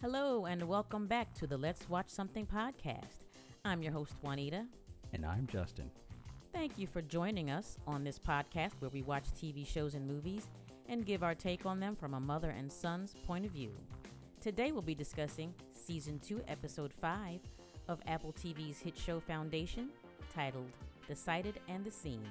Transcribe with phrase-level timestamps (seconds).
[0.00, 3.24] Hello, and welcome back to the Let's Watch Something podcast.
[3.64, 4.64] I'm your host, Juanita.
[5.12, 5.90] And I'm Justin.
[6.52, 10.46] Thank you for joining us on this podcast where we watch TV shows and movies
[10.88, 13.72] and give our take on them from a mother and son's point of view.
[14.40, 17.40] Today we'll be discussing Season 2, Episode 5
[17.88, 19.88] of Apple TV's hit show Foundation,
[20.32, 20.70] titled
[21.08, 22.22] The Sighted and the Seen.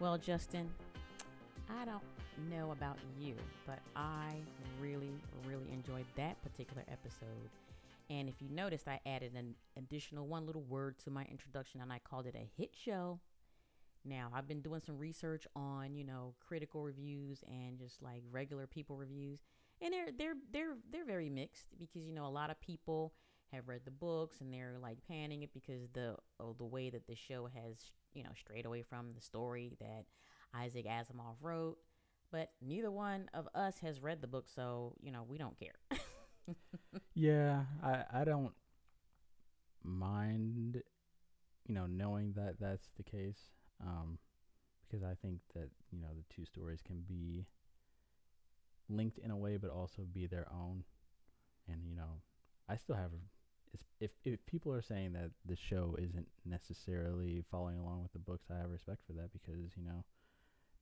[0.00, 0.70] Well, Justin,
[1.68, 2.00] I don't
[2.50, 3.34] know about you,
[3.66, 4.32] but I
[4.80, 5.12] really,
[5.46, 7.50] really enjoyed that particular episode.
[8.10, 11.92] And if you noticed, I added an additional one little word to my introduction and
[11.92, 13.20] I called it a hit show.
[14.04, 18.66] Now, I've been doing some research on, you know, critical reviews and just like regular
[18.66, 19.40] people reviews.
[19.80, 23.14] And they're they're they're they're very mixed because you know a lot of people
[23.52, 27.06] have read the books and they're like panning it because the oh, the way that
[27.06, 30.04] the show has, you know, strayed away from the story that
[30.54, 31.78] Isaac Asimov wrote
[32.34, 35.76] but neither one of us has read the book, so you know we don't care.
[37.14, 38.52] yeah, I I don't
[39.84, 40.82] mind,
[41.68, 43.38] you know, knowing that that's the case,
[43.80, 44.18] um,
[44.82, 47.46] because I think that you know the two stories can be
[48.88, 50.82] linked in a way, but also be their own,
[51.68, 52.20] and you know,
[52.68, 53.12] I still have.
[54.00, 58.46] If if people are saying that the show isn't necessarily following along with the books,
[58.50, 60.04] I have respect for that because you know,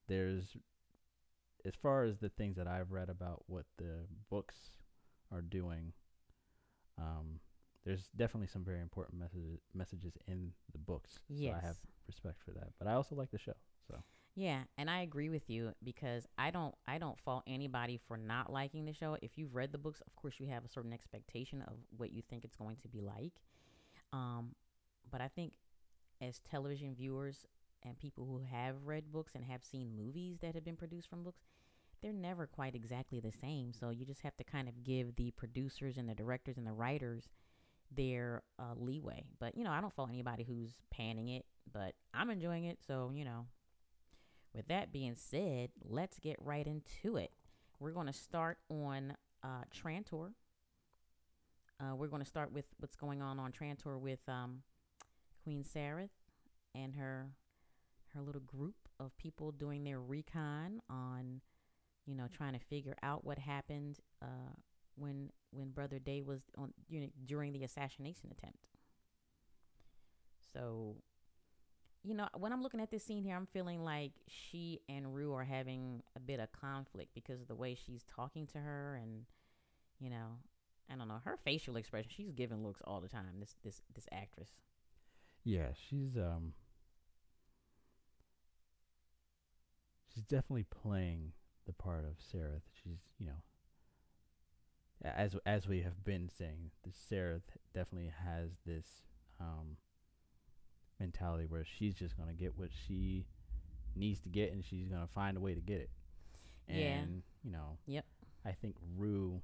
[0.09, 0.57] there's
[1.65, 4.57] as far as the things that I've read about what the books
[5.31, 5.93] are doing,
[6.99, 7.41] um,
[7.85, 11.21] there's definitely some very important messages messages in the books.
[11.29, 11.53] Yes.
[11.53, 12.71] So I have respect for that.
[12.79, 13.55] But I also like the show.
[13.89, 13.97] So
[14.35, 18.53] Yeah, and I agree with you because I don't I don't fault anybody for not
[18.53, 19.17] liking the show.
[19.23, 22.23] If you've read the books, of course you have a certain expectation of what you
[22.29, 23.33] think it's going to be like.
[24.13, 24.55] Um,
[25.11, 25.55] but I think
[26.21, 27.47] as television viewers,
[27.85, 31.23] and people who have read books and have seen movies that have been produced from
[31.23, 31.43] books,
[32.03, 33.73] they're never quite exactly the same.
[33.73, 36.73] So you just have to kind of give the producers and the directors and the
[36.73, 37.29] writers
[37.95, 39.25] their uh, leeway.
[39.39, 42.79] But, you know, I don't fault anybody who's panning it, but I'm enjoying it.
[42.87, 43.47] So, you know,
[44.55, 47.33] with that being said, let's get right into it.
[47.79, 50.33] We're going to start on uh, Trantor.
[51.81, 54.63] Uh, we're going to start with what's going on on Trantor with um,
[55.43, 56.11] Queen Sareth
[56.75, 57.27] and her
[58.15, 61.41] her little group of people doing their recon on,
[62.07, 64.55] you know, trying to figure out what happened uh,
[64.97, 68.67] when when Brother Day was on you know, during the assassination attempt.
[70.53, 70.97] So,
[72.03, 75.33] you know, when I'm looking at this scene here, I'm feeling like she and Rue
[75.35, 79.25] are having a bit of conflict because of the way she's talking to her, and
[80.01, 80.39] you know,
[80.91, 82.11] I don't know her facial expression.
[82.15, 83.39] She's giving looks all the time.
[83.39, 84.51] This this this actress.
[85.45, 86.53] Yeah, she's um
[90.13, 91.33] she's definitely playing
[91.67, 92.63] the part of Sareth.
[92.83, 93.43] She's, you know,
[95.05, 98.87] as as we have been saying, the Sareth definitely has this
[99.41, 99.77] um,
[101.01, 103.27] mentality where she's just gonna get what she
[103.95, 105.91] needs to get, and she's gonna find a way to get it.
[106.69, 107.05] And yeah.
[107.45, 108.05] you know, yep.
[108.45, 109.41] I think Rue,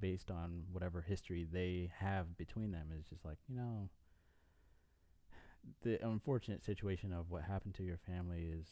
[0.00, 3.88] based on whatever history they have between them, is just like you know.
[5.82, 8.66] The unfortunate situation of what happened to your family is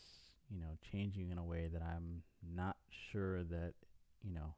[0.51, 2.23] you know, changing in a way that I'm
[2.55, 2.77] not
[3.13, 3.75] sure that,
[4.23, 4.55] you know,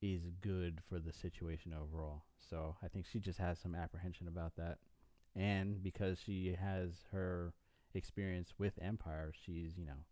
[0.00, 2.24] is good for the situation overall.
[2.50, 4.78] So I think she just has some apprehension about that.
[5.34, 7.54] And because she has her
[7.94, 10.04] experience with Empire, she's, you know,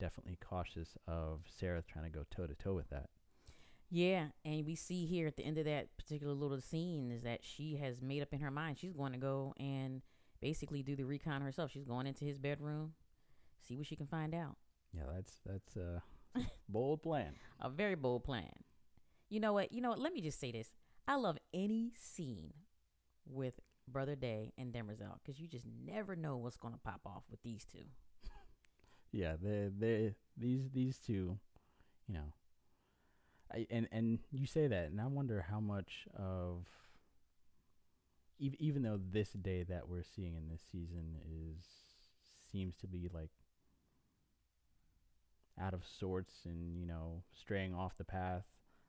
[0.00, 3.10] definitely cautious of Sarah trying to go toe to toe with that.
[3.90, 7.40] Yeah, and we see here at the end of that particular little scene is that
[7.42, 10.02] she has made up in her mind she's going to go and
[10.40, 11.70] basically do the recon herself.
[11.70, 12.94] She's going into his bedroom,
[13.66, 14.56] see what she can find out.
[14.92, 16.00] Yeah, that's that's uh,
[16.34, 17.34] a bold plan.
[17.60, 18.50] a very bold plan.
[19.28, 19.72] You know what?
[19.72, 19.98] You know what?
[19.98, 20.72] Let me just say this.
[21.06, 22.52] I love any scene
[23.26, 27.24] with Brother Day and Demerzel because you just never know what's going to pop off
[27.30, 27.84] with these two.
[29.12, 31.38] yeah, they they these these two,
[32.06, 32.32] you know.
[33.52, 36.66] I and and you say that, and I wonder how much of
[38.38, 41.64] even though this day that we're seeing in this season is
[42.50, 43.30] seems to be like
[45.60, 48.44] out of sorts and you know straying off the path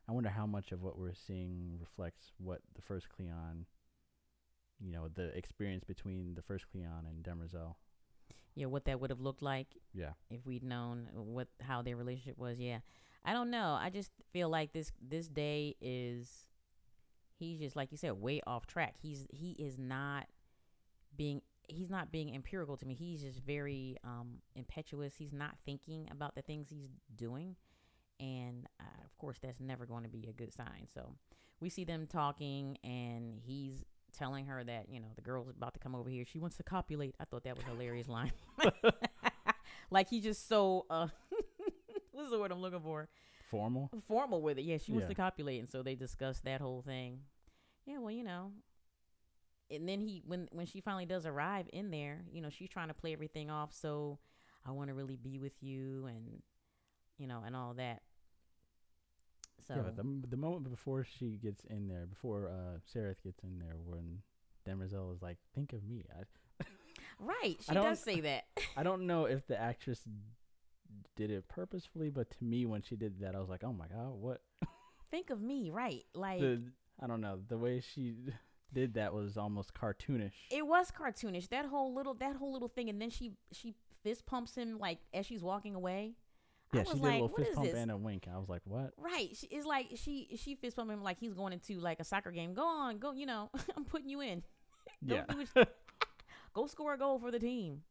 [0.07, 3.65] i wonder how much of what we're seeing reflects what the first cleon
[4.79, 7.75] you know the experience between the first cleon and demerzel
[8.55, 10.11] yeah what that would have looked like yeah.
[10.29, 12.79] if we'd known what how their relationship was yeah.
[13.25, 16.48] I don't know i just feel like this this day is
[17.39, 20.27] he's just like you said way off track he's he is not
[21.15, 26.07] being he's not being empirical to me he's just very um impetuous he's not thinking
[26.11, 27.55] about the things he's doing
[28.19, 30.87] and uh, of course that's never going to be a good sign.
[30.93, 31.13] So
[31.59, 33.83] we see them talking, and he's
[34.17, 36.25] telling her that you know the girl's about to come over here.
[36.25, 37.15] She wants to copulate.
[37.19, 38.31] I thought that was a hilarious line.
[39.91, 41.07] like he's just so uh,
[42.11, 43.07] what's the word I'm looking for?
[43.49, 43.89] Formal.
[44.07, 44.63] Formal with it.
[44.63, 45.09] Yeah, she wants Yeah.
[45.09, 47.21] to copulate, and so they discuss that whole thing.
[47.85, 48.51] Yeah, well, you know.
[49.71, 52.87] And then he, when when she finally does arrive in there, you know, she's trying
[52.89, 53.73] to play everything off.
[53.73, 54.19] So,
[54.65, 56.41] I want to really be with you, and
[57.17, 58.01] you know, and all that.
[59.67, 63.59] So Yeah, the the moment before she gets in there, before uh Sarah gets in
[63.59, 64.21] there, when
[64.67, 66.23] Demerzel is like, "Think of me." I
[67.19, 68.45] right, she does say that.
[68.77, 70.01] I don't know if the actress
[71.15, 73.87] did it purposefully, but to me, when she did that, I was like, "Oh my
[73.87, 74.41] god, what?"
[75.11, 76.03] Think of me, right?
[76.13, 76.61] Like The
[77.01, 78.15] I don't know the way she
[78.73, 80.33] did that was almost cartoonish.
[80.51, 81.49] it was cartoonish.
[81.49, 84.99] That whole little that whole little thing, and then she she fist pumps him like
[85.13, 86.13] as she's walking away.
[86.73, 87.75] yeah, I she did like, a little fist pump this?
[87.75, 88.27] and a wink.
[88.31, 89.29] I was like, "What?" Right.
[89.35, 92.31] She, it's like she she fist pumping him like he's going into like a soccer
[92.31, 92.53] game.
[92.53, 93.11] Go on, go.
[93.13, 94.43] You know, I'm putting you in.
[95.01, 95.23] Yeah.
[96.53, 97.83] go score a goal for the team.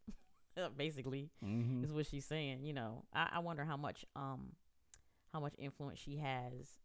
[0.76, 2.64] Basically, hmm is what she's saying.
[2.64, 4.52] You know, I, I wonder how much um
[5.32, 6.78] how much influence she has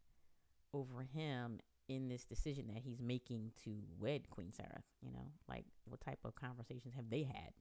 [0.74, 4.84] over him in this decision that he's making to wed Queen Sarah.
[5.02, 7.52] You know, like what type of conversations have they had?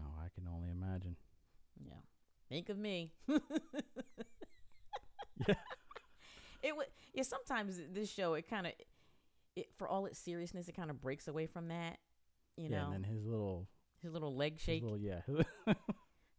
[0.00, 1.16] Oh, I can only imagine.
[1.84, 1.94] Yeah.
[2.48, 3.12] Think of me.
[5.48, 5.54] Yeah.
[6.62, 8.72] It would yeah, sometimes this show it kind of
[9.56, 11.98] it for all its seriousness it kind of breaks away from that,
[12.56, 12.84] you yeah, know.
[12.92, 13.68] and then his little,
[14.02, 14.82] his little leg shake.
[14.82, 15.20] little yeah.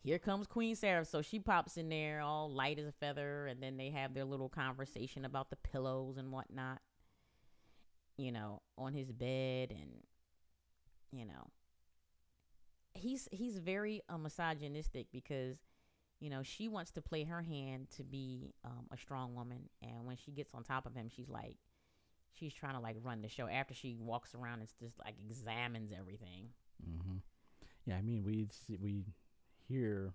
[0.03, 1.05] Here comes Queen Sarah.
[1.05, 4.25] So she pops in there all light as a feather and then they have their
[4.25, 6.79] little conversation about the pillows and whatnot.
[8.17, 9.91] You know, on his bed and
[11.11, 11.51] you know
[12.93, 15.57] he's he's very uh, misogynistic because
[16.19, 20.05] you know she wants to play her hand to be um, a strong woman and
[20.05, 21.57] when she gets on top of him she's like
[22.31, 25.91] she's trying to like run the show after she walks around and just like examines
[25.97, 26.49] everything
[26.83, 27.17] hmm
[27.85, 28.47] Yeah, I mean, we
[28.81, 29.03] we
[29.67, 30.13] hear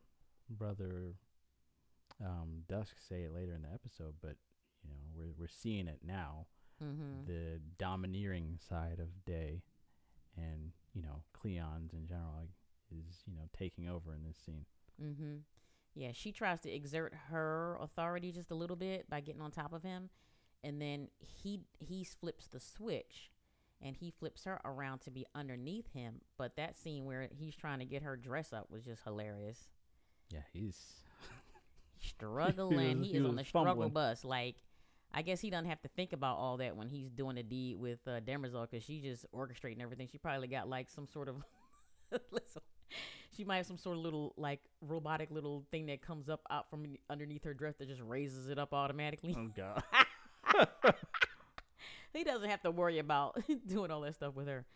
[0.48, 1.14] brother
[2.24, 4.36] um, Dusk say it later in the episode, but
[4.82, 6.46] you know, we're we're seeing it now.
[6.82, 7.26] mm-hmm.
[7.26, 9.62] The domineering side of Day,
[10.36, 12.48] and you know, Cleon's in general
[12.90, 14.64] is you know taking over in this scene.
[15.02, 15.36] Mm-hmm.
[15.94, 19.72] Yeah, she tries to exert her authority just a little bit by getting on top
[19.72, 20.10] of him,
[20.62, 23.30] and then he he flips the switch,
[23.82, 26.20] and he flips her around to be underneath him.
[26.36, 29.68] But that scene where he's trying to get her dress up was just hilarious.
[30.30, 30.76] Yeah, he's
[32.00, 34.24] Struggling, he, he is on was the struggle bus.
[34.24, 34.56] Like,
[35.12, 37.78] I guess he doesn't have to think about all that when he's doing the deed
[37.78, 40.08] with uh, Demerzel because she's just orchestrating everything.
[40.10, 41.36] She probably got like some sort of
[42.30, 42.62] listen,
[43.36, 46.68] she might have some sort of little like robotic little thing that comes up out
[46.70, 49.34] from underneath her dress that just raises it up automatically.
[49.36, 49.82] oh god.
[52.12, 54.66] he doesn't have to worry about doing all that stuff with her.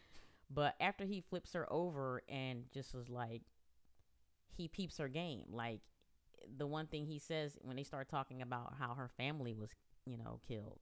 [0.50, 3.42] But after he flips her over and just was like,
[4.56, 5.46] he peeps her game.
[5.50, 5.80] Like
[6.56, 9.70] the one thing he says when they start talking about how her family was,
[10.04, 10.80] you know, killed.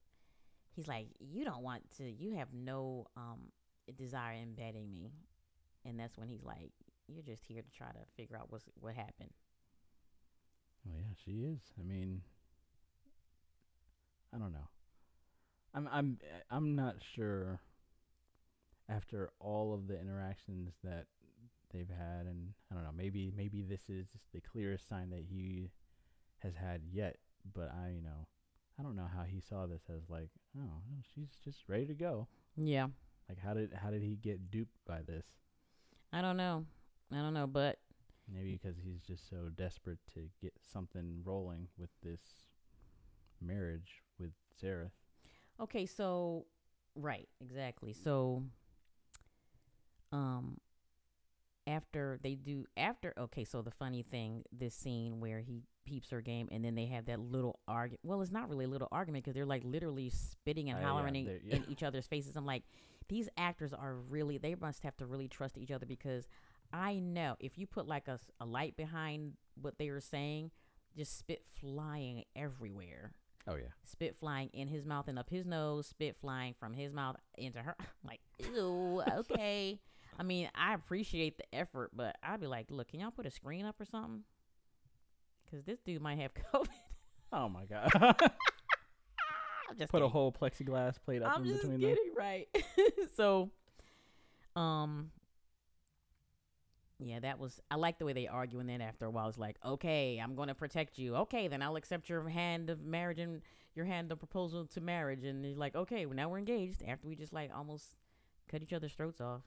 [0.75, 2.11] He's like, you don't want to.
[2.11, 3.53] You have no um
[3.97, 4.55] desire in
[4.91, 5.13] me,
[5.85, 6.73] and that's when he's like,
[7.09, 9.31] you're just here to try to figure out what's what happened.
[10.87, 11.61] Oh yeah, she is.
[11.79, 12.23] I mean,
[14.35, 14.69] I don't know.
[15.75, 16.19] I'm I'm
[16.51, 17.61] I'm not sure.
[18.89, 21.07] After all of the interactions that
[21.73, 25.71] they've had, and I don't know, maybe maybe this is the clearest sign that he
[26.39, 27.19] has had yet.
[27.55, 28.27] But I, you know,
[28.79, 30.83] I don't know how he saw this as like, oh,
[31.15, 32.27] she's just ready to go.
[32.57, 32.89] Yeah,
[33.29, 35.25] Like, how did how did he get duped by this?
[36.13, 36.65] I don't know.
[37.13, 37.79] I don't know, but
[38.33, 42.21] Maybe because he's just so desperate to get something rolling with this
[43.41, 44.91] marriage with Sarah.
[45.61, 46.47] Okay, so
[46.95, 47.93] right, exactly.
[47.93, 48.43] So
[50.13, 50.59] um
[51.67, 56.21] after they do after okay, so the funny thing, this scene where he peeps her
[56.21, 58.01] game and then they have that little argument.
[58.03, 61.17] Well, it's not really a little argument because they're like literally spitting and yeah, hollering
[61.17, 61.57] in, yeah.
[61.57, 62.37] in each other's faces.
[62.37, 62.65] I'm like,
[63.09, 66.27] these actors are really they must have to really trust each other because
[66.73, 70.51] I know if you put like a, a light behind what they were saying,
[70.97, 73.15] just spit flying everywhere
[73.51, 73.69] Oh yeah.
[73.85, 77.59] spit flying in his mouth and up his nose, spit flying from his mouth into
[77.59, 77.75] her.
[78.07, 79.81] like, ew, okay.
[80.19, 83.31] I mean, I appreciate the effort, but I'd be like, look, can y'all put a
[83.31, 84.23] screen up or something?
[85.45, 86.69] Because this dude might have COVID.
[87.33, 87.91] Oh my god.
[89.71, 92.49] I'm just Put a whole plexiglass plate up I'm in just between kidding, right?
[93.17, 93.51] so,
[94.57, 95.11] um,
[97.03, 97.61] Yeah, that was.
[97.71, 100.35] I like the way they argue, and then after a while, it's like, okay, I'm
[100.35, 101.17] going to protect you.
[101.17, 103.41] Okay, then I'll accept your hand of marriage and
[103.75, 105.25] your hand of proposal to marriage.
[105.25, 106.83] And he's like, okay, well, now we're engaged.
[106.87, 107.95] After we just like almost
[108.51, 109.41] cut each other's throats off.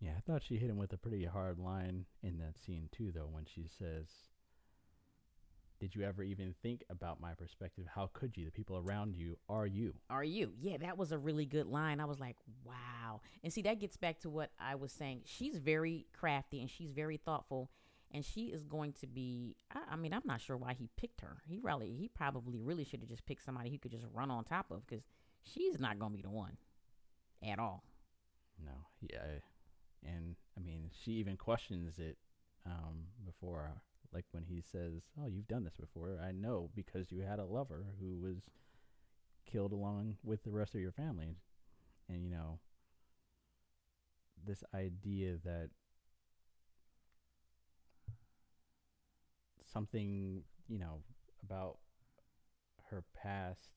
[0.00, 3.12] Yeah, I thought she hit him with a pretty hard line in that scene too,
[3.12, 4.06] though, when she says,
[5.80, 7.86] "Did you ever even think about my perspective?
[7.94, 8.44] How could you?
[8.44, 10.52] The people around you are you." Are you?
[10.60, 12.00] Yeah, that was a really good line.
[12.00, 13.20] I was like, wow.
[13.42, 15.22] And see, that gets back to what I was saying.
[15.24, 17.70] She's very crafty and she's very thoughtful,
[18.10, 19.56] and she is going to be.
[19.74, 21.38] I, I mean, I'm not sure why he picked her.
[21.46, 24.44] He really, he probably really should have just picked somebody he could just run on
[24.44, 25.04] top of because
[25.42, 26.56] she's not going to be the one
[27.42, 27.84] at all.
[28.64, 29.38] No, yeah,
[30.04, 32.18] and I mean, she even questions it
[32.66, 33.70] um, before,
[34.12, 37.44] like when he says, "Oh, you've done this before." I know because you had a
[37.44, 38.50] lover who was
[39.46, 41.36] killed along with the rest of your family,
[42.08, 42.58] and you know,
[44.44, 45.70] this idea that
[49.72, 51.02] something, you know,
[51.42, 51.78] about
[52.90, 53.70] her past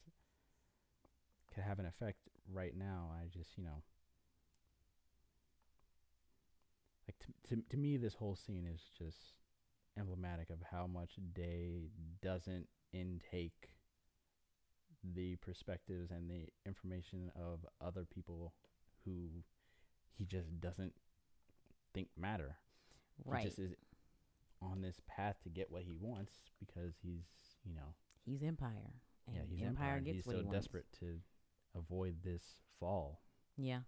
[1.53, 2.19] could have an effect
[2.51, 3.11] right now.
[3.13, 3.83] I just, you know,
[7.07, 9.40] like to, to to me this whole scene is just
[9.97, 11.89] emblematic of how much Day
[12.21, 13.69] doesn't intake
[15.15, 18.53] the perspectives and the information of other people
[19.05, 19.27] who
[20.17, 20.93] he just doesn't
[21.93, 22.57] think matter.
[23.25, 23.43] Right.
[23.43, 23.73] He just is
[24.61, 27.25] on this path to get what he wants because he's,
[27.65, 28.93] you know, He's Empire.
[29.27, 30.59] And yeah, he's Empire, and gets he's what so he wants.
[30.59, 31.19] desperate to
[31.75, 32.43] avoid this
[32.79, 33.21] fall.
[33.57, 33.79] Yeah.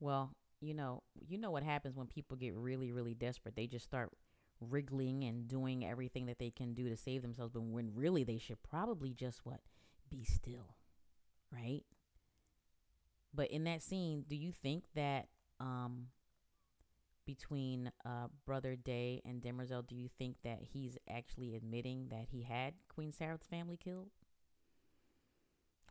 [0.00, 3.56] Well, you know, you know what happens when people get really, really desperate.
[3.56, 4.10] They just start
[4.60, 8.38] wriggling and doing everything that they can do to save themselves, but when really they
[8.38, 9.60] should probably just what?
[10.10, 10.76] Be still.
[11.52, 11.82] Right?
[13.34, 15.28] But in that scene, do you think that
[15.60, 16.06] um
[17.26, 22.42] between uh brother Day and Demerzel, do you think that he's actually admitting that he
[22.42, 24.10] had Queen Sarah's family killed?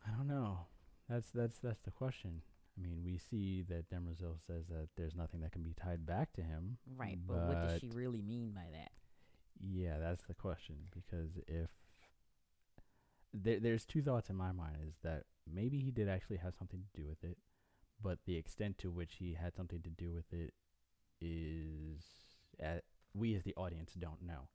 [0.06, 0.66] I don't know.
[1.08, 2.42] That's that's that's the question.
[2.78, 6.32] I mean, we see that Demerzel says that there's nothing that can be tied back
[6.34, 6.76] to him.
[6.96, 8.90] Right, but, what does she really mean by that?
[9.58, 11.70] Yeah, that's the question because if
[13.32, 16.80] there, there's two thoughts in my mind is that maybe he did actually have something
[16.80, 17.38] to do with it,
[18.02, 20.52] but the extent to which he had something to do with it
[21.20, 22.02] is
[22.60, 24.48] at, we as the audience don't know.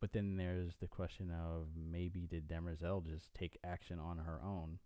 [0.00, 4.78] But then there's the question of maybe did Demerzel just take action on her own,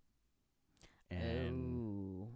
[1.10, 2.28] and Ooh.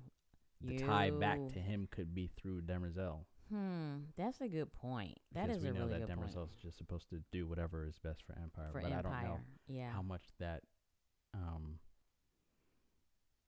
[0.65, 3.25] The tie back to him could be through Demerzel.
[3.51, 5.19] Hmm, that's a good point.
[5.35, 7.47] That because is we a know really that good point Demerzel's just supposed to do
[7.47, 8.99] whatever is best for Empire, for but Empire.
[8.99, 10.63] I don't know Yeah, how much that
[11.35, 11.79] um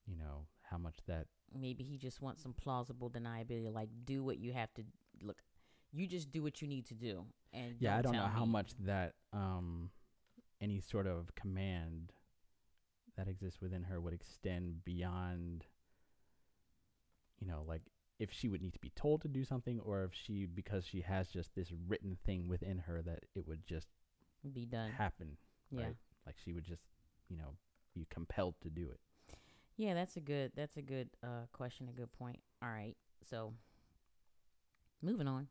[0.07, 1.27] you know how much that
[1.59, 3.73] maybe he just wants some plausible deniability.
[3.73, 4.83] Like, do what you have to.
[5.23, 5.39] Look,
[5.93, 8.45] you just do what you need to do, and yeah i don't know tell how
[8.45, 9.91] much that um
[10.61, 12.13] any sort of command
[13.17, 15.65] that exists within her would extend beyond
[17.45, 17.83] you know like
[18.19, 21.01] if she would need to be told to do something or if she because she
[21.01, 23.89] has just this written thing within her that it would just
[24.53, 24.91] be done.
[24.91, 25.37] happen
[25.71, 25.97] yeah, right
[26.27, 26.83] like she would just
[27.29, 27.57] you know
[27.95, 29.01] be compelled to do it
[29.77, 29.95] yeah.
[29.95, 30.53] That's a good.
[30.57, 31.89] That's a good uh question.
[31.89, 32.39] A good point.
[32.63, 32.97] All right,
[33.29, 33.53] so
[35.03, 35.49] moving on.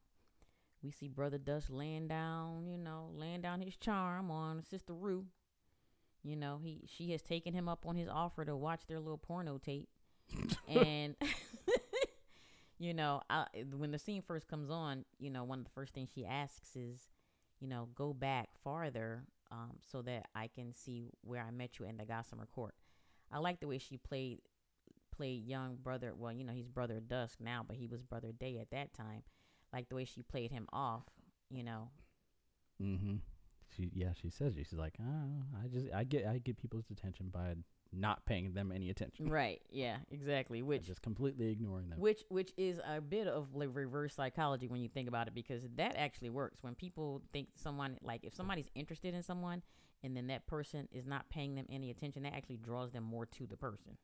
[0.82, 5.26] We see Brother Dusk laying down, you know, laying down his charm on Sister Rue.
[6.24, 9.18] You know, he she has taken him up on his offer to watch their little
[9.18, 9.90] porno tape.
[10.68, 11.16] and
[12.84, 15.94] you know, I, when the scene first comes on, you know, one of the first
[15.94, 17.08] things she asks is,
[17.60, 21.86] you know, go back farther um, so that I can see where I met you
[21.86, 22.76] in the Gossamer Court.
[23.32, 24.40] I like the way she played
[25.16, 26.14] played young brother.
[26.18, 29.24] Well, you know, he's brother Dusk now, but he was brother Day at that time.
[29.72, 31.04] Like the way she played him off.
[31.50, 31.90] You know,
[32.82, 33.16] Mm-hmm.
[33.76, 37.30] She yeah, she says she's like, oh, I just I get I get people's attention
[37.32, 37.56] by
[37.96, 39.30] not paying them any attention.
[39.30, 39.62] right?
[39.70, 40.62] Yeah, exactly.
[40.62, 42.00] Which just completely ignoring them.
[42.00, 45.64] which which is a bit of like reverse psychology when you think about it because
[45.76, 49.62] that actually works when people think someone like if somebody's interested in someone
[50.04, 53.26] and then that person is not paying them any attention that actually draws them more
[53.26, 53.98] to the person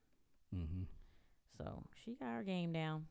[0.56, 0.84] mm-hmm.
[1.58, 3.06] so she got her game down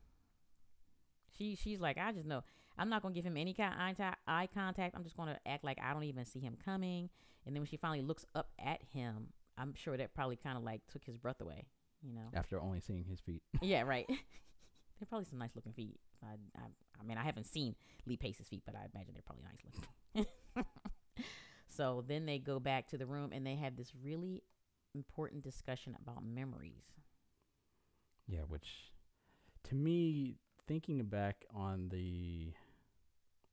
[1.37, 2.43] she she's like i just know
[2.77, 5.77] i'm not gonna give him any kind of eye contact i'm just gonna act like
[5.83, 7.09] i don't even see him coming
[7.45, 9.27] and then when she finally looks up at him
[9.59, 11.65] i'm sure that probably kind of like took his breath away
[12.01, 13.41] you know After only seeing his feet.
[13.61, 14.05] yeah, right.
[14.07, 15.99] they're probably some nice looking feet.
[16.23, 16.65] I, I,
[16.99, 17.75] I mean, I haven't seen
[18.05, 20.25] Lee Pace's feet, but I imagine they're probably nice
[20.55, 20.65] looking.
[21.69, 24.43] so then they go back to the room and they have this really
[24.95, 26.83] important discussion about memories.
[28.27, 28.91] Yeah, which
[29.65, 30.37] to me,
[30.67, 32.53] thinking back on the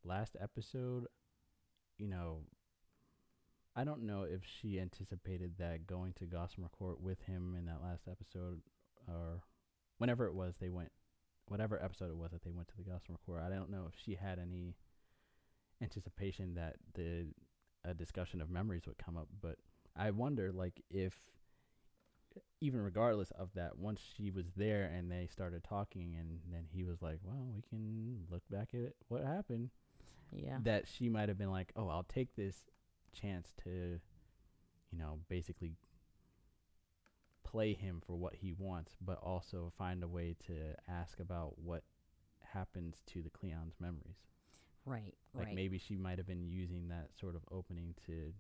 [0.04, 1.06] last episode,
[1.98, 2.40] you know,
[3.76, 7.83] I don't know if she anticipated that going to Gossamer Court with him in that
[7.83, 8.62] last episode
[9.06, 9.42] or
[9.99, 10.90] whenever it was they went
[11.49, 13.42] whatever episode it was that they went to the Gossamer Court.
[13.45, 14.75] I don't know if she had any
[15.83, 17.26] anticipation that the
[17.85, 19.56] a discussion of memories would come up, but
[19.95, 21.21] I wonder like if
[22.61, 26.85] even regardless of that, once she was there and they started talking, and then he
[26.85, 29.71] was like, "Well, we can look back at what happened."
[30.33, 30.59] Yeah.
[30.62, 32.62] That she might have been like, "Oh, I'll take this
[33.12, 34.00] chance to,
[34.90, 35.76] you know, basically
[37.44, 41.84] play him for what he wants, but also find a way to ask about what
[42.40, 44.16] happens to the Cleon's memories."
[44.84, 45.14] Right.
[45.36, 45.54] Like right.
[45.54, 48.32] maybe she might have been using that sort of opening to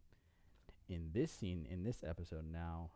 [0.88, 2.90] in this scene in this episode now,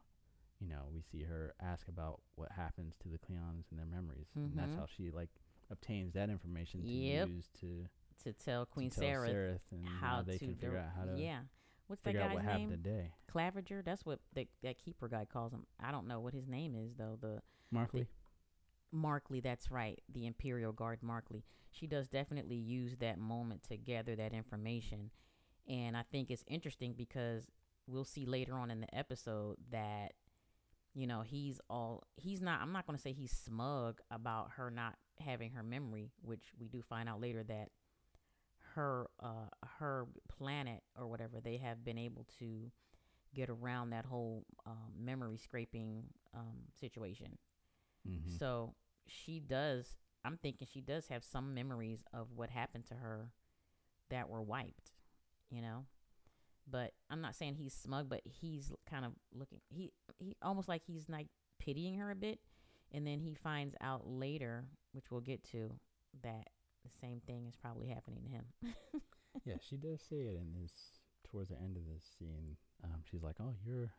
[0.60, 4.28] you know, we see her ask about what happens to the Cleons and their memories.
[4.44, 4.76] And that's Mhm.
[4.76, 5.30] how she like
[5.70, 7.30] obtains that information to Yep.
[7.30, 7.86] use to,
[8.24, 10.90] to tell to Queen tell Sarah Sareth and how how they to can figure out
[10.96, 11.40] how to yeah.
[11.86, 12.50] What's that guy's what name?
[12.50, 13.10] happened today.
[13.34, 13.84] Claviger.
[13.84, 15.66] That's what the, that keeper guy calls him.
[15.82, 17.18] I don't know what his name is though.
[17.20, 18.06] The Markley.
[18.92, 19.40] Markley.
[19.40, 20.00] That's right.
[20.12, 21.42] The Imperial Guard Markley.
[21.72, 25.10] She does definitely use that moment to gather that information,
[25.68, 27.48] and I think it's interesting because
[27.86, 30.12] we'll see later on in the episode that
[30.94, 32.60] you know he's all he's not.
[32.60, 36.68] I'm not going to say he's smug about her not having her memory, which we
[36.68, 37.68] do find out later that
[38.74, 39.48] her uh
[39.78, 42.70] her planet or whatever they have been able to
[43.34, 47.38] get around that whole um, memory scraping um, situation.
[48.08, 48.36] Mm-hmm.
[48.38, 48.74] So
[49.06, 49.86] she does.
[50.24, 53.30] I'm thinking she does have some memories of what happened to her
[54.10, 54.92] that were wiped,
[55.50, 55.84] you know.
[56.68, 59.60] But I'm not saying he's smug, but he's kind of looking.
[59.68, 62.40] He he almost like he's like pitying her a bit,
[62.92, 65.72] and then he finds out later, which we'll get to,
[66.22, 66.48] that
[66.84, 68.74] the same thing is probably happening to him.
[69.44, 70.72] yeah, she does say it in this
[71.31, 72.57] towards the end of this scene.
[72.85, 73.92] Um, she's like, "Oh, you're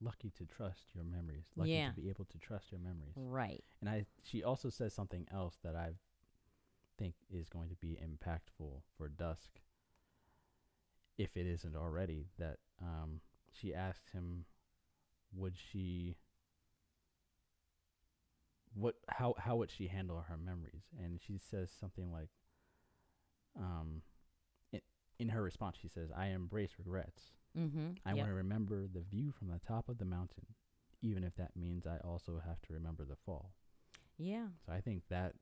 [0.00, 1.46] lucky to trust your memories.
[1.56, 1.90] Lucky Yeah.
[1.90, 3.64] to be able to trust your memories." right.
[3.80, 5.94] And I she also says something else that I
[6.98, 9.60] think is going to be impactful for Dusk
[11.18, 13.20] if it isn't already that um
[13.52, 14.44] she asked him
[15.34, 16.16] would she
[18.74, 22.28] what how how would she handle her memories and she says something like
[23.58, 24.02] um
[24.72, 24.80] in,
[25.18, 27.22] in her response she says I embrace regrets
[27.58, 27.90] Mm-hmm.
[28.06, 30.46] I want to remember the view from the top of the mountain
[31.02, 33.52] even if that means I also have to remember the fall
[34.16, 34.46] Yeah.
[34.64, 35.34] so I think that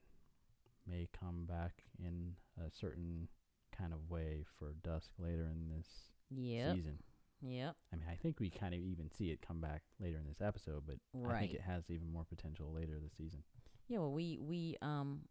[0.88, 3.28] may come back in a certain
[3.76, 5.86] kind of way for Dusk later in this
[6.30, 6.74] Yep.
[6.76, 6.98] season.
[7.42, 7.76] Yep.
[7.92, 10.40] I mean, I think we kind of even see it come back later in this
[10.40, 10.96] episode, but
[11.28, 13.42] I think it has even more potential later this season.
[13.88, 15.22] Yeah, well, we we um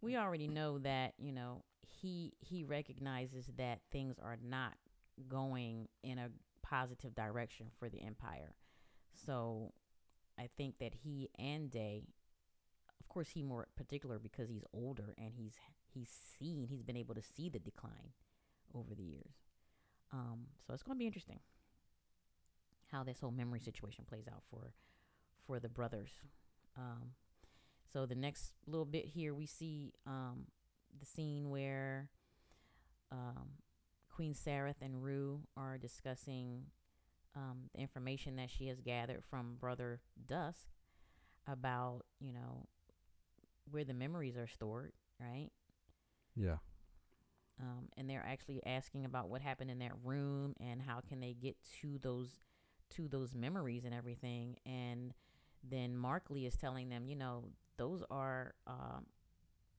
[0.00, 4.74] we already know that you know he he recognizes that things are not
[5.28, 6.30] going in a
[6.62, 8.54] positive direction for the empire.
[9.14, 9.72] So
[10.38, 12.04] I think that he and Day,
[12.98, 15.54] of course, he more particular because he's older and he's
[15.92, 18.14] he's seen he's been able to see the decline
[18.74, 19.49] over the years.
[20.12, 21.40] Um, so it's going to be interesting
[22.90, 24.72] how this whole memory situation plays out for
[25.46, 26.10] for the brothers.
[26.76, 27.12] Um,
[27.92, 30.46] so the next little bit here, we see um,
[30.98, 32.10] the scene where
[33.10, 33.50] um,
[34.08, 36.66] Queen Sareth and Rue are discussing
[37.34, 40.66] um, the information that she has gathered from Brother Dusk
[41.48, 42.66] about, you know,
[43.70, 45.50] where the memories are stored, right?
[46.36, 46.56] Yeah.
[47.60, 51.34] Um, and they're actually asking about what happened in that room and how can they
[51.34, 52.40] get to those
[52.90, 54.56] to those memories and everything.
[54.66, 55.12] And
[55.68, 57.44] then Markley is telling them you know
[57.76, 59.06] those are um,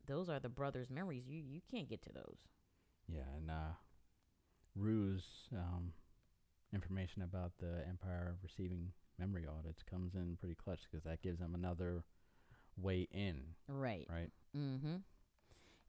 [0.07, 1.23] those are the brothers memories.
[1.27, 2.37] You you can't get to those.
[3.07, 3.73] Yeah, and uh,
[4.75, 5.93] Rue's um,
[6.73, 11.53] information about the Empire receiving memory audits comes in pretty clutch because that gives them
[11.55, 12.03] another
[12.77, 14.07] way in, right.
[14.09, 14.29] Right?
[14.57, 14.95] Mm-hmm.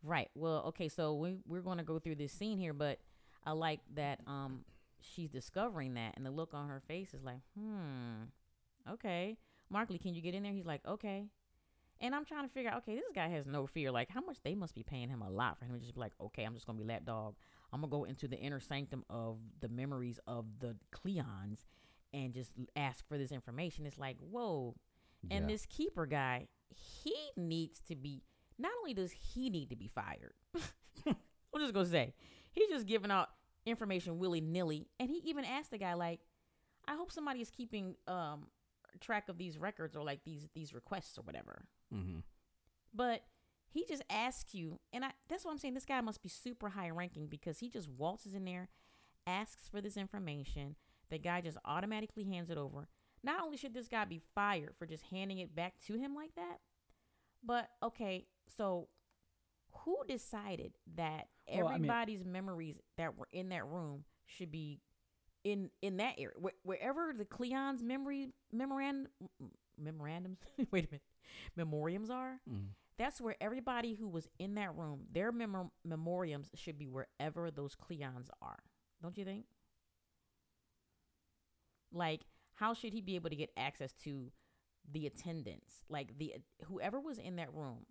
[0.03, 0.31] Right.
[0.35, 2.99] Well, okay, so we we're gonna go through this scene here, but
[3.45, 4.65] I like that um
[5.01, 8.25] she's discovering that and the look on her face is like, hmm,
[8.91, 9.39] okay.
[9.71, 10.53] Markley, can you get in there?
[10.53, 11.27] He's like, okay.
[12.01, 13.93] And I'm trying to figure out, okay, this guy has no fear.
[13.93, 16.01] Like, how much they must be paying him a lot for him to just be
[16.01, 17.37] like, okay, I'm just gonna be lapdog.
[17.73, 21.65] I'm gonna go into the inner sanctum of the memories of the Cleons
[22.13, 23.87] and just ask for this information.
[23.87, 24.75] It's like, whoa,
[25.31, 25.55] and yeah.
[25.55, 28.23] this keeper guy, he needs to be.
[28.63, 30.35] Not only does he need to be fired,
[31.07, 32.15] I'm just gonna say
[32.53, 33.29] he's just giving out
[33.67, 36.21] information willy nilly, and he even asked the guy like,
[36.87, 38.47] "I hope somebody is keeping um
[39.01, 42.21] track of these records or like these these requests or whatever." mm-hmm.
[42.95, 43.23] But
[43.69, 45.75] he just asks you, and I that's what I'm saying.
[45.75, 48.69] This guy must be super high ranking because he just waltzes in there,
[49.27, 50.77] asks for this information.
[51.11, 52.87] The guy just automatically hands it over.
[53.25, 56.37] Not only should this guy be fired for just handing it back to him like
[56.37, 56.59] that,
[57.45, 58.89] but okay, so
[59.85, 64.81] who decided that Well, I mean- everybody's memories that were in that room should be
[65.45, 66.37] in in that area?
[66.39, 69.09] Where, wherever the Cleon's memory memorandum
[69.79, 70.39] memorandums
[70.71, 71.03] wait a minute
[71.59, 72.69] memoriams are Mm.
[72.99, 77.75] that's where everybody who was in that room their memor- memoriams should be wherever those
[77.75, 78.63] Cleons are
[79.03, 79.47] don't you think?
[81.93, 82.23] Like
[82.55, 84.31] how should he be able to get access to
[84.91, 85.83] the attendants?
[85.89, 86.35] Like the
[86.67, 87.87] whoever was in that room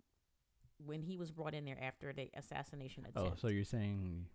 [0.84, 3.38] when he was brought in there after the assassination oh, attempt.
[3.38, 4.26] Oh, so you're saying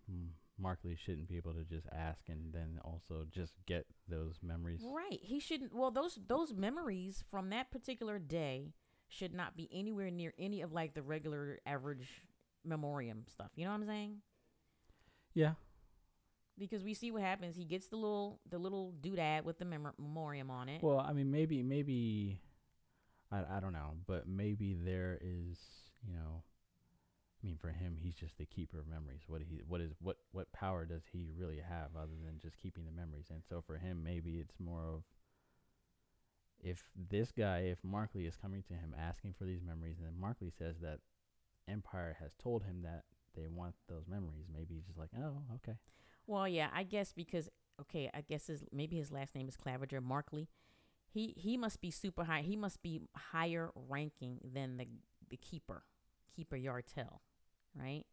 [0.58, 4.82] Markley shouldn't be able to just ask and then also just get those memories?
[4.84, 5.20] Right.
[5.22, 5.74] He shouldn't.
[5.74, 8.74] Well, those those memories from that particular day
[9.08, 12.22] should not be anywhere near any of like the regular average
[12.64, 13.50] memoriam stuff.
[13.54, 14.16] You know what I'm saying?
[15.34, 15.52] Yeah.
[16.58, 17.56] Because we see what happens.
[17.56, 20.82] He gets the little the little doodad with the memor- memoriam on it.
[20.82, 22.40] Well, I mean, maybe, maybe,
[23.30, 25.56] I, I don't know, but maybe there is,
[26.06, 26.42] you know,
[27.42, 29.22] I mean, for him, he's just the keeper of memories.
[29.26, 32.84] What he, what is, what, what power does he really have other than just keeping
[32.84, 33.26] the memories?
[33.30, 35.02] And so for him, maybe it's more of
[36.60, 40.20] if this guy, if Markley is coming to him asking for these memories, and then
[40.20, 40.98] Markley says that
[41.68, 43.04] Empire has told him that
[43.36, 45.78] they want those memories, maybe he's just like, oh, okay.
[46.26, 47.48] Well, yeah, I guess because
[47.80, 50.48] okay, I guess his maybe his last name is Claviger Markley.
[51.06, 52.42] He he must be super high.
[52.42, 53.00] He must be
[53.32, 54.86] higher ranking than the
[55.30, 55.82] the keeper,
[56.34, 57.18] Keeper Yartel,
[57.74, 58.04] right?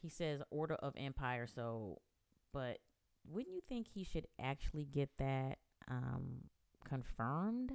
[0.00, 2.00] He says Order of Empire, so
[2.52, 2.78] but
[3.26, 5.58] wouldn't you think he should actually get that
[5.88, 6.44] um
[6.88, 7.72] confirmed?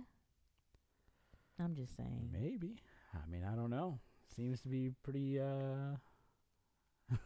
[1.60, 2.30] I'm just saying.
[2.32, 2.78] Maybe.
[3.14, 4.00] I mean, I don't know.
[4.36, 5.40] Seems to be pretty.
[5.40, 5.96] uh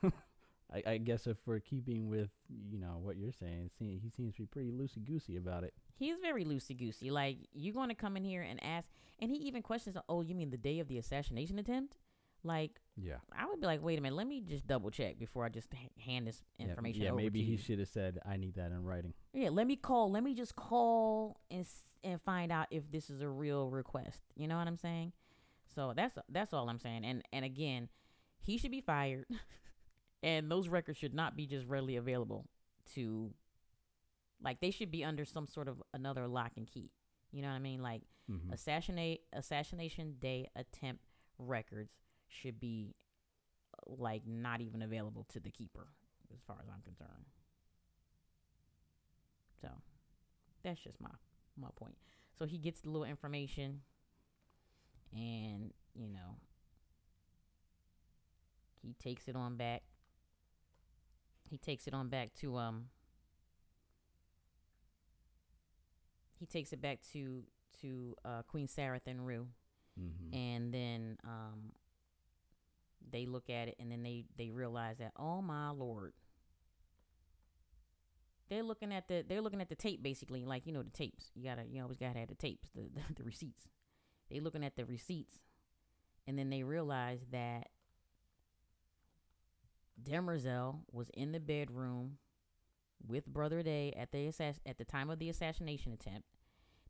[0.73, 2.29] I, I guess if we're keeping with
[2.69, 5.73] you know what you're saying, see, he seems to be pretty loosey goosey about it.
[5.95, 7.11] He's very loosey goosey.
[7.11, 8.87] Like you're going to come in here and ask,
[9.19, 11.97] and he even questions, "Oh, you mean the day of the assassination attempt?"
[12.45, 13.17] Like Yeah.
[13.37, 15.69] I would be like, "Wait a minute, let me just double check before I just
[15.73, 17.09] h- hand this information Yeah.
[17.11, 19.75] over maybe to he should have said, "I need that in writing." Yeah, let me
[19.77, 20.11] call.
[20.11, 24.21] Let me just call and s- and find out if this is a real request.
[24.35, 25.13] You know what I'm saying?
[25.73, 27.05] So that's that's all I'm saying.
[27.05, 27.87] And and again,
[28.41, 29.25] he should be fired,
[30.23, 32.47] and those records should not be just readily available
[32.95, 33.31] to,
[34.43, 36.91] like they should be under some sort of another lock and key.
[37.31, 37.83] You know what I mean?
[37.83, 41.03] Like hmm assassinate assassination day attempt
[41.39, 41.93] records
[42.29, 42.95] should be
[43.75, 45.87] uh, like not even available to the keeper,
[46.33, 47.25] as far as I'm concerned.
[49.61, 49.69] So
[50.63, 51.09] that's just my
[51.59, 51.95] my point.
[52.37, 53.81] So he gets the little information,
[55.13, 56.37] and you know
[58.81, 59.83] he takes it on back.
[61.53, 62.85] He takes it on back to um.
[66.39, 67.43] He takes it back to
[67.81, 69.47] to uh, Queen Sareth and Rue,
[69.95, 71.71] hmm and then um,
[73.11, 76.13] they look at it, and then they they realize that oh my lord,
[78.49, 81.31] they're looking at the they're looking at the tape basically, like you know the tapes.
[81.35, 83.67] You gotta you always gotta have the tapes, the the, the receipts.
[84.29, 85.37] They looking at the receipts,
[86.27, 87.67] and then they realize that
[90.01, 92.17] Demerzel was in the bedroom
[93.05, 96.27] with Brother Day at the assass- at the time of the assassination attempt.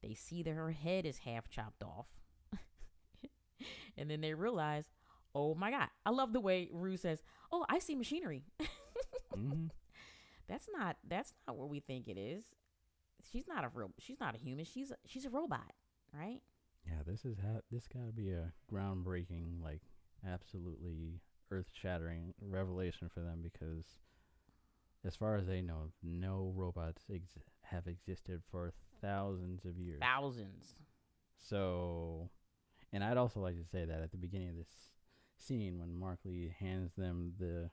[0.01, 2.07] They see that her head is half chopped off.
[3.97, 4.85] and then they realize,
[5.33, 5.87] oh my God.
[6.05, 8.43] I love the way Rue says, Oh, I see machinery.
[9.33, 9.67] hmm
[10.47, 12.45] That's not that's not what we think it is.
[13.31, 14.65] She's not a real she's not a human.
[14.65, 15.71] She's a, she's a robot,
[16.13, 16.41] right?
[16.85, 17.01] Yeah.
[17.05, 19.81] This is ha- this got to be a groundbreaking, like,
[20.27, 21.21] absolutely
[21.57, 23.85] earth-shattering revelation for them because,
[25.05, 29.99] as far as they know, no robots ex- have existed for thousands of years.
[30.01, 30.75] Thousands.
[31.37, 32.29] So,
[32.91, 34.69] and I'd also like to say that at the beginning of this
[35.37, 37.69] scene, when Markley hands them the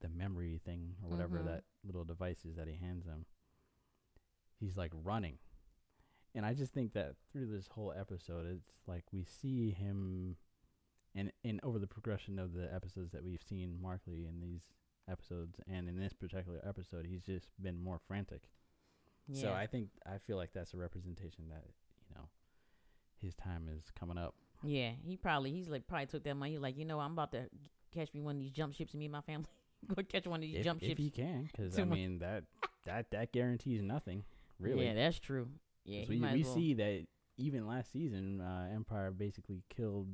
[0.00, 1.46] the memory thing or whatever Mhm.
[1.46, 3.24] that little device is that he hands them,
[4.60, 5.38] he's like running,
[6.34, 10.36] and I just think that through this whole episode, it's like we see him,
[11.16, 14.62] and and over the progression of the episodes that we've seen Markley in these
[15.10, 18.42] episodes, and in this particular episode, he's just been more frantic.
[19.28, 19.42] Yeah.
[19.42, 21.64] So I think I feel like that's a representation that
[22.08, 22.28] you know
[23.20, 24.34] his time is coming up.
[24.62, 26.52] yeah, he probably he's like probably took that money.
[26.52, 27.48] He's like, you know, I'm about to
[27.94, 29.46] catch me one of these jump ships and me and my family
[29.94, 31.00] go catch one of these If, jump if ships.
[31.00, 32.44] he can, because I mean that
[32.84, 34.24] that that guarantees nothing,
[34.60, 34.84] really.
[34.86, 35.48] Yeah, that's true.
[35.84, 36.54] Yeah, we we well.
[36.54, 37.06] see that
[37.38, 40.08] even last season, uh, Empire basically killed.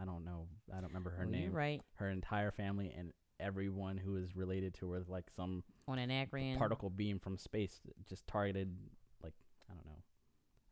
[0.00, 0.48] I don't know.
[0.72, 1.52] I don't remember her Well, name.
[1.52, 1.80] right.
[1.94, 6.58] Her entire family and everyone who is related to her, with like some On Anacreon.
[6.58, 8.76] particle beam from space, just targeted.
[9.22, 9.34] Like
[9.70, 10.02] I don't know.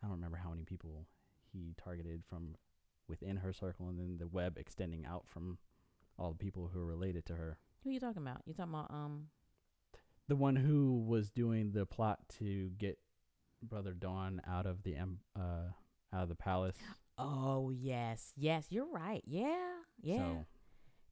[0.02, 1.06] I don't remember how many people
[1.52, 2.56] he targeted from
[3.08, 5.58] within her circle, and then the web extending out from
[6.18, 7.58] all the people who are related to her.
[7.82, 8.42] Who are you talking about?
[8.46, 9.26] You talking about um?
[10.26, 12.98] the one who was doing the plot to get
[13.62, 14.96] brother Dawn out of the
[15.36, 15.40] uh
[16.14, 16.76] out of the palace.
[17.18, 18.66] Oh yes, yes.
[18.70, 19.22] You're right.
[19.26, 19.56] Yeah,
[20.02, 20.46] yeah, So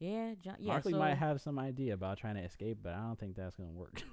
[0.00, 0.34] yeah.
[0.42, 0.72] John, yeah.
[0.72, 3.56] Markley so, might have some idea about trying to escape, but I don't think that's
[3.56, 4.02] gonna work.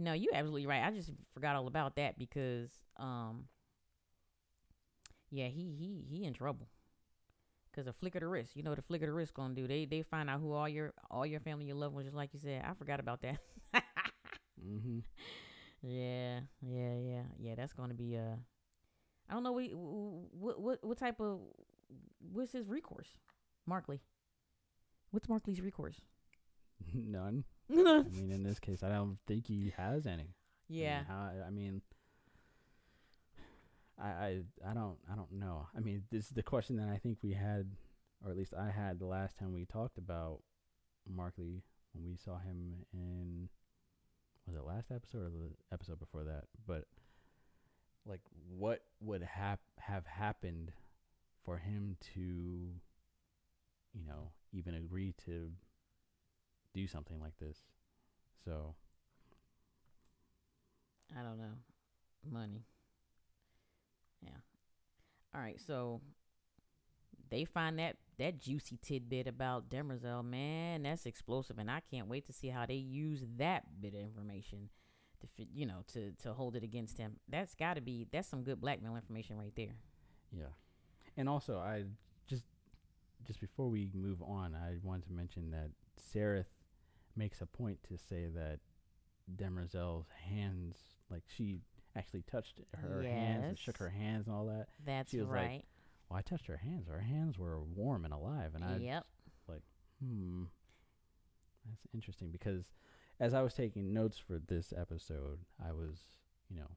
[0.00, 0.84] No, you're absolutely right.
[0.84, 3.46] I just forgot all about that because um
[5.30, 6.68] yeah, he he he in trouble.
[7.74, 9.54] Cause a flick of the wrist, you know what a flick of the wrist gonna
[9.54, 9.66] do.
[9.66, 12.30] They they find out who all your all your family, your loved ones, just like
[12.32, 12.64] you said.
[12.64, 13.38] I forgot about that.
[14.64, 15.00] mm-hmm.
[15.82, 17.54] yeah, yeah, yeah, yeah.
[17.56, 18.36] That's gonna be uh,
[19.28, 19.70] I don't know what
[20.32, 21.40] what what what type of
[22.32, 23.08] what's his recourse,
[23.66, 24.00] Markley.
[25.10, 26.00] What's Markley's recourse?
[26.94, 27.44] None.
[27.70, 27.74] I
[28.10, 30.14] mean, in this case, I don't think he has any.
[30.70, 31.82] I mean, yeah, how, I mean,
[33.98, 35.68] I, I I don't I don't know.
[35.76, 37.70] I mean, this is the question that I think we had,
[38.24, 40.40] or at least I had the last time we talked about
[41.08, 41.62] Markley
[41.92, 43.48] when we saw him in
[44.46, 46.44] was it last episode or the episode before that?
[46.66, 46.84] But
[48.08, 48.20] like,
[48.56, 50.72] what would hap- have happened
[51.44, 52.20] for him to,
[53.92, 55.50] you know, even agree to
[56.74, 57.58] do something like this?
[58.44, 58.74] So
[61.18, 61.54] I don't know.
[62.30, 62.64] Money.
[64.22, 64.30] Yeah.
[65.34, 66.00] All right, so
[67.30, 72.26] they find that that juicy tidbit about Demerzel, man, that's explosive, and I can't wait
[72.26, 74.70] to see how they use that bit of information
[75.36, 77.16] to, you know, to to hold it against him.
[77.28, 79.74] That's got to be that's some good blackmail information right there.
[80.32, 80.52] Yeah.
[81.16, 81.84] And also I
[82.28, 82.44] just
[83.26, 85.70] just before we move on, I wanted to mention that
[86.14, 86.46] Sareth
[87.16, 88.60] makes a point to say that
[89.36, 90.76] Demerzel's hands
[91.10, 91.60] like she
[91.96, 94.68] actually touched her hands and shook her hands and all that.
[94.86, 95.64] That's She was like, right.
[96.08, 96.86] Well, I touched her hands.
[96.88, 99.04] Her hands were warm and alive and I yep.
[99.48, 99.62] Like,
[100.02, 100.44] hmm
[101.68, 102.64] that's interesting because
[103.20, 105.98] as I was taking notes for this episode, I was,
[106.48, 106.70] you know,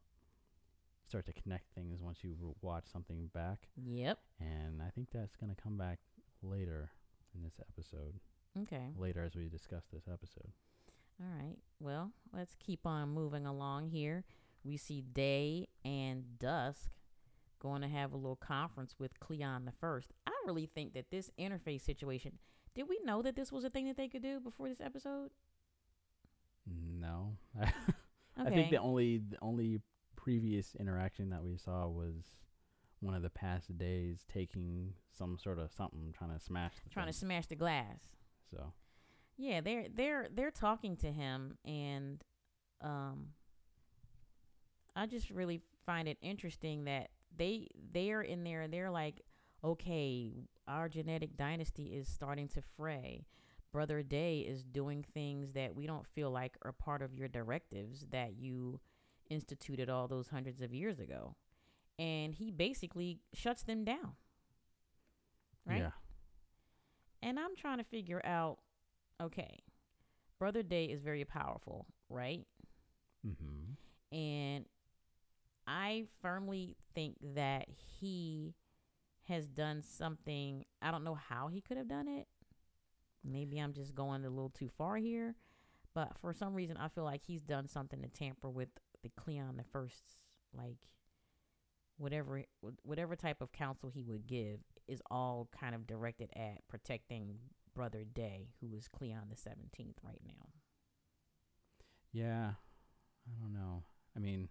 [1.08, 4.18] start to connect things once you watch something back Yep.
[4.40, 6.00] and I think that's going to come back
[6.42, 6.92] later
[7.36, 8.16] in this episode.
[8.64, 8.92] Okay.
[8.98, 10.52] Later as we discuss this episode.
[11.22, 11.58] All right.
[11.80, 14.24] Well, let's keep on moving along here.
[14.64, 16.90] We see Day and Dusk
[17.60, 20.12] going to have a little conference with Cleon the First.
[20.26, 22.40] I really think that this interface situation.
[22.74, 25.30] Did we know that this was a thing that they could do before this episode?
[26.68, 27.38] No.
[27.62, 27.72] Okay.
[28.38, 29.82] I think the only the only
[30.16, 32.36] previous interaction that we saw was
[33.00, 37.08] one of the past days taking some sort of something trying to smash the trying
[37.08, 38.00] to smash the glass.
[38.50, 38.74] so
[39.38, 42.24] Yeah, they're they're they're talking to him, and
[42.82, 43.28] um,
[44.96, 49.22] I just really find it interesting that they they're in there and they're like,
[49.64, 53.26] okay, our genetic dynasty is starting to fray.
[53.72, 58.06] Brother Day is doing things that we don't feel like are part of your directives
[58.12, 58.80] that you
[59.30, 61.36] instituted all those hundreds of years ago,
[61.98, 64.14] and he basically shuts them down.
[65.66, 65.80] Right.
[65.80, 65.92] yeah.
[67.24, 68.60] And I'm trying to figure out
[69.22, 69.60] okay,
[70.40, 72.46] Brother Day is very powerful, right?
[73.26, 74.16] Mm-hmm.
[74.18, 74.66] And
[75.68, 77.68] I firmly think that
[78.00, 78.56] he
[79.28, 80.66] has done something.
[80.82, 82.28] I don't know how he could have done it.
[83.24, 85.36] Maybe I'm just going a little too far here.
[85.94, 88.70] But for some reason, I feel like he's done something to tamper with
[89.04, 90.14] the Cleon the First's,
[90.54, 90.78] like,
[91.98, 92.42] whatever
[92.84, 97.38] whatever type of counsel he would give is all kind of directed at protecting
[97.76, 100.50] Brother Day, who is Cleon the 17th right now.
[102.12, 102.52] Yeah.
[103.28, 103.84] I don't know.
[104.16, 104.50] I mean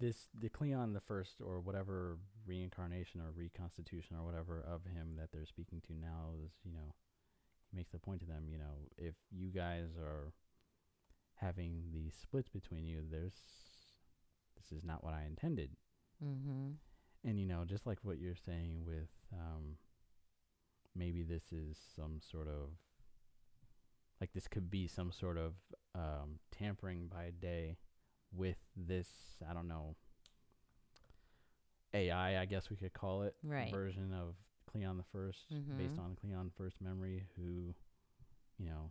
[0.00, 5.30] this the Cleon the first or whatever reincarnation or reconstitution or whatever of him that
[5.32, 6.94] they're speaking to now is, you know,
[7.70, 10.32] he makes the point to them, you know, if you guys are
[11.34, 13.34] having these splits between you, there's
[14.56, 15.70] this is not what I intended.
[16.24, 16.72] Mm-hmm.
[17.24, 19.76] And you know, just like what you're saying with um
[20.94, 22.70] maybe this is some sort of
[24.20, 25.54] like this could be some sort of
[25.94, 27.76] um tampering by day
[28.32, 29.08] with this,
[29.48, 29.96] I don't know,
[31.94, 33.70] AI, I guess we could call it, Right.
[33.70, 34.34] version of
[34.66, 35.98] Cleon the 1st based Mhm.
[36.04, 37.74] on Cleon first memory who
[38.58, 38.90] you know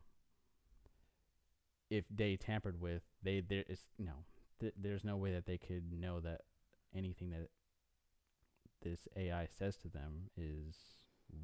[1.92, 4.26] if they tampered with they there is know
[4.60, 6.42] th- there's no way that they could know that
[6.96, 7.50] anything that
[8.82, 10.76] this AI says to them is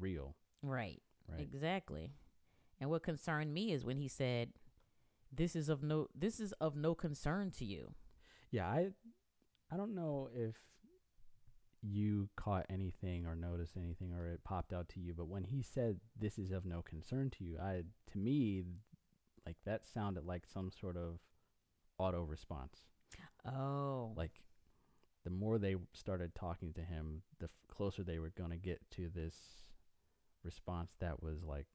[0.00, 1.00] real, Right.
[1.28, 1.40] right?
[1.40, 2.12] Exactly.
[2.80, 4.52] And what concerned me is when he said,
[5.36, 7.94] "This is of no this is of no concern to you."
[8.50, 8.90] Yeah, I
[9.70, 10.56] I don't know if
[11.82, 15.62] you caught anything or noticed anything or it popped out to you, but when he
[15.62, 18.62] said this is of no concern to you, I to me
[19.46, 21.18] like that sounded like some sort of
[21.98, 22.84] auto response.
[23.44, 24.12] Oh.
[24.16, 24.42] Like
[25.24, 28.80] the more they started talking to him, the f- closer they were going to get
[28.92, 29.34] to this
[30.42, 31.66] response that was like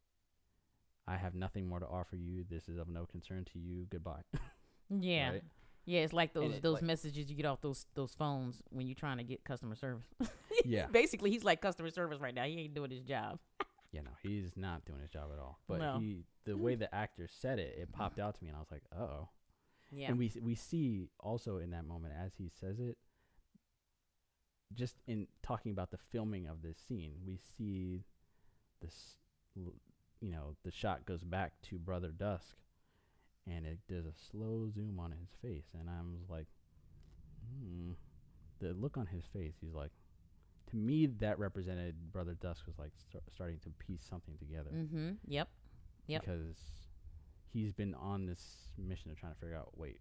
[1.10, 2.46] I have nothing more to offer you.
[2.50, 3.88] This is of no concern to you.
[3.90, 4.22] Goodbye.
[4.90, 5.32] yeah.
[5.32, 5.44] right?
[5.86, 8.86] Yeah, it's like those it, those like- messages you get off those those phones when
[8.86, 10.06] you're trying to get customer service.
[10.66, 10.88] Yeah.
[10.92, 12.44] Basically, he's like customer service right now.
[12.44, 13.40] He ain't doing his job.
[13.94, 15.58] yeah, no, he's not doing his job at all.
[15.70, 16.00] But No.
[16.00, 16.60] he, the mm.
[16.60, 19.30] way the actor said it, it popped out to me, and I was like, oh.
[19.90, 20.10] Yeah.
[20.10, 22.98] And we we see also in that moment as he says it,
[24.74, 28.04] just in talking about the filming of this scene, we see
[28.82, 29.16] this,
[30.22, 32.58] you know, the shot goes back to Brother Dusk,
[33.48, 36.48] and it does a slow zoom on his face, and I was like,
[37.48, 37.92] hmm.
[38.60, 39.92] The look on his face, he's like,
[40.70, 45.12] to me, that represented Brother Dusk was like star- starting to piece something together mm-hmm.
[45.28, 45.48] Yep.
[46.08, 46.22] Yep.
[46.22, 46.58] because
[47.52, 50.00] he's been on this mission of trying to figure out wait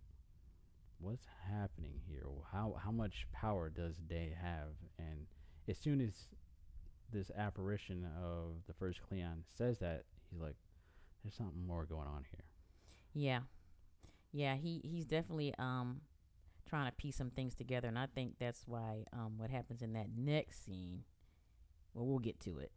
[1.00, 5.26] what's happening here how how much power does day have and
[5.68, 6.28] as soon as
[7.12, 10.56] this apparition of the first cleon says that he's like
[11.22, 12.44] there's something more going on here
[13.14, 13.40] Yeah.
[14.32, 16.02] Yeah, he he's definitely um
[16.68, 19.94] trying to piece some things together and I think that's why um what happens in
[19.94, 21.04] that next scene
[21.94, 22.70] well we'll get to it.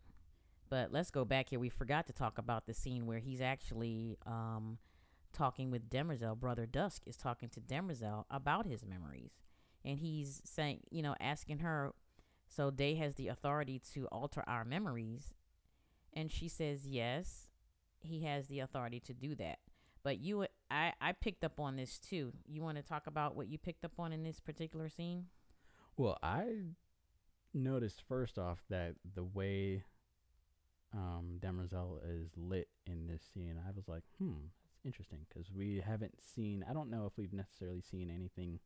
[0.69, 1.59] But let's go back here.
[1.59, 4.77] We forgot to talk about the scene where he's actually um
[5.33, 6.39] talking with Demerzel.
[6.39, 9.31] Brother Dusk is talking to Demerzel about his memories.
[9.83, 11.91] And he's saying, you know, asking her,
[12.53, 15.33] so Day has the authority to alter our memories.
[16.13, 17.47] And she says, yes,
[18.01, 19.59] he has the authority to do that.
[20.03, 22.33] But you, I, I picked up on this too.
[22.47, 25.25] You want to talk about what you picked up on in this particular scene?
[25.97, 26.45] well i
[27.53, 29.83] noticed first off that the way
[30.93, 34.31] um demerzel is lit in this scene i was like hmm
[34.73, 38.59] that's interesting because we haven't seen i don't know if we've necessarily seen anything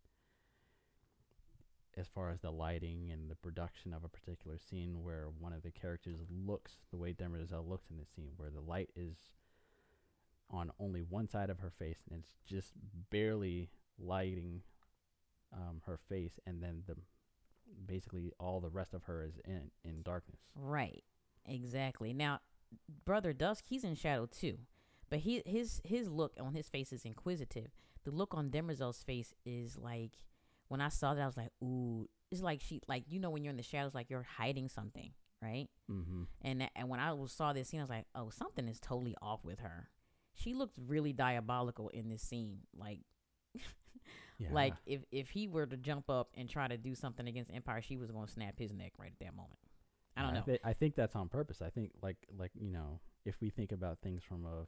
[1.98, 5.64] as far as the lighting and the production of a particular scene where one of
[5.64, 9.16] the characters looks the way demerzel looks in this scene where the light is
[10.50, 12.74] on only one side of her face and it's just
[13.10, 14.62] barely lighting
[15.54, 16.96] um, her face and then the
[17.88, 21.04] basically all the rest of her is in in darkness Right.
[21.48, 22.14] Exactly.
[22.14, 22.40] Now,
[23.06, 24.60] Brother Dusk, he's in shadow too.
[25.10, 27.72] But he his his look on his face is inquisitive.
[28.04, 30.24] The look on Demerzel's face is like
[30.68, 33.44] when I saw that I was like, ooh, it's like she like you know when
[33.44, 35.68] you're in the shadows like you're hiding something, right?
[35.92, 36.24] mm-hmm.
[36.42, 39.16] And that, and when I saw this scene, I was like, oh, something is totally
[39.22, 39.90] off with her.
[40.34, 42.60] She looked really diabolical in this scene.
[42.78, 43.00] Like
[44.38, 47.52] yeah like if if he were to jump up and try to do something against
[47.54, 49.60] Empire, she was going to snap his neck right at that moment.
[50.18, 50.46] I don't Yeah, know.
[50.46, 51.62] thi- I think that's on purpose.
[51.62, 54.68] I think like like you know, if we think about things from a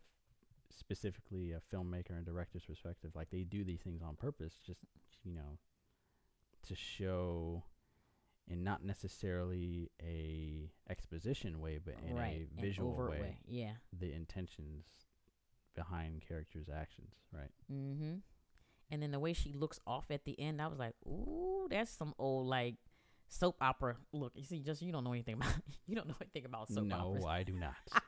[0.70, 4.80] specifically a filmmaker and director's perspective, like they do these things on purpose, just
[5.24, 5.58] you know,
[6.68, 7.64] to show,
[8.48, 12.48] in not necessarily a exposition way, but in right.
[12.58, 13.74] a visual overt way, Yeah.
[13.98, 14.86] the intentions
[15.76, 17.52] behind characters' actions, right?
[17.72, 18.16] Mm-hmm.
[18.90, 21.92] And then the way she looks off at the end, I was like, ooh, that's
[21.92, 22.76] some old like
[23.28, 24.32] soap opera look.
[24.36, 25.54] You see, just you don't know anything about
[25.86, 26.98] you don't know anything about soap opera.
[26.98, 27.26] no, operas.
[27.26, 27.76] I do not.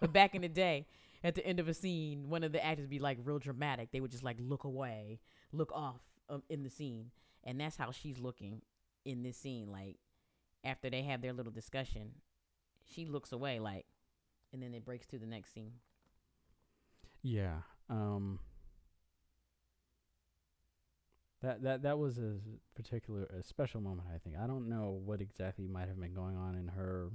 [0.00, 0.86] But back in the day,
[1.24, 3.90] at the end of a scene, one of the actors be like real dramatic.
[3.90, 5.20] They would just like look away,
[5.52, 7.10] look off um, in the scene,
[7.44, 8.62] and that's how she's looking
[9.04, 9.70] in this scene.
[9.70, 9.96] Like
[10.64, 12.12] after they have their little discussion,
[12.84, 13.86] she looks away, like,
[14.52, 15.72] and then it breaks to the next scene.
[17.22, 17.58] Yeah.
[17.88, 18.38] Um
[21.40, 22.36] that that that was a
[22.74, 24.36] particular a special moment I think.
[24.36, 27.10] I don't know what exactly might have been going on in her,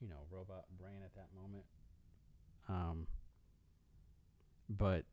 [0.00, 1.64] you know, robot brain at that moment.
[2.68, 3.06] Um
[4.68, 5.04] but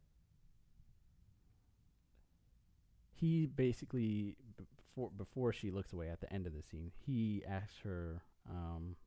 [3.23, 7.79] he basically before before she looks away at the end of the scene, he asks
[7.85, 8.97] her um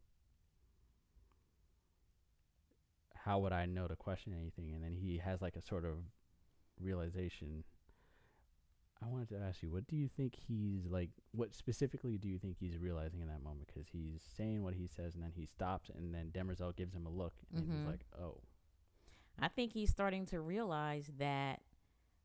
[3.14, 4.72] how would I know to question anything?
[4.72, 5.96] And then he has like a sort of
[6.80, 7.64] realization.
[9.02, 11.10] I wanted to ask you, what do you think he's like?
[11.32, 13.66] What specifically do you think he's realizing in that moment?
[13.66, 17.04] Because he's saying what he says, and then he stops, and then Demerzel gives him
[17.04, 17.76] a look, and Mhm.
[17.76, 18.40] he's like, "Oh,
[19.38, 21.60] I think he's starting to realize that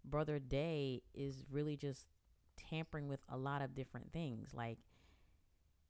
[0.05, 2.07] brother Day is really just
[2.57, 4.53] tampering with a lot of different things.
[4.53, 4.79] Like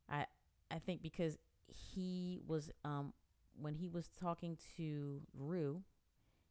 [0.10, 0.26] I
[0.70, 1.38] I think because
[1.68, 3.14] he was um
[3.60, 5.84] when he was talking to Rue,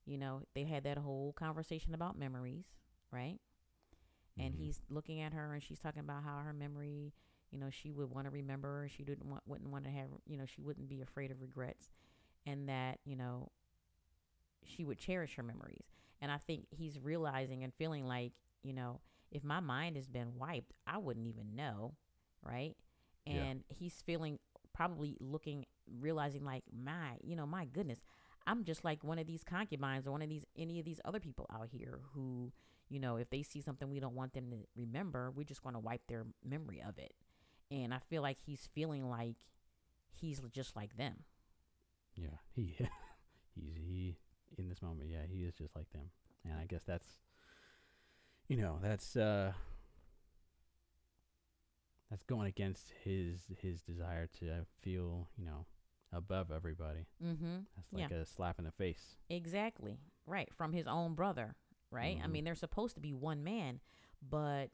[0.06, 2.66] you know, they had that whole conversation about memories,
[3.10, 3.38] right?
[4.38, 4.58] And Mhm.
[4.58, 7.12] he's looking at her and she's talking about how her memory,
[7.50, 10.36] you know, she would want to remember, she didn't want wouldn't want to have, you
[10.36, 11.90] know, she wouldn't be afraid of regrets
[12.46, 13.50] and that, you know,
[14.64, 15.89] she would cherish her memories.
[16.20, 19.00] And I think he's realizing and feeling like, you know,
[19.30, 21.94] if my mind has been wiped, I wouldn't even know,
[22.42, 22.74] right?
[23.26, 23.34] Yeah.
[23.34, 24.38] And he's feeling
[24.74, 25.66] probably looking
[26.00, 28.00] realizing like my, you know, my goodness,
[28.46, 31.20] I'm just like one of these concubines or one of these any of these other
[31.20, 32.52] people out here who,
[32.88, 35.74] you know, if they see something we don't want them to remember, we're just going
[35.74, 37.12] to wipe their memory of it.
[37.70, 39.36] And I feel like he's feeling like
[40.10, 41.24] he's just like them.
[42.16, 42.76] Yeah, he
[43.54, 44.16] he's he
[44.58, 45.08] in this moment.
[45.10, 46.10] Yeah, he is just like them,
[46.44, 47.06] and I guess that's
[48.48, 49.52] you know that's uh
[52.10, 55.66] that's going against his his desire to feel you know
[56.12, 57.06] above everybody.
[57.24, 57.58] Mm-hmm.
[57.76, 59.16] That's like a slap in the face.
[59.28, 60.00] Exactly.
[60.26, 60.48] Right.
[60.56, 61.54] From his own brother.
[61.92, 62.18] Right.
[62.22, 62.30] I Mhm.
[62.32, 63.80] mean, they're supposed to be one man,
[64.22, 64.70] but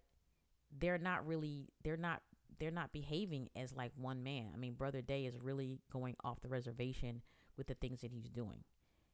[0.71, 1.69] they're not really.
[1.83, 2.23] They're not.
[2.59, 4.53] They're not behaving as like one man.
[4.55, 7.21] I mean, brother Day is really going off the reservation
[7.59, 8.65] with the things that he's doing,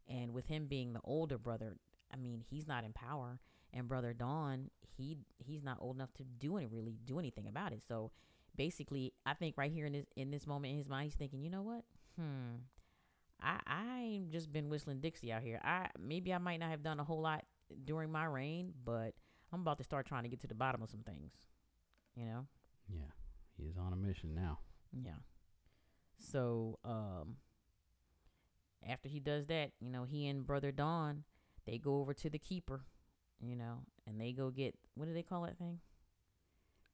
[0.08, 1.76] and with him being the older brother,
[2.12, 3.38] I mean, he's not in power,
[3.72, 7.72] and brother Dawn, he he's not old enough to do any really do anything about
[7.72, 7.82] it.
[7.86, 8.10] So
[8.56, 11.42] basically, I think right here in this in this moment in his mind, he's thinking,
[11.42, 11.84] you know what?
[12.18, 12.56] Hmm.
[13.40, 15.60] I I just been whistling Dixie out here.
[15.64, 17.44] I maybe I might not have done a whole lot
[17.84, 19.14] during my reign, but
[19.52, 21.32] I'm about to start trying to get to the bottom of some things.
[22.14, 22.46] You know?
[22.88, 23.10] Yeah,
[23.56, 24.58] he is on a mission now.
[24.92, 25.20] Yeah.
[26.18, 27.36] So, um
[28.88, 31.24] after he does that, you know, he and brother Dawn,
[31.66, 32.84] they go over to the keeper,
[33.40, 35.80] you know, and they go get what do they call that thing?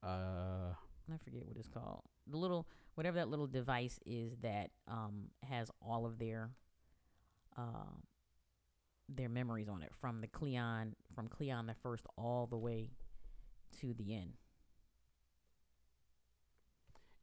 [0.02, 0.74] Uh,
[1.12, 2.02] I forget what it's called.
[2.26, 6.50] The little whatever that little device is that um has all of their
[7.56, 7.94] uh,
[9.08, 12.90] their memories on it from the Cleon from Cleon the first all the way
[13.80, 14.34] to the end.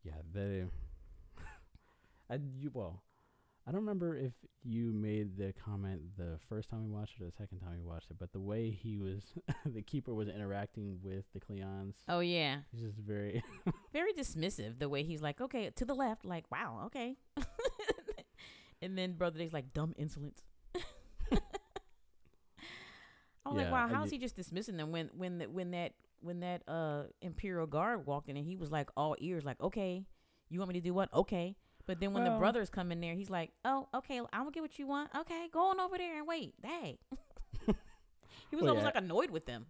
[0.03, 0.67] yeah, the
[2.29, 3.03] I you well,
[3.67, 7.25] I don't remember if you made the comment the first time we watched it or
[7.25, 9.23] the second time we watched it, but the way he was,
[9.65, 11.95] the keeper was interacting with the Cleons.
[12.07, 13.43] Oh yeah, He's just very
[13.93, 17.15] very dismissive the way he's like, okay, to the left, like wow, okay,
[18.83, 20.43] and then brother Day's like dumb insolence.
[23.47, 26.39] I was like, wow, how's he just dismissing them when when the, when that when
[26.41, 30.05] that uh imperial guard walked in and he was like all ears, like okay,
[30.49, 31.11] you want me to do what?
[31.13, 31.55] Okay.
[31.87, 34.61] But then when the brothers come in there, he's like, "Oh, okay, I'm gonna get
[34.61, 35.09] what you want.
[35.15, 36.97] Okay, go on over there and wait." Dang,
[37.67, 38.85] he was Well, almost yeah.
[38.85, 39.67] like annoyed with them.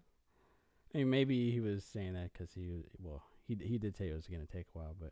[0.94, 4.16] I mean, maybe he was saying that because he well, he he did say it
[4.16, 5.12] was gonna take a while, but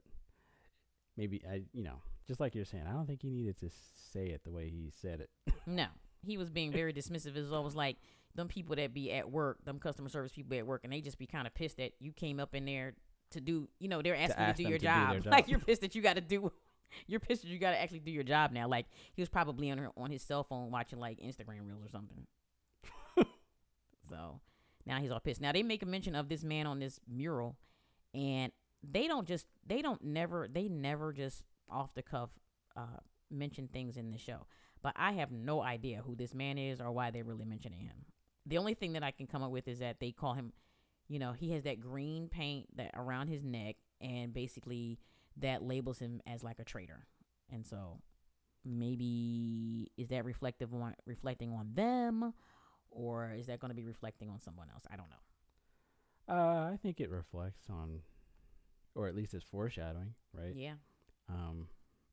[1.17, 3.69] maybe I you know just like you're saying, I don't think he needed to
[4.11, 5.29] say it the way he said it.
[5.65, 5.87] No,
[6.25, 7.35] he was being very dismissive.
[7.35, 7.97] It was almost like
[8.35, 11.17] them people that be at work, them customer service people at work, and they just
[11.17, 12.95] be kind of pissed that you came up in there
[13.31, 13.69] to do.
[13.79, 15.33] You know, they're asking ask you to do your to do job.
[15.33, 16.51] Like you're pissed that you got to do.
[17.07, 18.67] You're pissed you got to actually do your job now.
[18.67, 21.89] Like he was probably on her on his cell phone watching like Instagram reels or
[21.89, 22.25] something.
[24.09, 24.39] so
[24.85, 25.41] now he's all pissed.
[25.41, 27.57] Now they make a mention of this man on this mural,
[28.13, 28.51] and
[28.83, 32.29] they don't just they don't never they never just off the cuff
[32.75, 32.99] uh,
[33.31, 34.45] mention things in the show.
[34.81, 38.05] But I have no idea who this man is or why they're really mentioning him.
[38.45, 40.51] The only thing that I can come up with is that they call him,
[41.07, 44.99] you know, he has that green paint that around his neck, and basically
[45.37, 47.05] that labels him as like a traitor.
[47.51, 47.99] And so
[48.65, 52.33] maybe is that reflective on reflecting on them,
[52.91, 54.83] or is that going to be reflecting on someone else?
[54.91, 56.33] I don't know.
[56.35, 57.99] Uh, I think it reflects on,
[58.95, 60.53] or at least it's foreshadowing, right?
[60.55, 60.75] Yeah.
[61.29, 61.67] Um,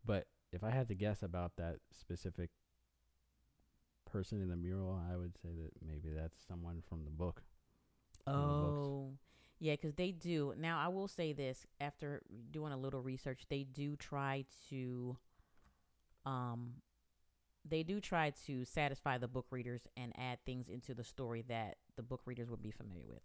[0.04, 2.50] but if I had to guess about that specific
[4.10, 7.42] person in the mural, I would say that maybe that's someone from the book.
[8.24, 8.88] from the books.
[8.88, 9.12] Oh,
[9.60, 10.54] yeah, because they do.
[10.58, 15.18] Now, I will say this after doing a little research, they do try to,
[16.24, 16.72] um,
[17.68, 21.76] they do try to satisfy the book readers and add things into the story that
[21.96, 23.20] the book readers would be familiar with.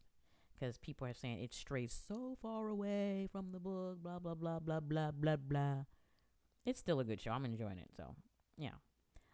[0.59, 4.59] Because people are saying it strays so far away from the book, blah, blah, blah,
[4.59, 5.83] blah, blah, blah, blah.
[6.65, 7.31] It's still a good show.
[7.31, 7.91] I'm enjoying it.
[7.95, 8.13] So,
[8.57, 8.69] yeah.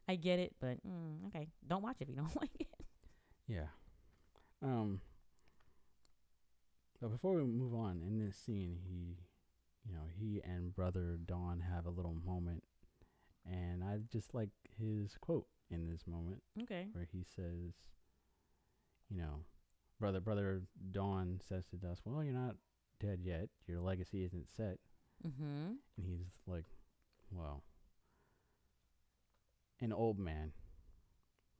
[0.07, 1.47] I get it, but mm, okay.
[1.67, 2.67] Don't watch it if you don't like it.
[3.47, 3.67] Yeah.
[4.61, 5.01] Um.
[7.01, 9.17] But before we move on, in this scene, he,
[9.87, 12.63] you know, he and brother Dawn have a little moment,
[13.45, 16.87] and I just like his quote in this moment Okay.
[16.91, 17.73] where he says,
[19.09, 19.45] you know,
[19.99, 22.55] brother brother Dawn says to Dusk, "Well, you're not
[22.99, 23.49] dead yet.
[23.65, 24.77] Your legacy isn't set."
[25.25, 25.73] Mm-hmm.
[25.97, 26.65] And he's like,
[27.31, 27.63] "Well,
[29.81, 30.51] an old man.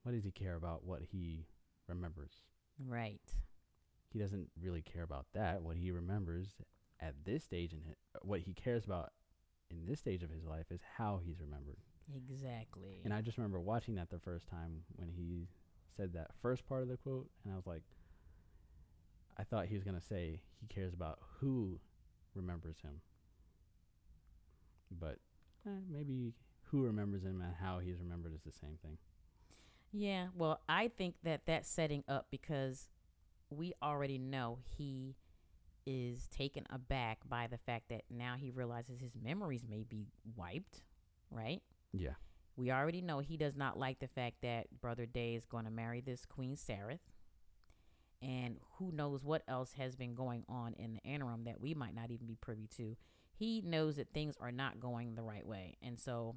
[0.04, 1.46] What does he care about what he
[1.88, 2.32] remembers?
[2.80, 3.22] Right.
[4.12, 5.62] He doesn't really care about that.
[5.62, 6.48] What he remembers
[7.00, 7.82] at this stage and
[8.22, 9.12] what he cares about
[9.70, 11.78] in this stage of his life is how he's remembered."
[12.16, 13.02] Exactly.
[13.04, 15.48] And I just remember watching that the first time when he
[15.96, 17.84] said that first part of the quote, and I was like,
[19.38, 21.80] I thought he was going to say he cares about who
[22.36, 23.02] remembers him.
[24.92, 25.20] But
[25.66, 26.34] eh, maybe
[26.66, 28.98] who remembers him and how he's remembered is the same thing.
[29.94, 32.88] Yeah, well, I think that that's setting up because
[33.52, 35.16] we already know he
[35.86, 40.82] is taken aback by the fact that now he realizes his memories may be wiped,
[41.30, 41.62] right?
[41.92, 42.14] Yeah.
[42.56, 45.72] We already know he does not like the fact that Brother Day is going to
[45.72, 47.00] marry this Queen Sareth.
[48.22, 51.96] And who knows what else has been going on in the interim that we might
[51.96, 52.96] not even be privy to.
[53.34, 55.78] He knows that things are not going the right way.
[55.82, 56.36] And so,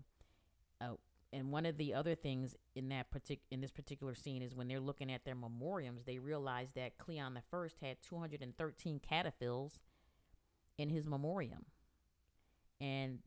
[0.80, 0.94] uh,
[1.34, 4.68] and one of the other things in that partic- in this particular scene is when
[4.68, 9.80] they're looking at their memoriams, they realize that Cleon the First had 213 cataphils
[10.78, 11.66] in his memoriam,
[12.80, 13.18] and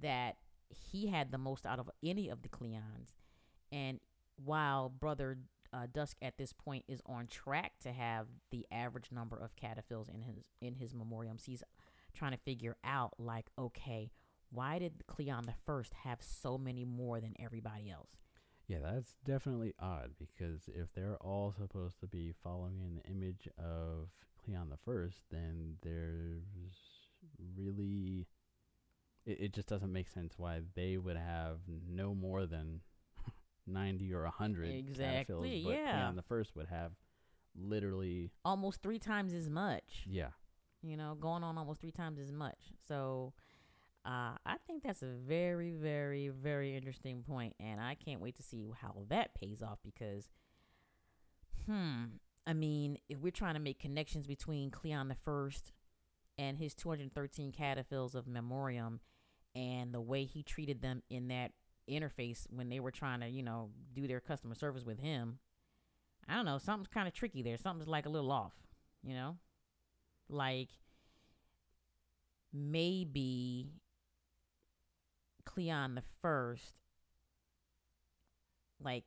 [0.00, 0.36] that
[0.68, 3.14] he had the most out of any of the Cleons.
[3.70, 4.00] And
[4.44, 5.38] while Brother
[5.72, 10.08] uh, Dusk at this point is on track to have the average number of cataphils
[10.08, 11.62] in his in his memoriams, he's
[12.14, 14.10] trying to figure out like, okay,
[14.50, 18.10] why did Cleon the First have so many more than everybody else?
[18.66, 23.46] Yeah, that's definitely odd because if they're all supposed to be following in the image
[23.58, 24.08] of
[24.42, 26.42] Cleon the First, then there's
[27.56, 28.26] really
[29.26, 32.80] it, it just doesn't make sense why they would have no more than
[33.66, 35.92] 90 or 100 Exactly, but yeah.
[35.92, 36.92] Cleon the First would have
[37.56, 40.04] literally Almost three times as much.
[40.06, 40.28] yeah.
[40.82, 42.58] you know, going on almost three times as much.
[42.88, 43.32] So
[44.06, 48.42] uh, I think that's a very, very, very interesting point, and I can't wait to
[48.42, 50.28] see how that pays off because,
[51.66, 52.04] hmm,
[52.46, 55.72] I mean, if we're trying to make connections between Cleon the First
[56.36, 59.00] and his 213 cataphils of memoriam
[59.54, 61.52] and the way he treated them in that
[61.88, 65.38] interface when they were trying to, you know, do their customer service with him,
[66.28, 67.56] I don't know, something's kind of tricky there.
[67.56, 68.54] Something's like a little off,
[69.02, 69.36] you know?
[70.28, 70.68] like
[72.52, 73.72] maybe
[75.44, 76.74] Cleon the first
[78.82, 79.04] like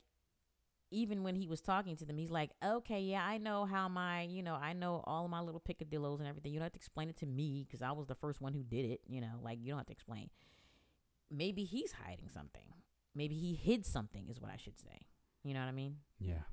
[0.89, 4.21] even when he was talking to them he's like okay yeah I know how my
[4.23, 6.53] you know I know all of my little picadillos and everything.
[6.53, 8.63] You don't have to explain it to me because I was the first one who
[8.63, 10.29] did it you know like you don't have to explain.
[11.29, 12.61] Maybe he's hiding something.
[13.13, 15.07] Maybe he hid something is what I should say.
[15.43, 15.97] You know what I mean?
[16.19, 16.43] Yeah.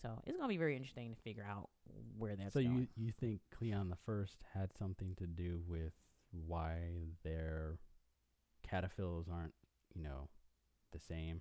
[0.00, 1.68] so it's gonna be very interesting to figure out
[2.16, 2.88] where that's so going.
[2.96, 5.92] you you think Cleon the First had something to do with
[6.46, 6.78] why
[7.24, 7.78] their
[8.68, 9.54] cataphils aren't,
[9.94, 10.28] you know,
[10.92, 11.40] the same?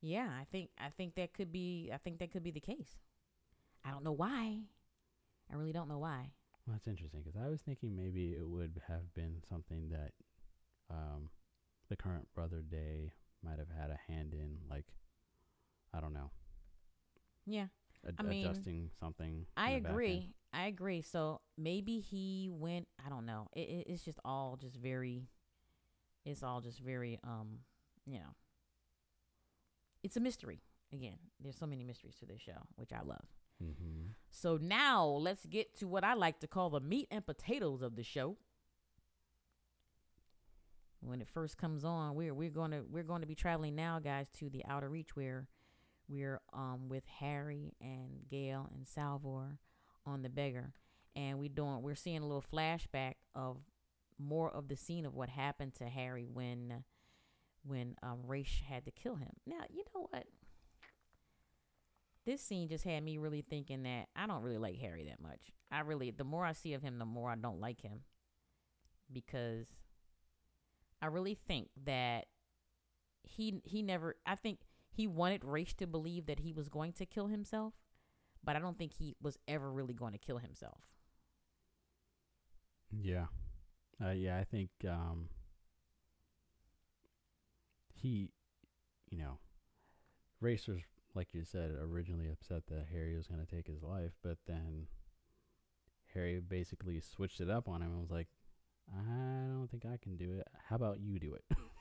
[0.00, 2.98] Yeah, I think I think that could be I think that could be the case.
[3.84, 4.60] I don't know why.
[5.50, 6.32] I really don't know why.
[6.66, 10.12] Well, that's interesting because I was thinking maybe it would have been something that
[10.90, 11.30] um,
[11.88, 13.12] the current Brother Day
[13.42, 14.86] might have had a hand in, like
[15.92, 16.30] I don't know,
[17.46, 17.66] Yeah,
[18.06, 19.46] ad- I mean, adjusting something.
[19.56, 20.22] I in the back end.
[20.22, 20.34] agree.
[20.52, 21.02] I agree.
[21.02, 22.88] So maybe he went.
[23.04, 23.48] I don't know.
[23.54, 25.28] It, it, it's just all just very.
[26.24, 27.58] It's all just very um,
[28.06, 28.34] you know.
[30.02, 30.60] It's a mystery.
[30.92, 33.24] Again, there's so many mysteries to this show, which I love.
[33.62, 34.14] Mhm.
[34.30, 37.96] So now let's get to what I like to call the meat and potatoes of
[37.96, 38.36] the show.
[41.00, 43.98] When it first comes on, we're we're going to we're going to be traveling now,
[43.98, 45.48] guys, to the outer reach where
[46.08, 49.58] we're um with Hari and Gaal and Salvor
[50.06, 50.72] on the beggar,
[51.14, 53.58] and we doing we're seeing a little flashback of
[54.18, 56.84] more of the scene of what happened to Hari when
[57.66, 59.32] when um Raych had to kill him.
[59.46, 60.24] Now you know what
[62.26, 65.52] this scene just had me really thinking that I don't really like Hari that much.
[65.70, 68.00] I really, the more I see of him, the more I don't like him
[69.12, 69.66] because
[71.02, 72.26] I really think that
[73.22, 74.16] he he never.
[74.26, 74.60] I think
[74.90, 77.74] he wanted Raych to believe that he was going to kill himself,
[78.42, 80.80] but I don't think he was ever really going to kill himself.
[82.90, 83.26] Yeah.
[84.02, 85.28] Uh, yeah, I think um,
[87.94, 88.30] he,
[89.10, 89.38] you know,
[90.40, 90.82] Raych's,
[91.14, 94.86] like you said, originally upset that Hari was going to take his life, but then
[96.12, 98.28] Hari basically switched it up on him and was like,
[98.92, 100.46] I don't think I can do it.
[100.68, 101.44] How about you do it?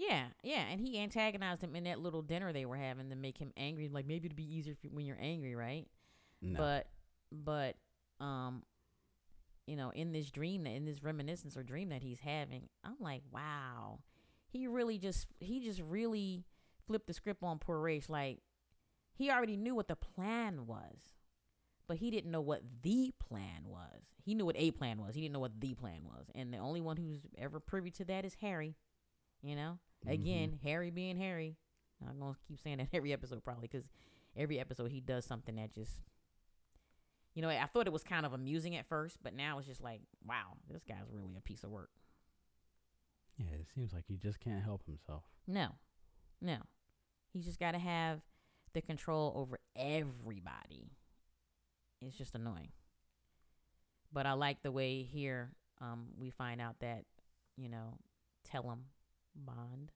[0.00, 3.36] Yeah, yeah, and he antagonized him in that little dinner they were having to make
[3.36, 3.90] him angry.
[3.92, 5.86] Like maybe it'd be easier you, when you're angry, right?
[6.40, 6.56] no.
[6.56, 6.86] But
[7.30, 7.76] but
[8.18, 8.62] um
[9.66, 13.22] you know in this dream in this reminiscence or dream that he's having i'm like
[13.32, 14.00] wow.
[14.52, 16.44] He really just he just really
[16.86, 18.38] flipped the script on poor Raych like
[19.12, 21.14] he already knew what the plan was
[21.86, 24.02] but he didn't know what the plan was.
[24.24, 25.14] He knew what a plan was.
[25.14, 26.26] He didn't know what the plan was.
[26.36, 28.74] And the only one who's ever privy to that is Hari
[29.42, 29.78] you know?
[30.06, 30.68] Again Mhm.
[30.68, 31.56] Hari being Hari.
[32.08, 33.88] I'm gonna keep saying that every episode probably because
[34.36, 36.00] every episode he does something that just
[37.34, 39.82] you know i thought it was kind of amusing at first but now it's just
[39.82, 41.90] like wow this guy's really a piece of work.
[43.38, 45.24] Yeah, it seems like he just can't help himself.
[45.46, 45.76] no
[46.40, 46.56] no.
[47.32, 48.20] He's just got to have
[48.72, 50.90] the control over everybody.
[52.00, 52.70] It's just annoying.
[54.12, 57.04] But i like the way here um we find out that
[57.56, 57.98] you know
[58.44, 58.84] tell him
[59.34, 59.92] bond.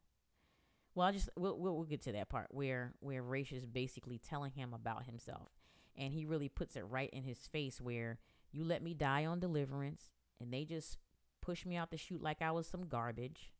[0.95, 4.19] Well i just we'll, we'll, we'll get to that part where where Raych is basically
[4.19, 5.51] telling him about himself
[5.97, 8.19] and he really puts it right in his face where
[8.53, 10.99] you let me die on deliverance and they just
[11.41, 13.53] pushed me out the chute like i was some garbage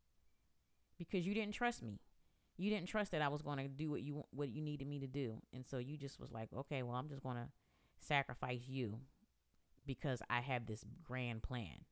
[0.99, 2.01] because you didn't trust me.
[2.57, 5.01] You didn't trust that i was going to do what you what you needed me
[5.01, 5.43] to do.
[5.53, 7.49] And so you just was like okay well i'm just going to
[7.99, 8.99] sacrifice you
[9.87, 11.85] because i have this grand plan.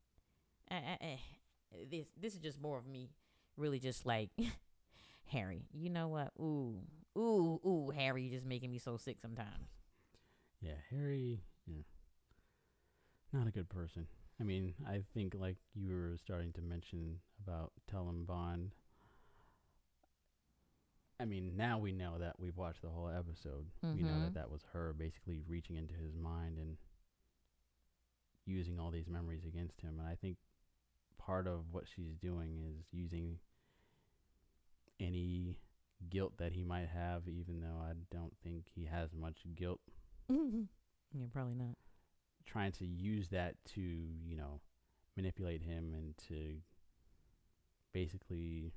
[0.70, 1.76] Eh, eh, eh.
[1.90, 3.10] this this is just more of me
[3.56, 4.30] really just like
[5.26, 6.30] Hari you know what?
[6.38, 6.78] Ooh
[7.18, 9.81] ooh ooh Hari you're just making me so sick sometimes
[10.62, 11.82] Yeah, Hari, yeah,
[13.32, 14.06] not a good person.
[14.40, 18.70] I mean, I think like you were starting to mention about Tellem Bond.
[21.18, 23.66] I mean, now we know that we've watched the whole episode.
[23.82, 24.34] We know that mm-hmm.
[24.34, 26.76] that was her basically reaching into his mind and
[28.46, 29.98] using all these memories against him.
[29.98, 30.36] And I think
[31.18, 33.38] part of what she's doing is using
[35.00, 35.58] any
[36.08, 39.80] guilt that he might have, even though I don't think he has much guilt
[41.14, 41.76] yeah probably not
[42.46, 44.60] trying to use that to, you know,
[45.16, 46.56] manipulate him and to
[47.92, 48.72] basically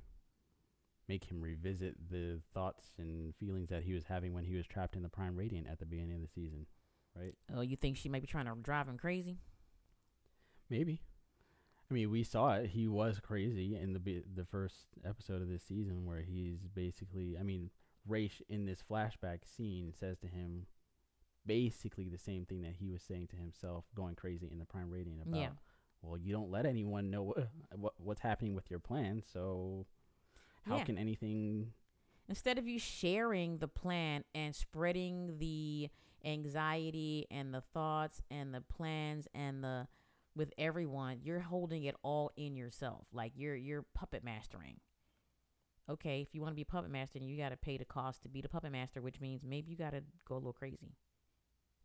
[1.07, 4.95] make him revisit the thoughts and feelings that he was having when he was trapped
[4.95, 6.65] in the Prime Radiant at the beginning of the season,
[7.15, 7.33] right?
[7.55, 9.37] oh you think she might be trying to drive him crazy
[10.69, 10.99] Maybe.
[11.89, 12.71] I mean, we saw it.
[12.71, 17.37] He was crazy in the be- the first episode of this season where he's basically,
[17.39, 17.69] I mean,
[18.09, 20.65] Raych in this flashback scene says to him
[21.45, 24.89] basically the same thing that he was saying to himself going crazy in the Prime
[24.89, 25.49] Radiant about Yeah.
[26.01, 29.85] well, you don't let anyone know what, what what's happening with your plan, so
[30.65, 30.83] how Yeah.
[30.85, 31.73] can anything
[32.27, 35.89] instead of you sharing the plan and spreading the
[36.23, 39.87] anxiety and the thoughts and the plans and the
[40.35, 44.79] with everyone you're holding it all in yourself like you're you're puppet mastering
[45.87, 48.27] okay if you want to be puppet master you got to pay the cost to
[48.27, 50.95] be the puppet master which means maybe you got to go a little crazy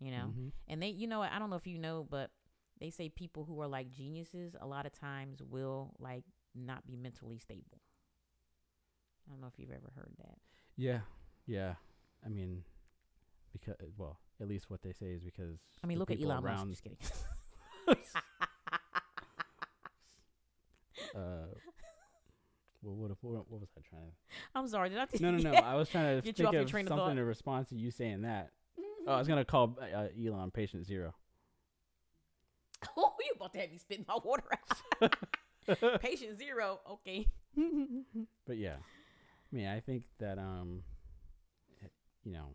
[0.01, 0.53] you know Mhm.
[0.69, 2.31] and they you know i don't know if you know but
[2.81, 6.25] they say people who are like geniuses a lot of times will like
[6.55, 7.81] not be mentally stable
[9.27, 10.39] i don't know if you've ever heard that
[10.77, 11.01] Yeah.
[11.47, 11.75] Yeah.
[12.25, 12.65] I mean
[13.53, 16.69] because well, at least what they say is because I mean, look at Elon Musk.
[16.69, 16.99] Just kidding.
[21.15, 21.47] uh
[22.83, 24.13] well, what, what what was I trying to
[24.55, 24.89] I'm sorry.
[24.91, 25.05] Did I?
[25.07, 25.59] T- No, no, no.
[25.59, 27.19] I was trying to Get you think off your of train of something thought.
[27.19, 28.51] in response to you saying that.
[29.11, 31.13] Oh, I was gonna call uh, Elon patient zero.
[32.97, 34.45] oh, you about to have me spit my water
[35.03, 36.01] out.
[36.01, 36.79] Patient zero.
[36.89, 37.27] Okay.
[38.47, 38.77] But yeah,
[39.53, 40.85] I mean, I think that um,
[41.83, 41.89] eh,
[42.25, 42.55] you know,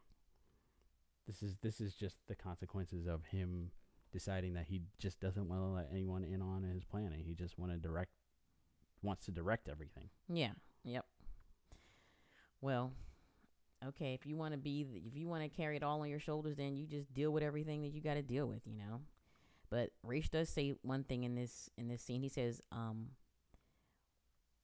[1.27, 3.71] this is this is just the consequences of him
[4.13, 7.21] deciding that he just doesn't want to let anyone in on his planning.
[7.25, 8.11] He just want to direct,
[9.01, 10.09] wants to direct everything.
[10.29, 10.51] Yeah.
[10.85, 11.05] Yep.
[12.61, 12.93] Well,
[13.87, 14.13] okay.
[14.13, 16.55] If you want to be, if you want to carry it all on your shoulders,
[16.57, 18.61] then you just deal with everything that you got to deal with.
[18.65, 19.01] You know.
[19.69, 22.21] But Raych does say one thing in this in this scene.
[22.21, 23.09] He says, um,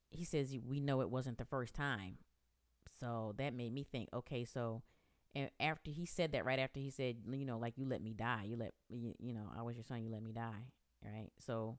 [0.10, 2.18] he says we know it wasn't the first time,
[3.00, 4.10] so that made me think.
[4.14, 4.84] Okay, so.
[5.34, 8.12] And after he said that, right after he said, you know, like you let me
[8.12, 10.66] die, you let you, you know, I was your son, you let me die,
[11.02, 11.30] right?
[11.40, 11.78] So,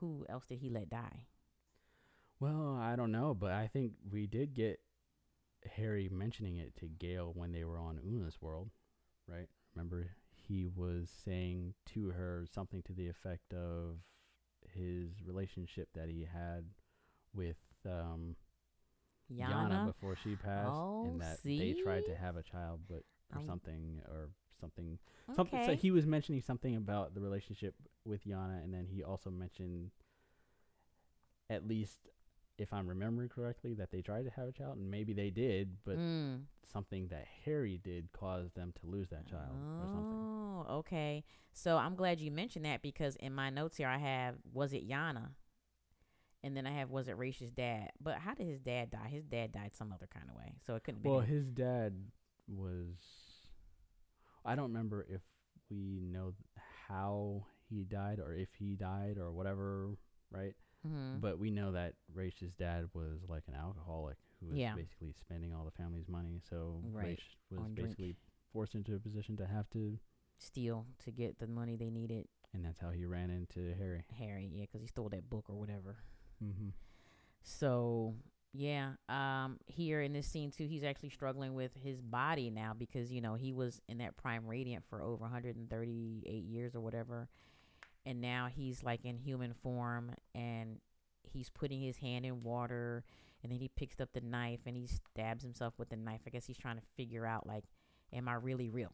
[0.00, 1.26] who else did he let die?
[2.40, 4.80] Well, I don't know, but I think we did get
[5.76, 8.70] Hari mentioning it to Gaal when they were on Una's world,
[9.26, 9.48] right?
[9.74, 10.06] Remember,
[10.48, 13.98] he was saying to her something to the effect of
[14.72, 16.64] his relationship that he had
[17.34, 17.56] with
[17.86, 18.36] um,
[19.32, 19.86] Yanna, Yanna.
[19.86, 23.02] before she passed, Oh, and that they tried to have a child, but
[23.34, 24.28] or Um, something or
[24.60, 24.98] something.
[25.34, 25.60] Something.
[25.64, 25.76] So Okay.
[25.76, 29.90] he was mentioning something about the relationship with Yanna, and then he also mentioned
[31.50, 32.08] at least
[32.58, 35.76] if I'm remembering correctly, that they tried to have a child, and maybe they did,
[35.84, 36.44] but Mm.
[36.72, 40.18] something that Hari did caused them to lose that child or something.
[40.20, 41.24] Oh, okay.
[41.52, 44.88] So I'm glad you mentioned that because in my notes here I have was it
[44.88, 45.30] Yanna,
[46.42, 47.90] and then I have was it Raych's dad.
[48.00, 49.08] But how did his dad die?
[49.10, 51.08] His dad died some other kind of way, so it couldn't be.
[51.08, 51.94] Well, his dad
[52.48, 52.96] was.
[54.44, 55.22] I don't remember if
[55.70, 56.34] we know
[56.88, 59.96] how he died or if he died or whatever,
[60.30, 60.54] right?
[60.86, 64.74] Hmm But we know that Raych's dad was like an alcoholic who was Yeah.
[64.74, 66.40] basically spending all the family's money.
[66.48, 67.88] So Right, Raish was on drink.
[67.90, 68.16] basically
[68.52, 69.98] forced into a position to have to,
[70.36, 72.26] steal to get the money they needed.
[72.52, 74.04] and that's how he ran into Hari.
[74.18, 75.96] Hari, yeah, because he stole that book or whatever.
[76.42, 76.68] Mm-hmm.
[77.42, 78.14] So
[78.52, 83.10] yeah, um, here in this scene too, he's actually struggling with his body now because
[83.12, 87.28] you know he was in that prime radiant for over 138 years or whatever,
[88.06, 90.78] and now he's like in human form and
[91.22, 93.04] he's putting his hand in water
[93.42, 96.20] and then he picks up the knife and he stabs himself with the knife.
[96.26, 97.64] I guess he's trying to figure out like,
[98.12, 98.92] am I really real?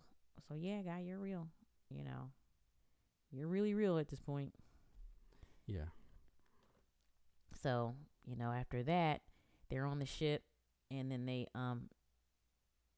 [0.48, 1.48] So yeah, guy, you're real.
[1.88, 2.30] You know,
[3.30, 4.52] you're really real at this point.
[5.66, 5.90] Yeah.
[7.62, 7.94] So,
[8.26, 9.20] you know, after that,
[9.68, 10.42] they're on the ship
[10.90, 11.82] and then they um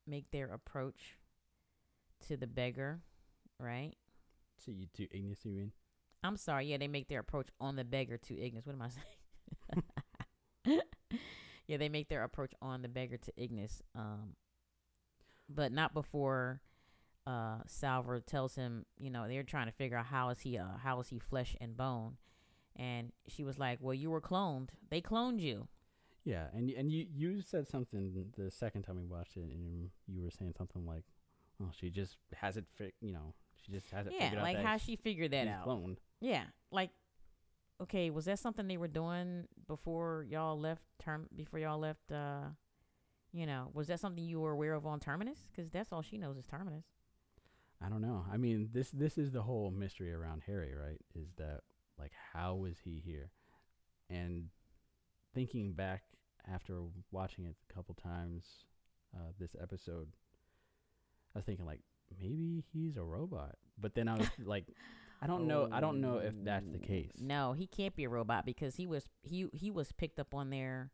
[0.07, 1.19] make their approach
[2.29, 3.01] to the beggar,
[3.59, 3.93] right?
[4.57, 5.73] So you to Ignis, you mean?
[6.25, 8.66] I'm sorry, yeah, they make their approach on the beggar to Ignis.
[8.66, 8.89] What am I
[10.64, 10.81] saying?
[11.66, 13.83] yeah, they make their approach on the beggar to Ignis.
[13.95, 14.37] Um
[15.49, 16.61] but not before
[17.27, 20.79] uh Salvor tells him, you know, they're trying to figure out how is he uh
[20.83, 22.16] how is he flesh and bone.
[22.75, 24.70] And she was like, "Well, you were cloned.
[24.91, 25.68] They cloned you."
[26.25, 30.23] Yeah, and and you you said something the second time we watched it, and you
[30.23, 31.05] were saying something like,
[31.62, 33.35] "Oh, she just has it, fi- you know,
[33.65, 35.67] she just has it Yeah, figured out like that how she figured that out.
[35.67, 36.91] cloned." Yeah, like
[37.81, 42.51] okay, was that something they were doing before y'all left term before y'all left uh
[43.33, 45.49] you know, was that something you were aware of on Terminus?
[45.57, 46.85] Cuz that's all she knows is Terminus.
[47.81, 48.25] I don't know.
[48.31, 51.01] I mean, this this is the whole mystery around Hari, right?
[51.15, 51.63] Is that
[51.99, 53.31] like how was he here?
[54.11, 54.51] And
[55.35, 56.03] thinking back
[56.47, 58.65] after watching it a couple times
[59.15, 60.09] uh, this episode,
[61.35, 61.81] I was thinking like
[62.21, 63.57] maybe he's a robot.
[63.81, 64.67] But then I was like,
[65.21, 65.69] I don't know.
[65.71, 67.13] I don't know if that's the case.
[67.19, 70.51] No, he can't be a robot because he was he he was picked up on
[70.51, 70.91] their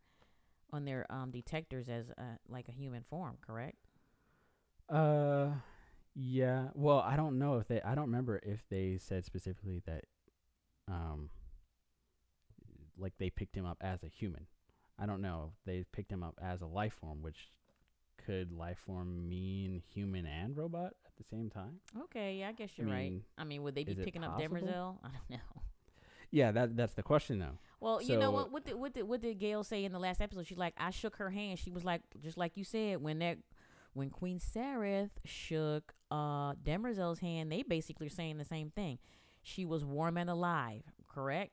[0.73, 3.87] on their um detectors as a, like a human form, correct?
[4.89, 5.49] Uh,
[6.14, 6.69] yeah.
[6.75, 7.81] Well, I don't know if they.
[7.81, 10.05] I don't remember if they said specifically that,
[10.89, 11.31] um,
[12.99, 14.47] like they picked him up as a human.
[14.99, 15.53] I don't know.
[15.64, 17.49] They picked him up as a life form, which
[18.27, 21.81] could life form mean human and robot the same time?
[22.05, 23.11] Okay, yeah, I guess you're right.
[23.11, 24.57] mean, I mean, would they be is it picking up possible?
[24.59, 24.97] Demerzel?
[25.05, 25.62] I don't know.
[26.31, 27.59] Yeah, that that's the question though.
[27.81, 28.53] Well, you know So- what?
[28.53, 30.47] What did what did what did Gaal say in the last episode?
[30.47, 31.59] She's like, I shook her hand.
[31.59, 33.39] She was like, just like you said, when that
[33.95, 38.99] when Queen Sareth shook uh Demerzel's hand, they basically are saying the same thing.
[39.43, 41.53] She was warm and alive, correct?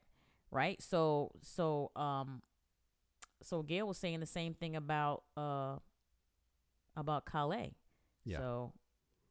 [0.51, 0.81] Right?
[0.81, 2.41] So so um
[3.41, 5.77] so Gaal was saying the same thing about uh
[6.97, 7.71] about Kalle.
[8.25, 8.37] Yeah.
[8.39, 8.73] So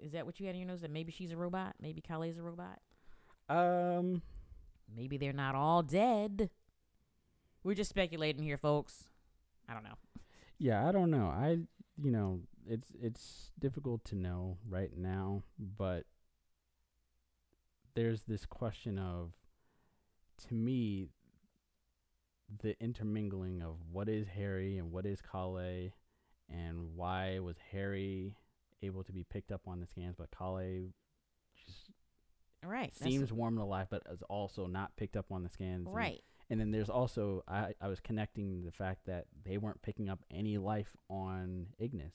[0.05, 0.83] is that what you had in your nose?
[0.83, 1.75] That maybe she's a robot?
[1.81, 2.79] Maybe is a robot?
[3.49, 4.23] Um,
[4.95, 6.51] Maybe they're not all dead.
[7.63, 9.05] We're just speculating here, folks.
[9.69, 9.97] I don't know.
[10.59, 11.27] yeah, I don't know.
[11.27, 11.59] I
[12.03, 16.05] you know, it's it's difficult to know right now, but
[17.95, 19.33] there's this question of
[20.49, 21.09] to me
[22.63, 25.91] the intermingling of what is Hari and what is Kalle
[26.51, 28.35] and why was Hari
[28.83, 30.89] able to be picked up on the scans but Kalle
[31.57, 31.91] just
[32.65, 32.95] right.
[32.95, 36.23] seems warm and alive but is also not picked up on the scans right.
[36.51, 40.21] and then there's also I, I was connecting the fact that they weren't picking up
[40.31, 42.15] any life on Ignis.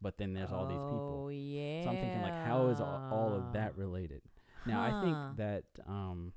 [0.00, 1.22] But then there's all these people.
[1.24, 1.82] Oh yeah.
[1.82, 4.22] So I'm thinking like how is all, all of that related?
[4.64, 6.32] Now I think that um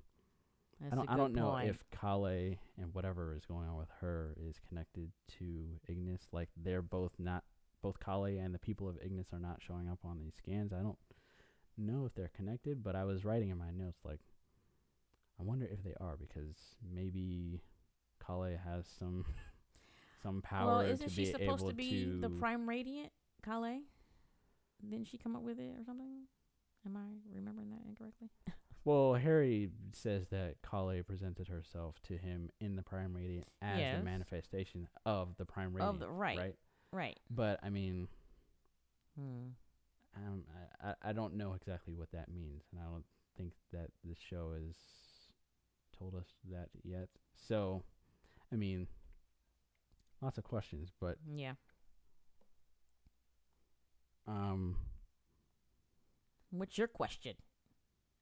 [0.80, 1.70] That's I don't I don't know point.
[1.70, 6.28] if Kalle and whatever is going on with her is connected to Ignis.
[6.32, 7.44] Like they're both not
[7.82, 10.72] both Kalle and the people of Ignis are not showing up on these scans.
[10.74, 10.98] I don't
[11.78, 14.20] know if they're connected, but I was writing in my notes like
[15.40, 16.56] I wonder if they are because
[16.94, 17.62] maybe
[18.26, 19.26] Kalle has some
[20.22, 23.12] some power well, isn't to she supposed able to be to the prime radiant,
[23.44, 23.82] Kalle?
[24.88, 26.24] Didn't she come up with it or something?
[26.86, 28.30] Am I remembering that incorrectly?
[28.84, 34.00] Well, Hari says that Kalle presented herself to him in the Prime Radiant as Yes.
[34.00, 35.94] the manifestation of the Prime Radiant.
[35.96, 36.56] Of the right, right?
[36.92, 37.18] Right.
[37.30, 38.08] But I mean,
[39.18, 39.50] Hmm.
[40.16, 40.44] um,
[40.84, 43.06] I, I I don't know exactly what that means, and I don't
[43.38, 44.76] think that the show has
[45.98, 47.10] told us that yet.
[47.48, 47.84] So,
[48.52, 48.88] I mean,
[50.22, 51.54] lots of questions, but Yeah.
[54.28, 54.76] um,
[56.52, 57.36] What's your question?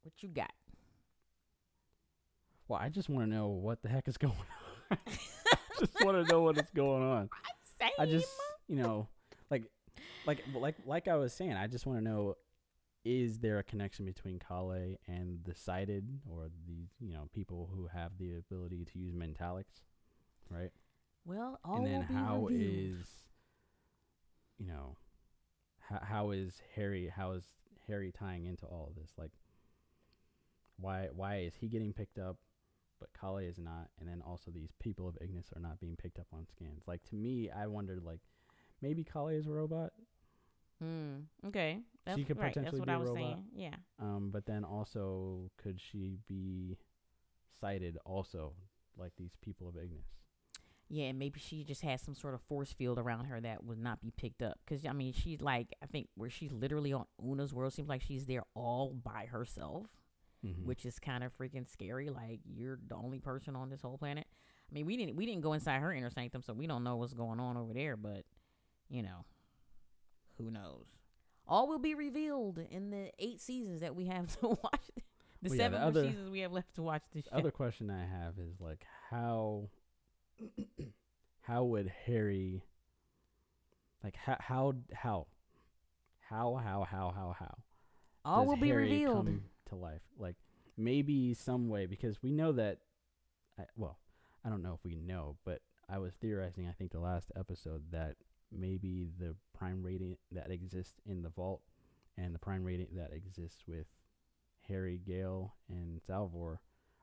[0.03, 0.51] What you got?
[2.67, 4.33] well, I just want to know what the heck is going
[4.91, 4.97] on.
[5.79, 7.29] just want to know what is going on.
[7.79, 7.89] Same.
[7.97, 8.29] I just,
[8.69, 9.07] you know,
[9.49, 9.63] like,
[10.25, 12.35] like, like, like I was saying, I just want to know:
[13.03, 17.87] is there a connection between Kalle and the sighted, or these, you know, people who
[17.87, 19.83] have the ability to use mentalics,
[20.49, 20.71] right?
[21.25, 23.05] well, all and then how is,
[24.57, 24.97] you know,
[25.79, 27.11] how how is Hari?
[27.13, 27.43] How is
[27.87, 29.11] Hari tying into all of this?
[29.17, 29.31] Like,
[30.77, 32.37] why why is he getting picked up,
[32.99, 33.89] but Kalle is not?
[33.99, 36.83] And then also these people of Ignis are not being picked up on scans.
[36.87, 38.21] Like to me, I wondered like,
[38.81, 39.91] maybe Kalle is a robot.
[40.81, 41.15] Hmm.
[41.47, 41.79] Okay.
[42.05, 42.53] That's could right.
[42.53, 43.21] Potentially what be I a was robot.
[43.23, 43.43] saying.
[43.55, 43.75] Yeah.
[43.99, 46.77] Um, but then also could she be
[47.59, 48.53] sighted also
[48.97, 50.05] like these people of Ignis?
[50.91, 53.77] Yeah, and maybe she just has some sort of force field around her that would
[53.77, 54.57] not be picked up.
[54.65, 58.01] Because I mean, she's like, I think where she's literally on Una's world seems like
[58.01, 59.85] she's there all by herself,
[60.45, 60.65] Mm-hmm.
[60.65, 62.09] which is kind of freaking scary.
[62.09, 64.25] Like you're the only person on this whole planet.
[64.71, 66.95] I mean, we didn't we didn't go inside her inner sanctum, so we don't know
[66.95, 67.97] what's going on over there.
[67.97, 68.23] But
[68.89, 69.25] you know,
[70.37, 70.85] who knows?
[71.47, 74.89] All will be revealed in the eight seasons that we have to watch.
[75.41, 77.37] The Well, yeah, the seven more other- seasons we have left to watch this show.
[77.37, 79.69] other question I have is like how
[81.41, 82.61] how would Hari
[84.03, 85.27] like how how how
[86.29, 87.57] how how how how how
[88.25, 89.25] All will be revealed.
[89.25, 90.35] come to life like
[90.77, 92.79] maybe some way because we know that
[93.59, 93.97] I, well
[94.45, 97.83] I don't know if we know but I was theorizing I think the last episode
[97.91, 98.15] that
[98.51, 101.61] maybe the prime radiant that exists in the vault
[102.17, 103.87] and the prime radiant that exists with
[104.67, 106.61] Hari Gaal and Salvor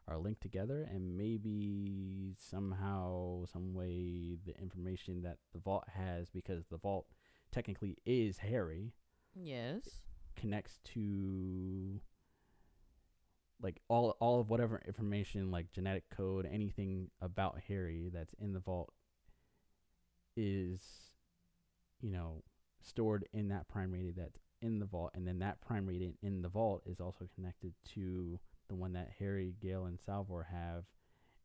[0.08, 6.66] are linked together and maybe somehow some way the information that the vault has because
[6.66, 7.06] the vault
[7.50, 8.92] technically is Hari
[9.34, 9.88] yes.
[10.36, 12.00] connects to
[13.60, 18.60] like all all of whatever information like genetic code anything about Hari that's in the
[18.60, 18.92] vault
[20.36, 21.05] is
[22.00, 22.42] you know
[22.82, 26.42] stored in that prime radiant that's in the vault and then that prime radiant in
[26.42, 28.38] the vault is also connected to
[28.68, 30.84] the one that Hari, Gaal and Salvor have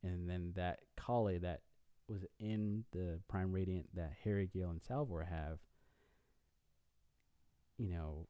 [0.04, 1.62] and then that Kalle that
[2.08, 5.60] was in the prime radiant that Hari, Gaal and Salvor have
[7.78, 8.28] you know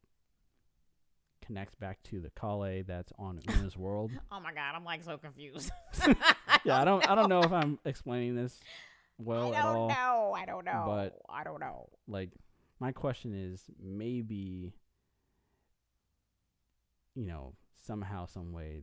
[1.45, 4.11] connects back to the Kalle that's on Una's world.
[4.32, 5.72] Oh my god, I'm like so confused.
[6.63, 8.59] yeah, I don't I don't know if I'm explaining this
[9.24, 9.88] well I at don't all.
[9.89, 10.34] know.
[10.38, 10.84] I don't know.
[10.88, 11.89] but- I don't know.
[12.07, 12.32] Like
[12.80, 14.74] my question is maybe
[17.15, 18.82] you know, somehow some way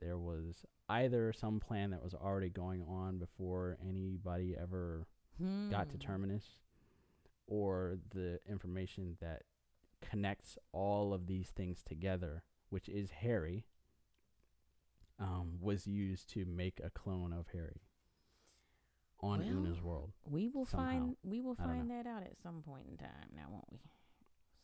[0.00, 5.06] there was either some plan that was already going on before anybody ever
[5.70, 6.00] got to Hmm.
[6.00, 6.44] Terminus
[7.46, 9.42] or the information that
[10.02, 13.64] connects all of these things together, which is Hari,
[15.18, 17.82] um, was used to make a clone of Hari
[19.22, 20.12] on Well, Una's world.
[20.28, 20.86] We will somehow.
[20.86, 23.30] find we will find that out at some point in time.
[23.34, 23.78] Now, won't we?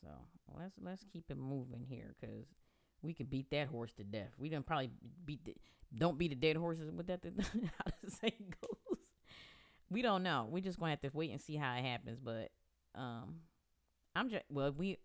[0.03, 0.11] So
[0.59, 2.47] let's let's keep it moving here, cause
[3.03, 4.31] we could beat that horse to death.
[4.39, 4.91] We done probably
[5.25, 5.55] beat the
[5.97, 7.21] don't beat a dead horses with that.
[7.37, 8.99] how the saying goes.
[9.91, 10.49] We don't know.
[10.51, 12.19] We just gonna have to wait and see how it happens.
[12.23, 12.51] But
[12.95, 13.37] um,
[14.15, 14.99] I'm just well we.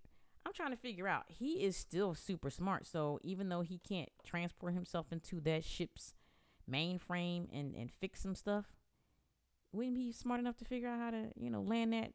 [0.46, 1.26] I'm trying to figure out.
[1.28, 2.88] He is still super smart.
[2.88, 6.14] So even though he can't transport himself into that ship's
[6.72, 8.66] mainframe and and fix some stuff,
[9.74, 12.12] wouldn't he be smart enough to figure out how to, you know, land that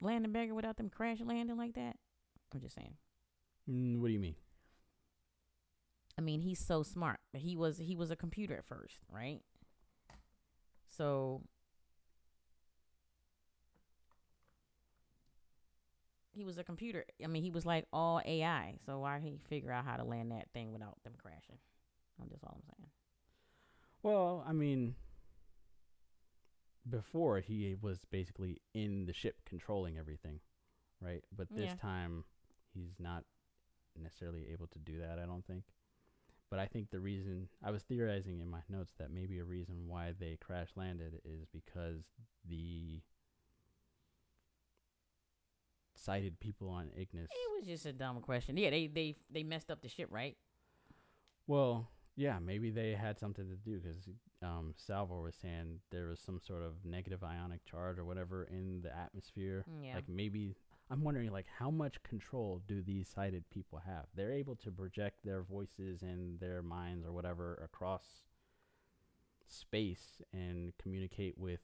[0.00, 1.96] land the beggar without them crash landing like that?
[2.54, 2.94] I'm just saying.
[3.68, 4.36] Mm, what do you mean?
[6.18, 9.40] I mean, he's so smart, but he was he was a computer at first, right?
[10.88, 11.42] So
[16.32, 17.04] he was a computer.
[17.22, 18.76] I mean, he was like all AI.
[18.86, 21.58] So why he figure out how to land that thing without them crashing?
[22.20, 22.90] I'm just all I'm saying.
[24.02, 24.94] Well, I mean,
[26.88, 30.40] before he was basically in the ship controlling everything,
[31.00, 31.24] right?
[31.30, 31.76] But this Yeah.
[31.76, 32.24] time
[32.72, 33.24] he's not
[33.96, 35.64] necessarily able to do that, I don't think.
[36.48, 39.86] But I think the reason I was theorizing in my notes that maybe a reason
[39.88, 42.02] why they crash landed is because
[42.44, 43.02] the
[45.94, 47.30] sighted people on Ignis.
[47.30, 48.56] It was just a dumb question.
[48.56, 50.36] Yeah, they they they messed up the ship, right?
[51.46, 54.08] Well, yeah, maybe they had something to do because
[54.42, 58.80] um, Salvor was saying there was some sort of negative ionic charge or whatever in
[58.82, 59.64] the atmosphere.
[59.82, 59.96] Yeah.
[59.96, 60.56] Like maybe
[60.90, 64.06] I'm wondering, like, how much control do these sighted people have?
[64.14, 68.04] They're able to project their voices and their minds or whatever across
[69.46, 71.60] space and communicate with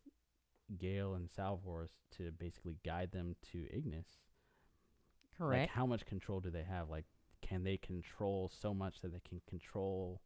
[0.79, 4.07] Gaal and Salvor to basically guide them to Ignis.
[5.37, 5.63] Correct.
[5.63, 6.89] Like, how much control do they have?
[6.89, 7.05] Like,
[7.43, 10.21] can they control so much that they can control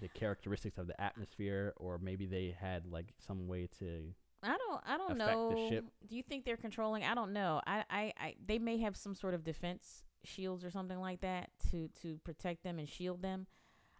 [0.00, 4.80] the characteristics of the atmosphere, or maybe they had like some way to I don't.
[4.86, 5.50] I don't know.
[5.50, 5.84] the ship.
[6.08, 7.02] Do you think they're controlling?
[7.04, 7.60] I don't know.
[7.66, 8.34] I, I, I.
[8.44, 12.62] They may have some sort of defense shields or something like that to to protect
[12.62, 13.46] them and shield them.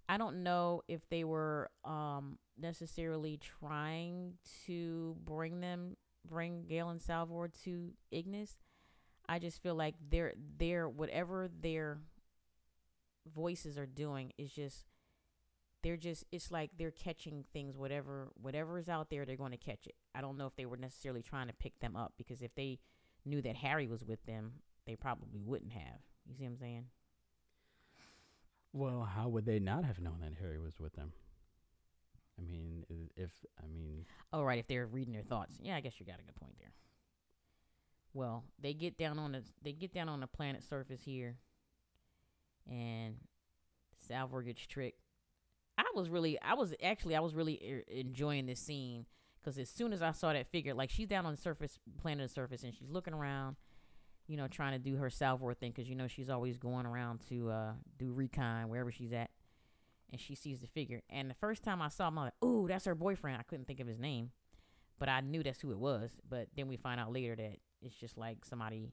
[0.08, 4.34] I don't know if they were um necessarily trying
[4.66, 8.58] to bring them bring Gaal and Salvor to Ignis.
[9.28, 11.98] I just feel like they're they're whatever their
[13.34, 14.84] voices are doing is just
[15.82, 19.56] they're just it's like they're catching things whatever whatever is out there they're going to
[19.56, 19.94] catch it.
[20.14, 22.78] I don't know if they were necessarily trying to pick them up because if they
[23.24, 24.52] knew that Hari was with them
[24.86, 26.00] they probably wouldn't have.
[26.26, 26.84] You see what i'm saying?
[28.72, 31.12] Well, how would they not have known that Hari was with them?
[32.38, 32.84] I mean,
[33.16, 33.30] if
[33.62, 35.58] I mean, oh right if they're reading their thoughts.
[35.60, 36.72] Yeah i guess you got a good point there.
[38.14, 41.36] Well they get down on the they get down on the planet surface here
[42.70, 43.16] and
[43.96, 45.00] salvor gets tricked
[45.98, 49.04] was really i was actually i was really enjoying this scene
[49.40, 52.28] because as soon as i saw that figure like she's down on the surface planet
[52.28, 53.56] the surface and she's looking around
[54.28, 57.20] you know trying to do her salvor thing because you know she's always going around
[57.28, 59.30] to uh do recon wherever she's at
[60.10, 61.02] and she sees the figure.
[61.10, 63.38] And the first time i saw him i'm like ooh that's her boyfriend.
[63.40, 64.30] I couldn't think of his name
[64.98, 66.12] but i knew that's who it was.
[66.28, 68.92] But then we find out later that it's just like somebody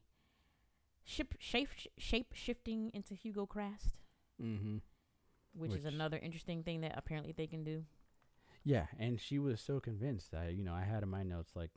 [1.04, 3.94] ship shape shape shifting into hugo crast
[4.42, 4.78] mm-hmm.
[5.56, 7.84] Which, is another interesting thing that apparently they can do
[8.64, 10.30] yeah, and she was so convinced.
[10.32, 11.70] that you know, I had in my notes like,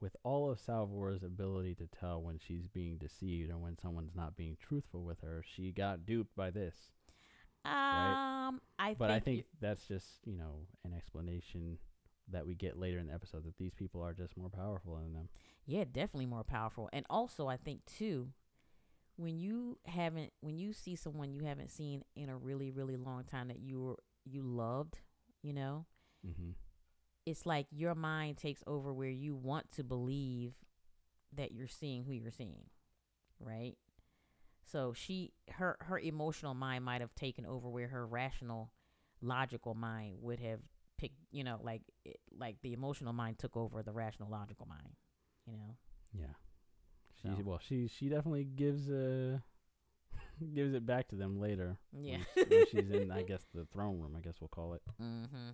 [0.00, 4.36] with all of Salvor's ability to tell when she's being deceived or when someone's not
[4.36, 6.76] being truthful with her, she got duped by this.
[7.64, 11.78] um i But think I think that's just you know an explanation
[12.30, 15.12] that we get later in the episode that these people are just more powerful than
[15.12, 15.28] them.
[15.66, 16.88] Yeah, definitely more powerful.
[16.92, 18.30] And also, I think too,
[19.22, 23.24] when you haven't, when you see someone you haven't seen in a really, really long
[23.24, 24.98] time that you were you loved,
[25.42, 25.86] you know,
[26.26, 26.50] Mm-hmm.
[27.26, 30.54] it's like your mind takes over where you want to believe
[31.34, 32.64] that you're seeing who you're seeing,
[33.40, 33.76] right?
[34.64, 38.72] So she, her, her emotional mind might have taken over where her rational,
[39.20, 40.60] logical mind would have
[40.98, 44.96] picked, you know, like, it, like the emotional mind took over the rational, logical mind,
[45.46, 45.76] you know.
[46.12, 46.34] Yeah.
[47.22, 47.42] She So.
[47.44, 49.38] well, she she definitely gives uh
[50.54, 51.78] gives it back to them later.
[51.92, 52.18] Yeah.
[52.34, 54.14] when, when she's in, I guess the throne room.
[54.16, 54.82] I guess we'll call it.
[55.00, 55.50] mm-hmm.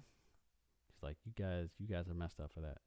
[0.91, 2.79] She's like, you guys, you guys are messed up for that.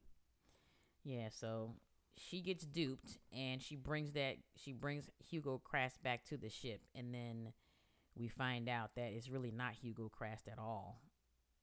[1.04, 1.74] Yeah, so
[2.16, 6.80] she gets duped and she brings that she brings Hugo Crast back to the ship
[6.94, 7.52] and then
[8.14, 11.00] we find out that it's really not Hugo Crast at all.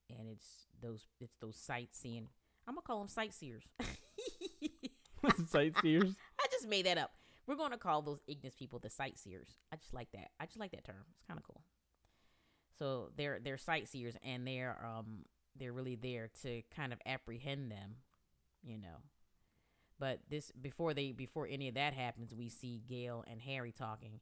[0.09, 2.27] And it's those it's those sightseeing
[2.67, 3.63] I'm gonna call them sightseers.
[5.47, 6.15] Sightseers.
[6.51, 7.11] Just made that up.
[7.47, 9.49] We're gonna call those Ignis people the sightseers.
[9.71, 10.31] I just like that.
[10.39, 11.05] I just like that term.
[11.15, 11.61] It's kind of cool.
[12.77, 15.25] So they're they're sightseers and they're um
[15.57, 17.95] they're really there to kind of apprehend them,
[18.63, 19.03] you know.
[19.99, 24.21] But this before they before any of that happens, we see Gaal and Hari talking,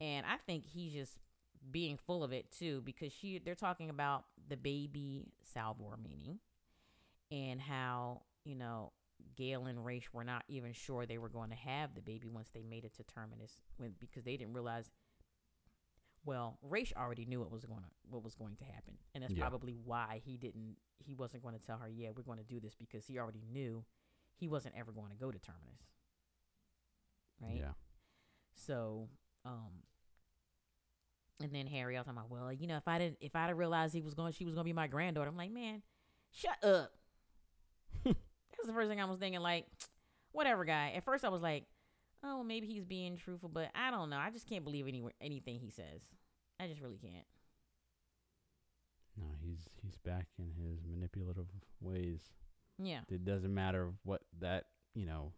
[0.00, 1.18] and I think he's just
[1.70, 6.40] being full of it too because she they're talking about the baby Salvor meaning,
[7.30, 8.92] and how you know
[9.36, 12.50] Gaal and Raych were not even sure they were going to have the baby once
[12.52, 14.90] they made it to Terminus when because they didn't realize
[16.24, 18.94] well, Raych already knew what was going to what was going to happen.
[19.14, 19.40] And that's Yeah.
[19.40, 22.60] probably why he didn't he wasn't going to tell her, "Yeah, we're going to do
[22.60, 23.84] this" because he already knew
[24.36, 25.82] he wasn't ever going to go to Terminus.
[27.40, 27.56] Right?
[27.58, 27.72] Yeah.
[28.54, 29.08] So,
[29.44, 29.82] um
[31.42, 33.48] and then Hari, I was talking about, well, you know, if I didn't if I'd
[33.48, 35.82] have realized he was going she was going to be my granddaughter, I'm like, "Man,
[36.30, 36.92] shut up."
[38.62, 39.66] That's the first thing I was thinking like,
[40.32, 40.92] whatever, guy.
[40.94, 41.64] At first I was like,
[42.22, 44.18] oh, maybe he's being truthful, but I don't know.
[44.18, 46.02] I just can't believe any anything he says.
[46.60, 47.26] I just really can't.
[49.16, 51.48] No, he's he's back in his manipulative
[51.80, 52.20] ways.
[52.78, 53.00] Yeah.
[53.08, 55.32] It doesn't matter what that you know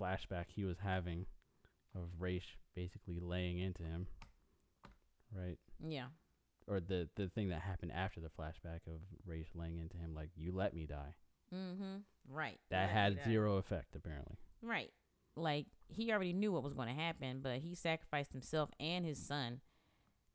[0.00, 1.26] flashback he was having
[1.94, 4.06] of Raych basically laying into him,
[5.36, 5.58] right?
[5.86, 6.06] Yeah.
[6.66, 10.30] Or the the thing that happened after the flashback of Raych laying into him, like
[10.34, 11.14] you let me die.
[11.54, 11.96] Mm-hmm.
[12.30, 12.58] Right.
[12.70, 13.24] That Right, had right.
[13.24, 14.36] zero effect apparently.
[14.62, 14.92] Right.
[15.36, 19.18] Like he already knew what was going to happen, but he sacrificed himself and his
[19.18, 19.60] son.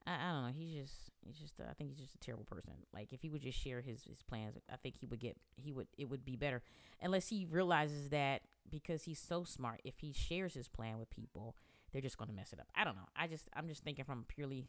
[0.07, 0.51] I, I don't know.
[0.53, 0.95] He's just,
[1.25, 1.59] he's just.
[1.59, 2.73] Uh, I think he's just a terrible person.
[2.93, 5.37] Like if he would just share his his plans, I think he would get.
[5.55, 5.87] He would.
[5.97, 6.61] It would be better,
[7.01, 9.81] unless he realizes that because he's so smart.
[9.83, 11.55] If he shares his plan with people,
[11.91, 12.67] they're just going to mess it up.
[12.75, 13.07] I don't know.
[13.15, 13.47] I just.
[13.53, 14.65] I'm just thinking from a purely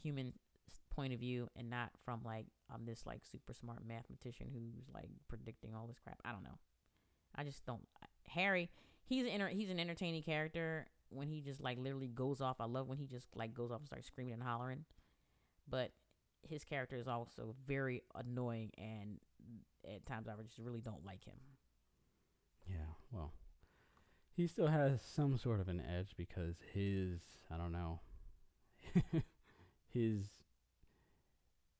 [0.00, 0.34] human s-
[0.94, 5.08] point of view, and not from like I'm this like super smart mathematician who's like
[5.28, 6.18] predicting all this crap.
[6.24, 6.58] I don't know.
[7.34, 7.86] I just don't.
[8.28, 8.70] Hari,
[9.04, 12.60] he's an enter, he's an entertaining character when he just like literally goes off.
[12.60, 14.84] I love when he just like goes off and starts screaming and hollering.
[15.68, 15.92] But
[16.48, 19.18] his character is also very annoying, and
[19.86, 21.36] at times I just really don't like him.
[22.68, 23.32] Yeah, well,
[24.34, 27.20] he still has some sort of an edge because his,
[27.50, 28.00] I don't know,
[29.88, 30.26] his,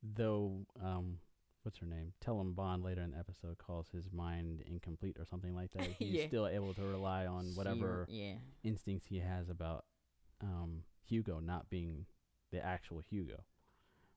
[0.02, 1.18] though, um,
[1.62, 2.12] what's her name?
[2.20, 5.88] Tellem Bond later in the episode calls his mind incomplete or something like that.
[5.98, 6.26] He's Yeah.
[6.26, 8.34] still able to rely on whatever yeah,
[8.64, 9.84] instincts he has about
[10.40, 12.06] um, Hugo not being
[12.50, 13.44] the actual Hugo,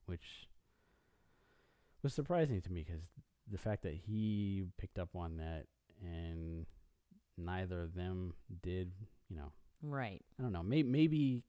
[0.06, 0.48] which
[2.02, 3.02] was surprising to me because
[3.50, 5.66] the fact that he picked up on that
[6.02, 6.66] and
[7.38, 8.92] neither of them did,
[9.28, 10.22] you know, right.
[10.38, 11.42] I don't know, maybe maybe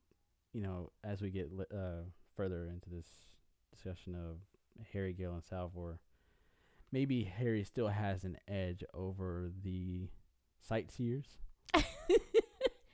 [0.54, 2.04] you know as we get li- uh,
[2.36, 3.08] further into this
[3.72, 4.38] discussion of
[4.94, 6.00] Hari, Gaal, and Salvor,
[6.92, 10.10] maybe Hari still has an edge over the
[10.62, 11.26] sightseers.
[11.74, 11.84] and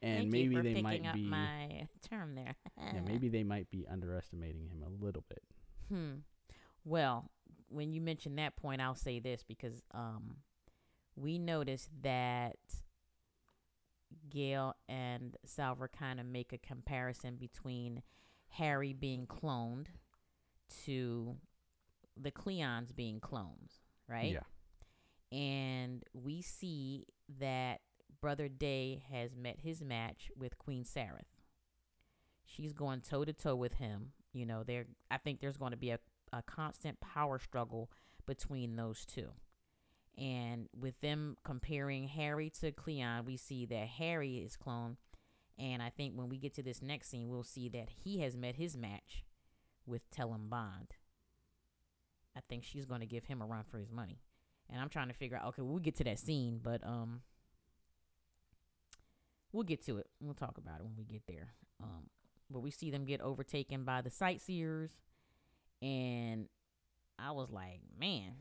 [0.01, 2.55] Thank maybe you for they picking might up be my term there.
[2.78, 5.43] yeah, maybe they might be underestimating him a little bit.
[5.89, 6.13] Hmm.
[6.86, 7.30] Well,
[7.69, 10.38] when you mention that point, I'll say this because um,
[11.15, 12.57] we noticed that
[14.30, 18.01] Gaal and Salvor kind of make a comparison between
[18.49, 19.88] Harry being cloned
[20.86, 21.36] to
[22.19, 24.34] the Cleons being clones, right?
[24.34, 25.38] Yeah.
[25.38, 27.05] And we see
[27.39, 27.82] that
[28.21, 31.21] Brother Day has met his match with Queen Sareth.
[32.45, 34.11] She's going toe to toe with him.
[34.32, 35.99] You know, there I think there's going to be a,
[36.32, 37.89] a constant power struggle
[38.26, 39.32] between those two.
[40.17, 44.97] And with them comparing Hari to Cleon, we see that Hari is clone.
[45.57, 48.38] And I think when we get to this next scene, we'll see that he has
[48.38, 49.24] met his match
[49.86, 50.89] with Tellem Bond.
[52.36, 54.19] I think she's going to give him a run for his money.
[54.69, 57.21] And I'm trying to figure out, okay, we'll get to that scene, but um
[59.51, 60.07] we'll get to it.
[60.19, 61.53] We'll talk about it when we get there.
[61.81, 62.09] Um
[62.49, 64.91] but we see them get overtaken by the sightseers
[65.81, 66.47] and
[67.19, 68.34] I was like, man,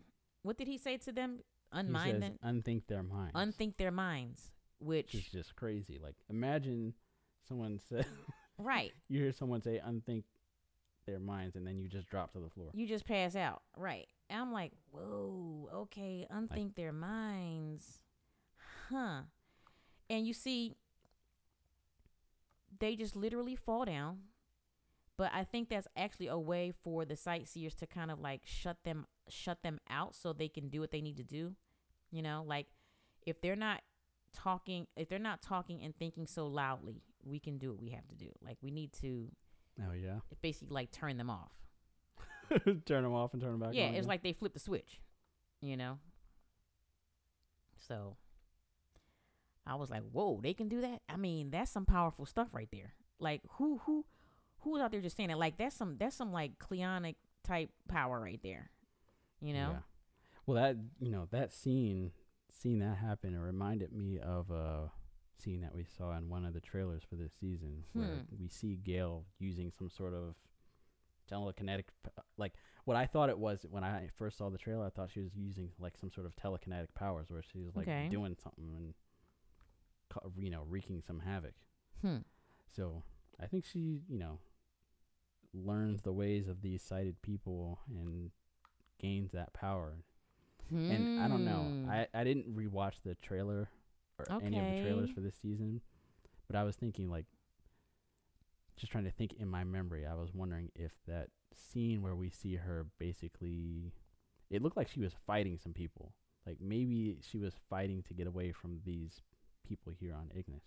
[0.42, 1.38] what did he say to them?
[1.72, 3.32] He Unmind says, them, unthink their minds.
[3.34, 5.98] unthink their minds, which is just crazy.
[6.02, 6.94] Like imagine
[7.48, 8.06] someone said
[8.58, 10.24] right, you hear someone say unthink
[11.06, 12.70] their minds and then you just drop to the floor.
[12.74, 14.06] you just pass out, right?
[14.30, 18.00] And I'm like, whoa, okay, unthink their minds,
[18.90, 19.22] huh?
[20.08, 20.76] And you see,
[22.78, 24.18] they just literally fall down.
[25.18, 28.78] But I think that's actually a way for the sightseers to kind of like shut
[28.84, 31.54] them shut them out so they can do what they need to do.
[32.10, 32.66] You know, like
[33.26, 33.82] if they're not
[34.34, 38.08] talking if they're not talking and thinking so loudly, we can do what we have
[38.08, 38.30] to do.
[38.44, 39.28] Like we need to
[39.80, 40.18] Oh yeah.
[40.30, 41.52] It basically like turn them off.
[42.86, 43.74] turn them off and turn them back on?
[43.74, 43.94] yeah, on.
[43.94, 45.00] it's like they flip the switch,
[45.60, 45.98] you know.
[47.88, 48.16] So
[49.66, 52.68] I was like, "Whoa, they can do that." I mean, that's some powerful stuff right
[52.72, 52.94] there.
[53.18, 54.04] Like, who who
[54.60, 55.38] who's out there just saying it?
[55.38, 58.70] Like, that's some that's some like Cleonic type power right there.
[59.40, 59.70] You know?
[59.72, 59.78] Yeah.
[60.46, 62.12] Well, that you know that scene,
[62.50, 64.90] seeing that happen, it reminded me of a
[65.38, 68.36] scene that we saw in one of the trailers for this season, where Hmm.
[68.38, 70.34] we see Gaal using some sort of
[71.30, 71.84] telekinetic,
[72.36, 72.54] like
[72.84, 74.84] what I thought it was when I first saw the trailer.
[74.86, 77.88] I thought she was using like some sort of telekinetic powers, where she was like
[77.88, 78.08] Okay.
[78.10, 78.94] doing something and,
[80.36, 81.54] you know, wreaking some havoc.
[82.02, 82.18] Hmm.
[82.68, 83.02] So
[83.40, 84.38] I think she, you know,
[85.54, 88.30] learns the ways of these sighted people and
[88.98, 89.98] gains that power.
[90.70, 91.64] And I don't know.
[91.84, 91.90] Hmm.
[91.90, 93.68] I, I didn't rewatch the trailer
[94.18, 95.80] or any of the trailers for this season,
[96.46, 97.26] but I was thinking like
[98.76, 100.06] just trying to think in my memory.
[100.06, 103.92] I was wondering if that scene where we see her basically
[104.50, 106.12] it looked like she was fighting some people.
[106.46, 109.20] Like maybe she was fighting to get away from these
[109.66, 110.64] people here on Ignis.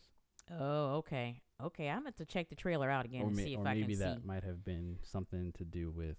[0.52, 1.42] Oh, okay.
[1.64, 3.64] Okay, I'm going to check the trailer out again or and ma- see if I
[3.64, 3.82] can see.
[3.82, 6.18] or maybe that might have been something to do with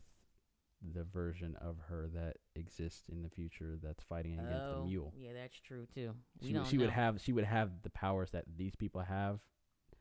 [0.94, 5.12] the version of her that exists in the future that's fighting against oh, the mule.
[5.16, 6.12] Yeah, that's true too.
[6.40, 9.40] We She, she would have she would have the powers that these people have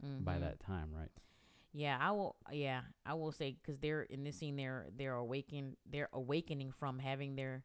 [0.01, 0.41] by Mhm.
[0.41, 1.11] that time, right?
[1.71, 2.37] Yeah, I will.
[2.51, 4.55] Yeah, I will say because they're in this scene.
[4.55, 5.75] They're they're awaken.
[5.89, 7.63] They're awakening from having their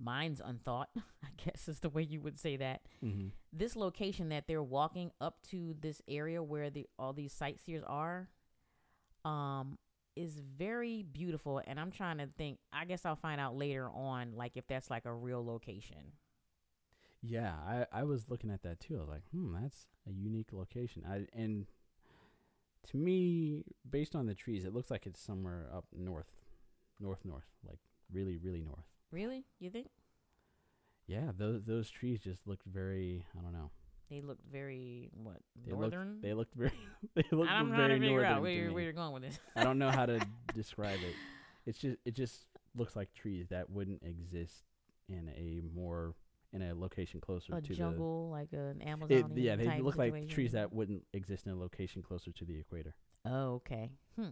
[0.00, 0.90] minds unthought.
[1.22, 2.82] I guess is the way you would say that.
[3.04, 3.28] Mm-hmm.
[3.52, 8.28] This location that they're walking up to this area where the all these sightseers are,
[9.24, 9.78] um,
[10.18, 11.62] is very beautiful.
[11.66, 12.58] And I'm trying to think.
[12.72, 16.12] I guess I'll find out later on, like if that's like a real location.
[17.22, 18.96] Yeah, I I was looking at that too.
[18.96, 21.02] I was like, hmm, that's a unique location.
[21.08, 21.66] I and
[22.90, 26.30] to me, based on the trees, it looks like it's somewhere up north,
[27.00, 27.80] north, north, like
[28.12, 28.86] really, really north.
[29.10, 29.88] Really, you think?
[31.06, 33.24] Yeah, those those trees just looked very.
[33.36, 33.70] I don't know.
[34.10, 36.20] They looked very what They looked- northern.
[36.20, 36.72] They looked very.
[37.14, 38.74] They looked I'm trying very to figure northern out where to you're, me.
[38.74, 39.38] where you're going with this.
[39.56, 40.20] I don't know how to
[40.54, 41.14] describe it.
[41.66, 44.64] It's just it just looks like trees that wouldn't exist
[45.08, 46.14] in a more
[46.52, 48.80] in a location closer A to jungle, like an.
[48.82, 49.32] Amazon.
[49.34, 52.94] Yeah, they look like trees that wouldn't exist in a location closer to the equator.
[53.26, 53.90] Oh, okay.
[54.18, 54.28] Hmm.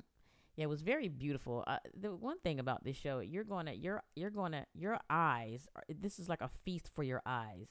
[0.57, 1.63] Yeah, it was very beautiful.
[1.67, 5.69] Uh, the one thing about this show, you're gonna, you're, you're gonna, your eyes.
[5.77, 7.67] Are, this is like a feast for your eyes.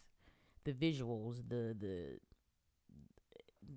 [0.65, 2.19] The visuals, the the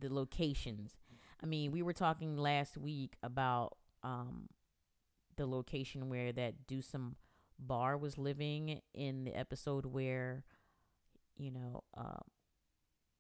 [0.01, 0.97] the locations.
[1.43, 4.49] I mean, we were talking last week about um
[5.37, 7.17] the location where that Dewsome
[7.61, 10.45] Bar was living in the episode where,
[11.37, 12.19] you know, uh,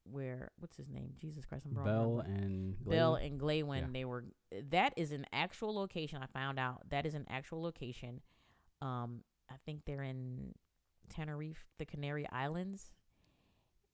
[0.04, 1.12] where what's his name?
[1.20, 3.86] Jesus Christ, I'm a Bel and Bel and Glawen, Yeah.
[3.92, 4.24] they were
[4.70, 6.20] that is an actual location.
[6.22, 8.20] I found out that is an actual location.
[8.80, 10.54] Um, I think they're in
[11.08, 12.90] Tenerife, the Canary Islands.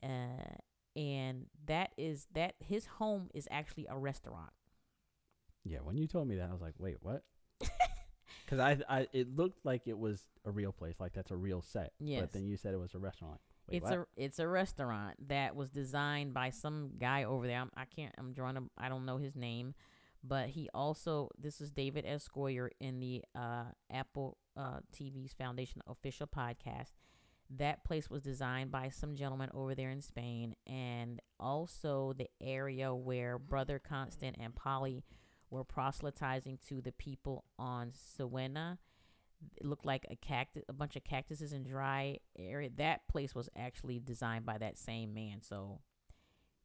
[0.04, 0.56] Uh,
[0.96, 4.50] and that is that his home is actually a restaurant.
[5.64, 7.24] Yeah, when you told me that, I was like, wait, what?
[8.44, 11.62] Because I, I, it looked like it was a real place, like that's a real
[11.62, 11.92] set.
[11.98, 12.20] Yes.
[12.20, 13.40] But then you said it was a restaurant.
[13.68, 14.00] Wait, it's what?
[14.00, 17.60] a it's a restaurant that was designed by some guy over there.
[17.60, 19.74] I'm, I can't I'm drawing a I don't know his name,
[20.22, 22.28] but he also this is David S.
[22.28, 26.92] Goyer in the uh, Apple uh, TV's Foundation official podcast.
[27.50, 32.94] That place was designed by some gentleman over there in Spain, and also the area
[32.94, 35.04] where Brother Constant and Poly
[35.50, 38.78] were proselytizing to the people on Siwenna
[39.56, 42.70] it looked like a cactus, a bunch of cactuses and dry area.
[42.76, 45.40] That place was actually designed by that same man.
[45.40, 45.80] So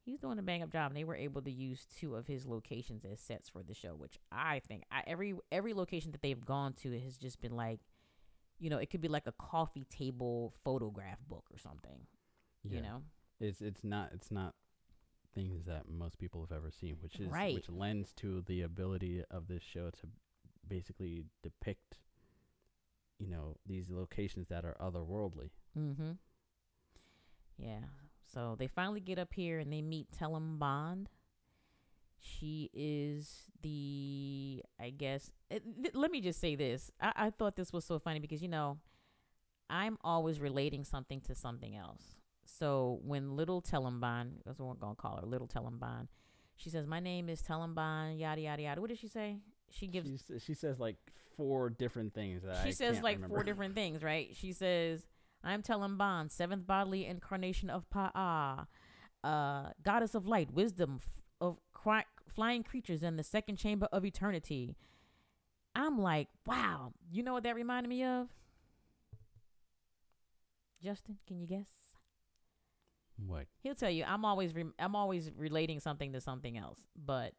[0.02, 0.90] he's doing a bang up job.
[0.90, 3.94] And they were able to use two of his locations as sets for the show,
[3.94, 7.80] which I think I, every every location that they've gone to has just been like,
[8.60, 12.06] you know, it could be like a coffee table photograph book or something.
[12.62, 12.76] yeah.
[12.76, 13.02] You know,
[13.40, 14.54] it's it's not it's not
[15.34, 17.54] things that most people have ever seen, which is Right.
[17.54, 20.08] which lends to the ability of this show to
[20.68, 21.98] basically depict,
[23.18, 25.50] you know, these locations that are otherworldly.
[25.78, 26.12] Mm-hmm.
[27.58, 27.80] Yeah.
[28.26, 31.08] So they finally get up here and they meet Tellem Bond.
[32.20, 35.30] She is the, I guess.
[35.50, 36.90] eh, th- let me just say this.
[37.00, 38.78] I, I thought this was so funny because you know,
[39.70, 42.02] I'm always relating something to something else.
[42.44, 46.08] So when little Tellem Bond, that's what we're gonna call her, little Tellem Bond.
[46.56, 48.80] She says, "My name is Tellem Bond." Yada yada yada.
[48.80, 49.38] What did she say?
[49.70, 50.96] She gives She she says like
[51.36, 53.36] four different things that she I says like remember.
[53.36, 54.28] four different things, right?
[54.34, 55.06] She says,
[55.44, 58.66] "I'm Tellem Bond, seventh bodily incarnation of Pa'a,
[59.24, 60.98] uh, goddess of light, wisdom
[61.82, 64.76] flying creatures in the second chamber of eternity."
[65.74, 66.92] I'm like, wow.
[67.12, 68.28] You know what that reminded me of?
[70.82, 71.68] Justin, can you guess?
[73.26, 73.46] what?
[73.62, 74.04] He'll tell you.
[74.06, 77.34] I'm always re- I'm always relating something to something else, but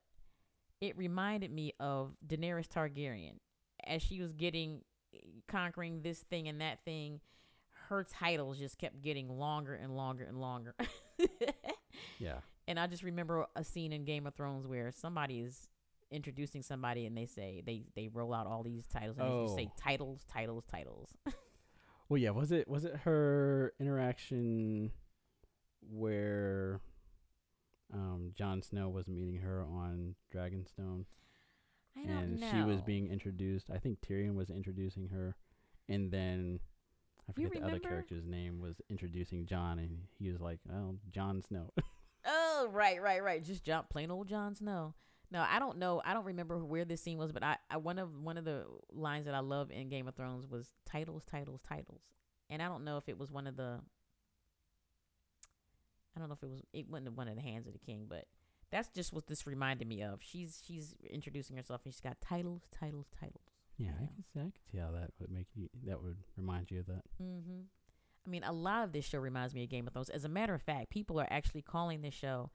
[0.80, 3.40] it reminded me of Daenerys Targaryen
[3.86, 4.82] as she was getting
[5.48, 7.20] conquering this thing and that thing.
[7.90, 10.76] Her titles just kept getting longer and longer and longer.
[12.20, 12.40] Yeah.
[12.72, 15.68] And I just remember a scene in Game of Thrones where somebody is
[16.10, 19.56] introducing somebody and they say they they roll out all these titles and they just
[19.56, 19.76] say Oh.
[19.78, 21.10] titles, titles, titles.
[22.08, 22.30] Well, yeah.
[22.32, 24.92] Was it was it her interaction
[25.82, 26.80] where
[27.94, 31.06] um Jon Snow was meeting her on Dragonstone?
[31.98, 32.52] I don't and know.
[32.52, 33.70] she was being introduced.
[33.70, 35.36] I think Tyrion was introducing her,
[35.90, 36.60] and then
[37.30, 41.42] I forget the other character's name was introducing Jon, and he was like, "Oh, Jon
[41.42, 41.72] Snow."
[42.62, 43.44] Oh, right, right, right.
[43.44, 44.94] Just jump plain old Jon Snow.
[45.32, 46.02] No, I don't know.
[46.04, 48.66] I don't remember where this scene was, but I, I one of one of the
[48.92, 52.02] lines that I love in Game of Thrones was titles, titles, titles.
[52.50, 53.80] And I don't know if it was one of the
[56.16, 58.08] I don't know if it was it wasn't one of the hands of the king,
[58.10, 58.26] but
[58.72, 60.20] that's just what this reminded me of.
[60.22, 63.46] She's she's introducing herself and she's got titles, titles, titles.
[63.78, 64.08] yeah, I Yeah.
[64.08, 64.40] can see.
[64.40, 65.70] I can see how that would make you.
[65.86, 67.04] That would remind you of that.
[67.22, 67.62] Mm-hmm.
[68.26, 70.10] I mean, a lot of this show reminds me of Game of Thrones.
[70.10, 72.52] As a matter of fact, people are actually calling this show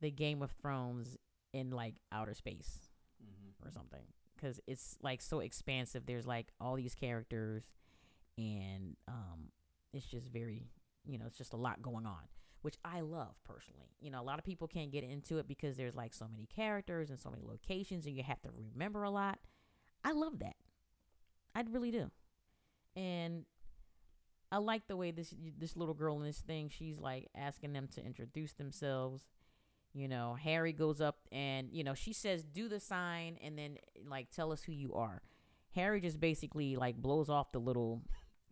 [0.00, 1.16] the Game of Thrones
[1.52, 2.90] in like outer space
[3.64, 4.04] or something
[4.36, 6.06] because it's like so expansive.
[6.06, 7.70] There's like all these characters,
[8.36, 9.50] and um,
[9.92, 10.68] it's just very,
[11.04, 12.28] you know, it's just a lot going on,
[12.62, 13.88] which I love personally.
[14.00, 16.46] You know, a lot of people can't get into it because there's like so many
[16.46, 19.38] characters and so many locations, and you have to remember a lot.
[20.04, 20.56] I love that.
[21.54, 22.10] I really do,
[22.94, 23.44] and
[24.50, 26.70] I like the way this this little girl in this thing.
[26.70, 29.22] She's like asking them to introduce themselves.
[29.94, 33.78] You know, Hari goes up and you know she says, "Do the sign," and then
[34.06, 35.22] like tell us who you are.
[35.74, 38.02] Hari just basically like blows off the little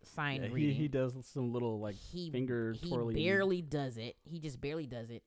[0.03, 0.75] sign Yeah, he, reading.
[0.75, 3.15] he does some little like he finger he twirly.
[3.15, 4.15] barely does it.
[4.23, 5.23] He just barely does it.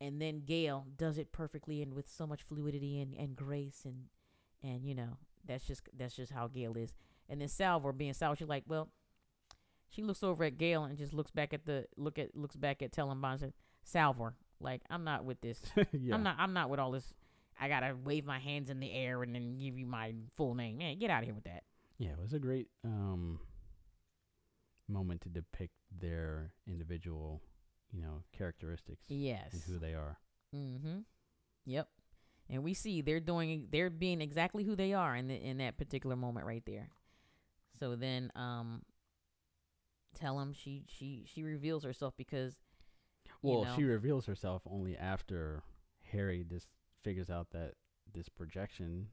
[0.00, 4.04] And then Gaal does it perfectly and with so much fluidity and, and grace and
[4.62, 6.94] and you know, that's just that's just how Gaal is.
[7.28, 8.88] And then Salvor being Salvor, she's like, well,
[9.88, 12.82] she looks over at Gaal and just looks back at the look at looks back
[12.82, 13.52] at Tellem Bond and
[13.82, 15.60] Salvor, like I'm not with this.
[15.92, 16.14] yeah.
[16.14, 17.14] I'm not I'm not with all this
[17.60, 20.78] I gotta wave my hands in the air and then give you my full name.
[20.78, 21.64] Man, get out of here with that.
[21.98, 23.40] Yeah, it was a great um
[24.88, 27.42] moment to depict their individual,
[27.92, 29.52] you know, characteristics Yes.
[29.52, 30.18] and who they are.
[30.54, 30.98] Mm-hmm.
[31.66, 31.88] Yep.
[32.50, 35.76] And we see they're doing they're being exactly who they are in the, in that
[35.76, 36.88] particular moment right there.
[37.78, 38.82] So then um
[40.18, 42.56] Tellem she she she reveals herself because
[43.42, 45.62] you Well, know, she reveals herself only after
[46.12, 46.66] Hari just
[47.02, 47.74] figures out that
[48.12, 49.08] this projection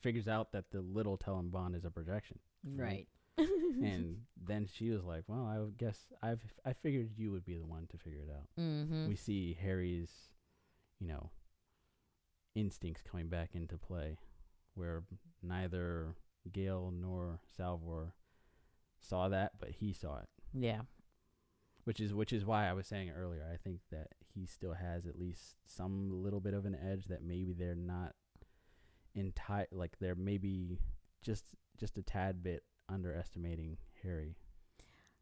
[0.00, 2.38] figures out that the little Tellem Bond is a projection.
[2.64, 3.06] right.
[3.38, 7.66] and then she was like, "Well, I guess I've I figured you would be the
[7.66, 9.06] one to figure it out." mm-hmm.
[9.08, 10.10] We see Hari's,
[10.98, 11.30] you know,
[12.56, 14.16] instincts coming back into play,
[14.74, 15.04] where
[15.42, 16.16] neither
[16.50, 18.14] Gaal nor Salvor
[19.00, 20.80] saw that, but he saw it, yeah.
[21.84, 23.46] which is which is why I was saying earlier.
[23.52, 27.22] I think that he still has at least some little bit of an edge that
[27.22, 28.14] maybe they're not
[29.14, 30.78] entire like they're maybe
[31.22, 31.44] just
[31.78, 34.36] just a tad bit underestimating Hari.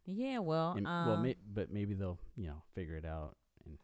[0.05, 3.79] Yeah, well, And- um, well, may, but maybe they'll you know figure it out and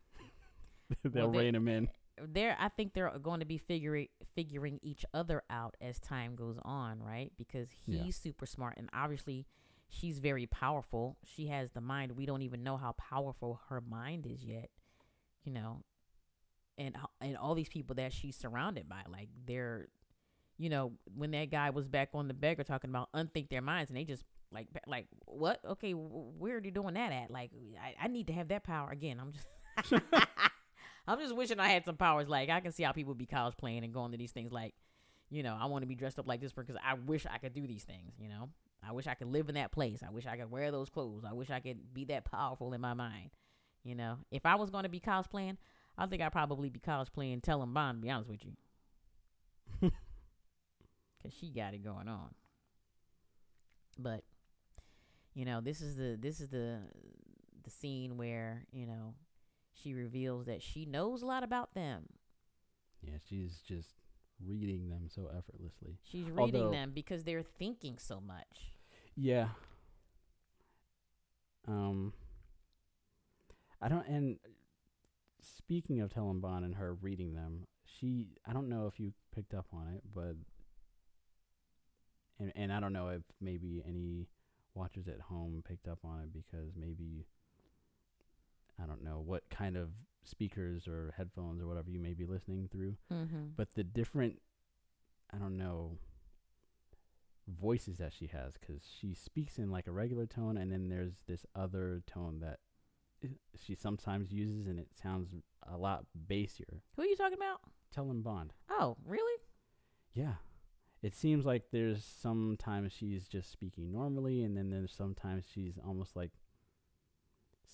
[1.15, 1.89] they'll Well, rein him in.
[2.29, 6.59] they're I think they're going to be figuring figuring each other out as time goes
[6.63, 7.33] on, right?
[7.39, 8.11] Because he's Yeah.
[8.11, 9.47] super smart and obviously
[9.93, 11.17] she's very powerful.
[11.25, 12.13] She has the mind.
[12.13, 14.71] We don't even know how powerful her mind is yet,
[15.45, 15.83] you know.
[16.79, 19.89] And uh, and all these people that she's surrounded by, like they're,
[20.57, 23.91] you know, when that guy was back on the beggar talking about unthink their minds,
[23.91, 25.61] and they just like like what?
[25.65, 27.31] Okay, where are they doing that at?
[27.31, 27.51] Like
[27.81, 29.21] I, I need to have that power again.
[29.21, 29.47] I'm just.
[31.09, 32.29] I'm just wishing I had some powers.
[32.29, 34.53] Like I can see how people be cosplaying and going to these things.
[34.53, 34.73] Like,
[35.31, 37.55] you know, I want to be dressed up like this because I wish I could
[37.55, 38.13] do these things.
[38.21, 38.51] You know,
[38.87, 40.03] I wish I could live in that place.
[40.07, 41.25] I wish I could wear those clothes.
[41.29, 43.31] I wish I could be that powerful in my mind.
[43.85, 45.57] You know, if I was going to be cosplaying,
[45.99, 47.99] I think I'd probably be cosplaying Tellem Bond.
[47.99, 48.53] To be honest with you,
[49.81, 52.31] because she got it going on.
[53.99, 54.23] But
[55.35, 56.81] you know, this is the this is the
[57.65, 59.15] the scene where you know
[59.73, 62.05] she reveals that she knows a lot about them.
[63.01, 63.91] Yeah, she's just
[64.45, 65.99] reading them so effortlessly.
[66.03, 68.72] She's reading Although- them because they're thinking so much.
[69.17, 69.49] Yeah.
[71.69, 72.13] Um.
[73.81, 74.07] I don't.
[74.07, 74.39] And
[75.41, 78.29] speaking of Tellem Bond and her reading them, she.
[78.47, 80.37] I don't know if you picked up on it, but.
[82.39, 84.29] And and I don't know if maybe any
[84.75, 87.27] watchers at home picked up on it because maybe.
[88.83, 89.91] I don't know what kind of
[90.25, 92.97] speakers or headphones or whatever you may be listening through.
[93.13, 93.51] Mm-hmm.
[93.57, 94.41] but the different
[95.33, 95.99] i don't know
[97.61, 101.13] voices that she has because she speaks in like a regular tone and then there's
[101.27, 102.59] this other tone that
[103.25, 103.29] eh,
[103.63, 105.29] she sometimes uses and it sounds
[105.71, 107.61] a lot bassier Who are you talking about?
[107.95, 109.41] Tellem Bond Oh, really?
[110.15, 110.35] yeah
[111.03, 116.15] it seems like there's sometimes she's just speaking normally and then there's sometimes she's almost
[116.17, 116.31] like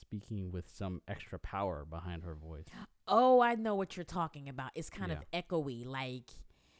[0.00, 2.66] speaking with some extra power behind her voice
[3.10, 4.70] Oh, I know what you're talking about.
[4.74, 5.18] It's kind Yeah.
[5.18, 6.24] of echoey, like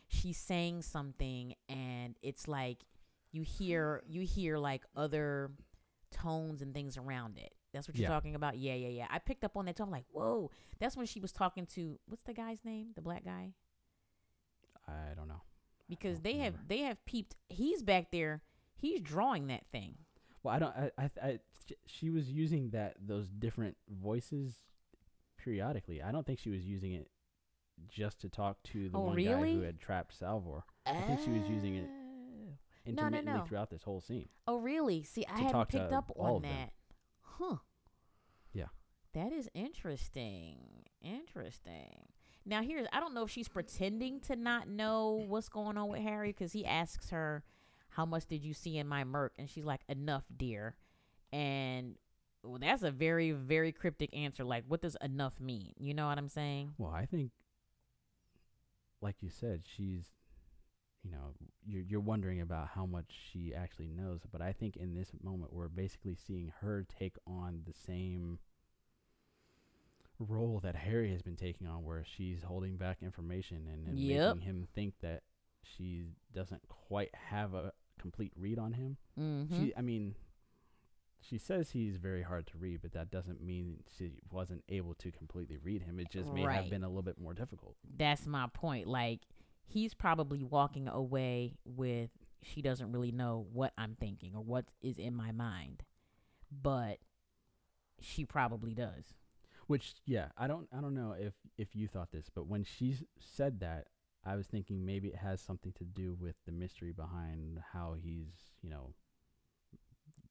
[0.08, 2.78] she's saying something, and it's like
[3.32, 5.50] you hear you hear like other
[6.10, 7.52] tones and things around it.
[7.72, 8.14] That's what you're Yeah.
[8.14, 8.56] talking about.
[8.56, 9.06] Yeah, yeah, yeah.
[9.10, 9.88] I picked up on that tone.
[9.88, 12.88] I'm like, whoa, that's when she was talking to what's the guy's name?
[12.94, 13.52] The black guy.
[14.86, 15.42] i don't know
[15.88, 17.36] Because don't they have they have peeped.
[17.48, 18.42] He's back there.
[18.74, 19.96] He's drawing that thing.
[20.42, 20.74] Well, I don't.
[20.76, 21.38] I, I, I,
[21.86, 24.60] she was using that those different voices
[25.36, 26.00] periodically.
[26.02, 27.10] I don't think she was using it
[27.88, 31.30] just to talk to the Oh, one guy who had trapped Salvor I think she
[31.30, 32.52] was using it Oh.
[32.86, 33.44] no, intermittently no.
[33.44, 34.28] throughout this whole scene.
[34.46, 35.02] Oh, really?
[35.04, 36.72] See, I hadn't picked up on that.
[37.20, 37.56] Huh.
[38.52, 38.66] Yeah.
[39.14, 40.58] That is interesting.
[41.02, 42.08] Interesting.
[42.46, 46.02] Now, here's I don't know if she's pretending to not know what's going on with
[46.02, 47.44] Hari because he asks her,
[47.90, 49.32] How much did you see in my Merc?
[49.38, 50.76] And she's like, Enough, dear.
[51.32, 51.96] And
[52.42, 54.44] well, that's a very, very cryptic answer.
[54.44, 55.74] Like, what does enough mean?
[55.78, 56.72] You know what I'm saying?
[56.78, 57.32] Well, I think,
[59.00, 60.04] like you said, she's,
[61.02, 61.34] you know,
[61.66, 64.20] you're you're wondering about how much she actually knows.
[64.30, 68.38] But I think in this moment, we're basically seeing her take on the same
[70.18, 74.36] role that Hari has been taking on, where she's holding back information and, and Yep.
[74.36, 75.22] making him think that
[75.62, 78.96] she doesn't quite have a complete read on him.
[79.18, 79.56] Mm-hmm.
[79.66, 80.14] She, I mean,
[81.20, 85.10] she says he's very hard to read, but that doesn't mean she wasn't able to
[85.10, 85.98] completely read him.
[85.98, 86.54] It just may Right.
[86.62, 87.76] have been a little bit more difficult.
[87.96, 88.86] That's my point.
[88.86, 89.20] Like
[89.66, 92.10] he's probably walking away with
[92.42, 95.82] she doesn't really know what I'm thinking or what is in my mind,
[96.50, 96.98] but
[98.00, 99.14] she probably does.
[99.66, 102.96] Which, yeah, I don't, I don't know if if you thought this, but when she
[103.20, 103.88] said that,
[104.24, 108.52] I was thinking maybe it has something to do with the mystery behind how he's,
[108.62, 108.94] you know,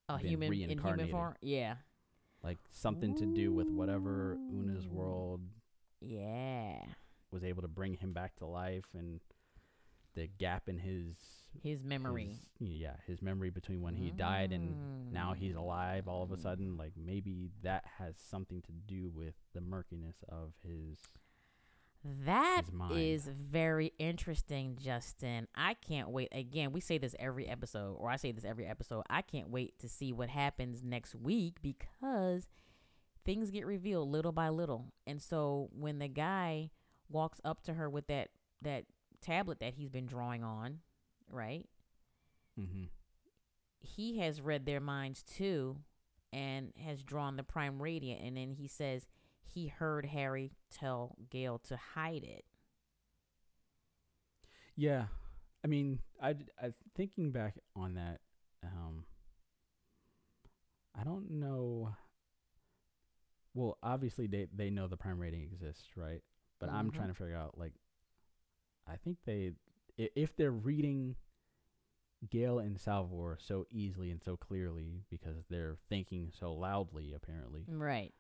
[0.10, 1.36] A human in human form.
[1.42, 1.76] Yeah.
[2.44, 5.42] like something to do with whatever Una's world
[6.00, 6.86] Yeah.
[7.32, 9.20] was able to bring him back to life, and
[10.14, 11.18] the gap in his
[11.62, 12.28] His memory.
[12.28, 16.38] his- yeah, his memory between when he died and now he's alive all of a
[16.38, 16.42] Mm.
[16.42, 21.04] sudden like maybe that has something to do with the murkiness of his
[22.26, 25.48] That is very interesting, Justin.
[25.56, 26.30] I can't wait.
[26.32, 29.04] Again, we say this every episode, or I say this every episode.
[29.10, 32.48] I can't wait to see what happens next week because
[33.26, 34.94] things get revealed little by little.
[35.06, 36.70] And so when the guy
[37.10, 38.30] walks up to her with that
[38.62, 38.86] that
[39.22, 40.80] tablet that he's been drawing on,
[41.30, 41.66] right?
[42.60, 42.84] mm-hmm.
[43.80, 45.78] he has read their minds too
[46.34, 49.06] and has drawn the prime radiant and then he says
[49.54, 52.46] he heard Hari tell Gaal to hide it.
[54.76, 55.06] Yeah.
[55.64, 58.20] I mean I, I thinking back on that
[58.64, 59.04] um
[61.00, 61.94] i don't know.
[63.54, 66.22] Well obviously they they know the prime radiant exists right?
[66.60, 66.96] But i'm Mhm.
[66.96, 67.74] trying to figure out like
[68.88, 69.54] i think they
[69.98, 71.16] if they're reading
[72.30, 77.66] Gaal and Salvor so easily and so clearly because they're thinking so loudly apparently.
[77.68, 78.14] Right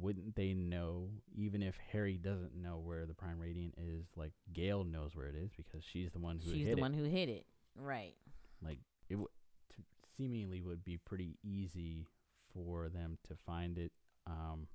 [0.00, 4.90] wouldn't they know even if Hari doesn't know where the prime radiant is like Gaal
[4.90, 6.80] knows where it is because she's the one who she's the it.
[6.80, 7.46] one who hit it.
[7.76, 8.14] Right.
[8.62, 8.78] Like
[9.08, 9.28] it w-
[9.76, 9.82] to
[10.16, 12.06] seemingly would be pretty easy
[12.52, 13.92] for them to find it
[14.26, 14.68] um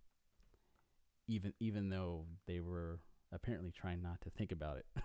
[1.28, 3.00] even even though they were
[3.32, 4.86] apparently trying not to think about it.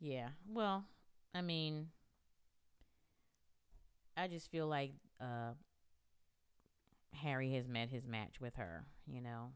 [0.00, 0.28] Yeah.
[0.48, 0.84] Well
[1.34, 1.88] i mean
[4.16, 5.52] i just feel like uh
[7.14, 9.52] Hari has met his match with her you know?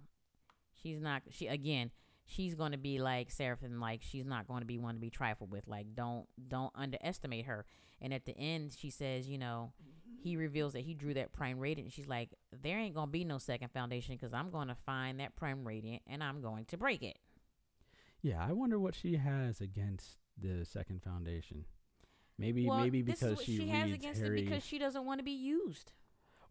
[0.82, 1.90] She's not she again
[2.24, 5.10] she's going to be like seraphim like she's not going to be one to be
[5.10, 7.66] trifled with like don't don't underestimate her.
[8.00, 9.72] And at the end she says you know
[10.22, 11.86] he reveals that he drew that prime radiant.
[11.86, 12.30] And she's like
[12.62, 15.66] there ain't going to be no second foundation because i'm going to find that prime
[15.66, 17.18] radiant and i'm going to break it.
[18.22, 21.66] Yeah i wonder what she has against the second foundation.
[22.38, 25.20] Maybe well, maybe because what she, she has against Hari it because she doesn't want
[25.20, 25.92] to be used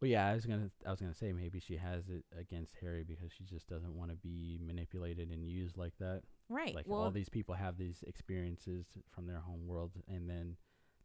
[0.02, 3.04] Well, yeah, I was gonna, I was gonna say maybe she has it against Hari
[3.04, 6.24] because she just doesn't want to be manipulated and used like that.
[6.50, 10.58] right Like well all these people have these experiences from their home world, and then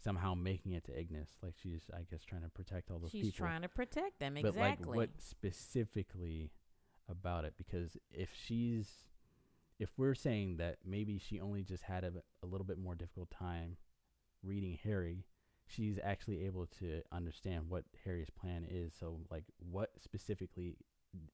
[0.03, 1.29] somehow making it to Ignis.
[1.43, 3.31] Like she's, I guess, trying to protect all those she's people.
[3.33, 6.51] She's trying to protect them but exactly like, what specifically
[7.09, 7.55] about it?
[7.59, 9.05] Because if she's,
[9.79, 12.13] if we're saying that maybe she only just had a,
[12.43, 13.77] a little bit more difficult time
[14.43, 15.25] reading Hari,
[15.67, 18.93] she's actually able to understand what Hari's plan is.
[18.99, 20.77] So, like, what specifically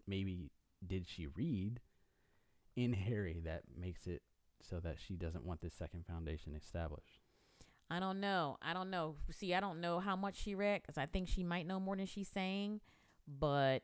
[0.06, 0.50] maybe
[0.86, 1.80] did she read
[2.76, 4.22] in Hari that makes it
[4.62, 7.20] so that she doesn't want this second foundation established?
[7.90, 8.56] I don't know.
[8.62, 9.16] I don't know.
[9.30, 11.94] See, I don't know how much she read because I think she might know more
[11.94, 12.80] than she's saying,
[13.26, 13.82] but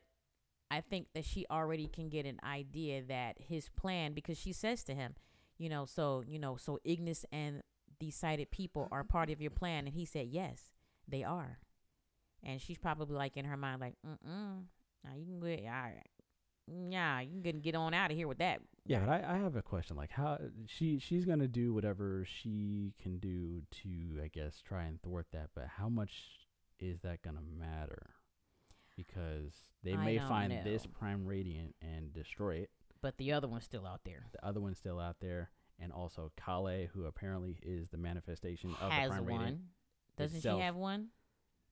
[0.71, 4.83] I think that she already can get an idea that his plan because she says
[4.85, 5.13] to him,
[5.57, 7.61] you know, so you know, so Ignis and
[7.99, 10.61] these sighted people are part of your plan, and he said yes,
[11.07, 11.59] they are,
[12.43, 14.63] and she's probably like in her mind like, mm mm,
[15.03, 16.07] now you can get, all right,
[16.89, 18.61] yeah, you can get on out of here with that.
[18.85, 19.95] Yeah, but I, I have a question.
[19.95, 25.01] Like, how she she's gonna do whatever she can do to, I guess, try and
[25.01, 25.49] thwart that.
[25.55, 26.11] But how much
[26.79, 28.11] is that gonna matter?
[28.95, 29.53] Because
[29.83, 32.69] they I may find this prime radiant and destroy it.
[33.01, 34.25] But the other one's still out there.
[34.33, 35.51] The other one's still out there,
[35.81, 39.39] and also Kalle, who apparently is the manifestation of the Has prime one.
[39.39, 39.61] radiant.
[40.17, 40.59] Doesn't itself.
[40.59, 41.09] she have one?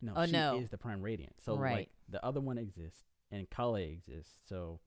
[0.01, 0.59] No, Oh, she no.
[0.59, 1.33] is the prime radiant.
[1.41, 1.91] So like Right.
[2.09, 4.37] the other one exists, and Kalle exists.
[4.45, 4.79] So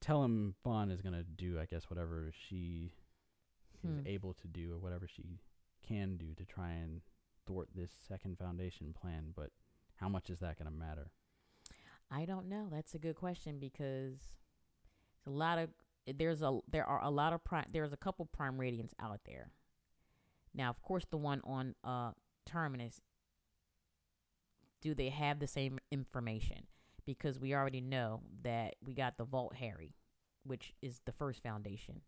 [0.00, 2.92] tell him Vaughn is gonna do, I guess, whatever she
[3.82, 4.06] is Hmm.
[4.06, 5.38] able to do or whatever she
[5.82, 7.02] can do to try and
[7.46, 9.32] thwart this second foundation plan.
[9.36, 9.52] But
[9.96, 11.10] how much is that gonna matter?
[12.10, 12.68] I don't know.
[12.70, 14.14] That's a good question because
[15.18, 15.70] it's a lot of
[16.06, 19.50] there's a there are a lot of prime there's a couple prime radiants out there.
[20.54, 22.12] Now, of course, the one on uh
[22.46, 23.00] terminus.
[24.80, 26.66] Do they have the same information?
[27.06, 29.94] Because we already know that we got the Vault Hari,
[30.44, 32.02] which is the first foundation,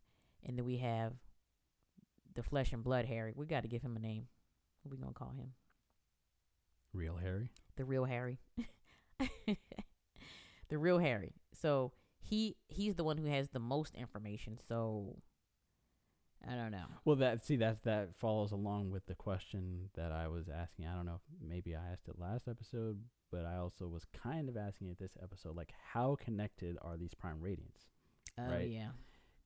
[0.45, 1.13] and then we have
[2.35, 3.33] the Flesh and Blood Hari.
[3.35, 4.27] We got to give him a name.
[4.83, 5.53] What we gonna call him?
[6.93, 7.51] Real Hari?
[7.77, 8.39] the real Hari.
[10.69, 11.35] the real Hari.
[11.53, 11.93] So
[12.29, 14.59] he he's the one who has the most information.
[14.69, 15.17] So
[16.49, 16.87] I don't know.
[17.05, 20.87] Well, that see that that follows along with the question that I was asking.
[20.87, 22.99] I don't know maybe I asked it last episode,
[23.33, 25.57] but I also was kind of asking it this episode.
[25.57, 27.89] Like, how connected are these prime radiants?
[28.39, 28.69] Oh Right.
[28.69, 28.91] yeah.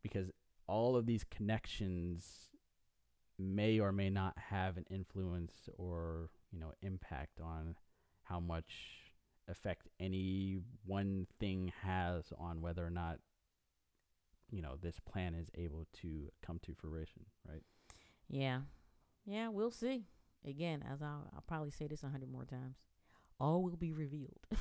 [0.03, 0.31] Because
[0.67, 2.49] all of these connections
[3.39, 7.75] may or may not have an influence or you know impact on
[8.25, 9.00] how much
[9.51, 13.19] effect any one thing has on whether or not
[14.51, 17.63] you know this plan is able to come to fruition right
[18.29, 18.61] Yeah.
[19.27, 20.07] Yeah, we'll see.
[20.47, 22.77] Again, as I'll, I'll probably say this a hundred more times.
[23.39, 24.47] All will be revealed.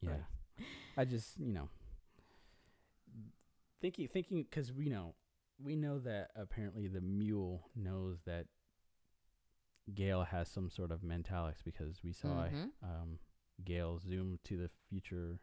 [0.00, 0.22] yeah Right.
[0.96, 1.68] i just you know
[3.80, 5.14] thinking thinking because we know
[5.62, 8.46] we know that apparently the mule knows that
[9.94, 12.70] Gaal has some sort of mentalics because we saw Mhm.
[12.82, 13.18] um,
[13.64, 15.40] Gaal zoomed to the future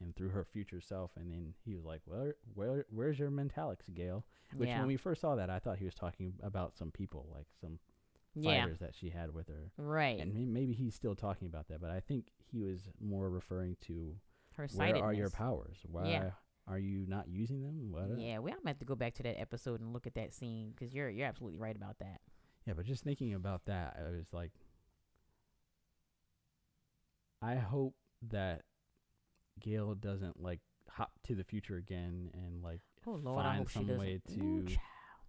[0.00, 3.90] and through her future self, and then he was like, "Where, where, where's your mentalics,
[3.92, 4.22] Gaal?"
[4.56, 4.78] Which yeah.
[4.78, 7.78] when we first saw that, I thought he was talking about some people, like some
[8.34, 8.62] yeah.
[8.62, 10.20] fighters that she had with her, Right.
[10.20, 14.16] and maybe he's still talking about that, but I think he was more referring to
[14.56, 15.78] Her where are your powers?
[15.86, 16.30] Why Yeah.
[16.66, 17.90] are you not using them?
[17.90, 18.18] What?
[18.18, 20.70] Yeah, we I'm have to go back to that episode and look at that scene
[20.70, 22.20] because you're you're absolutely right about that.
[22.66, 24.52] Yeah, but just thinking about that, I was like,
[27.44, 27.94] I hope
[28.30, 28.62] that
[29.60, 34.20] Gaal doesn't like hop to the future again and like Oh Lord, find some way
[34.28, 34.78] to child.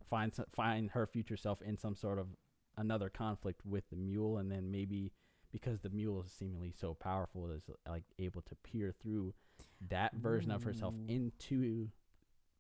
[0.10, 2.28] find some, find her future self in some sort of
[2.78, 5.12] another conflict with the mule, and then maybe
[5.52, 9.34] because the mule is seemingly so powerful, is like able to peer through
[9.90, 11.90] that version of herself into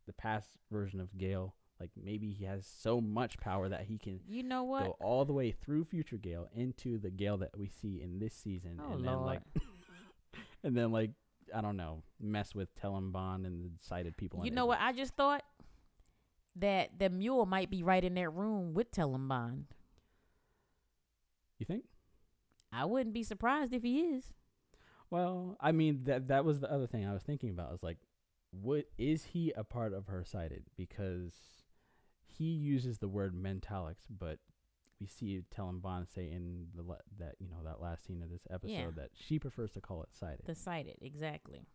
[0.06, 1.53] the past version of Gaal.
[1.80, 4.84] Like maybe he has so much power that he can You know what?
[4.84, 8.34] go all the way through future Gaal into the Gaal that we see in this
[8.34, 9.18] season, Oh and Lord.
[9.20, 9.42] then like,
[10.64, 11.12] and then like
[11.54, 14.44] I don't know, mess with Tellem Bond and the sighted people.
[14.46, 14.80] you know what?
[14.82, 15.44] I just thought
[16.58, 19.66] that the mule might be right in that room with Tellem Bond.
[21.60, 21.84] You think?
[22.72, 24.34] I wouldn't be surprised if he is.
[25.10, 27.74] Well, I mean that that was the other thing I was thinking about.
[27.74, 27.98] Is like,
[28.52, 30.64] what is he a part of her sighted?
[30.76, 31.34] Because
[32.38, 34.40] he uses the word mentalics, but
[34.99, 38.30] we see Tellem Bond say in the la- that you know that last scene of
[38.30, 38.91] this episode Yeah.
[38.95, 40.45] that she prefers to call it sighted.
[40.45, 41.68] The sighted, exactly.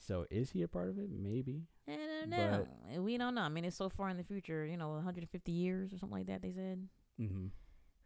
[0.00, 1.10] so is he a part of it?
[1.10, 1.66] Maybe.
[1.88, 2.66] I don't know.
[3.02, 3.40] we don't know.
[3.42, 4.64] I mean, it's so far in the future.
[4.64, 6.40] You know, 150 years or something like that.
[6.42, 6.86] They said.
[7.20, 7.46] Mm-hmm.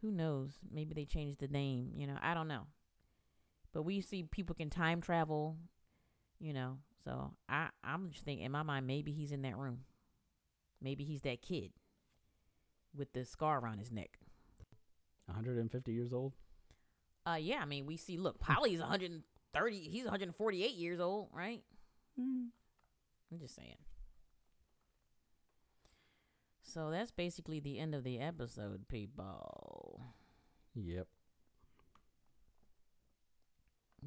[0.01, 0.59] Who knows?
[0.73, 1.93] Maybe they changed the name.
[1.95, 2.67] You know, I don't know.
[3.75, 5.57] But we see people can time travel.
[6.41, 9.81] You know, so I I'm just thinking in my mind maybe he's in that room.
[10.81, 11.71] Maybe he's that kid
[12.97, 14.19] with the scar around his neck.
[15.27, 16.33] 150 years old.
[17.27, 17.61] Uh, yeah.
[17.63, 18.17] I mean, we see.
[18.17, 19.77] Look, Poly's 130.
[19.79, 21.63] He's 148 years old, right?
[22.19, 22.49] Mm.
[23.31, 23.77] I'm just saying.
[26.63, 30.01] So that's basically the end of the episode, people.
[30.75, 31.07] Yep.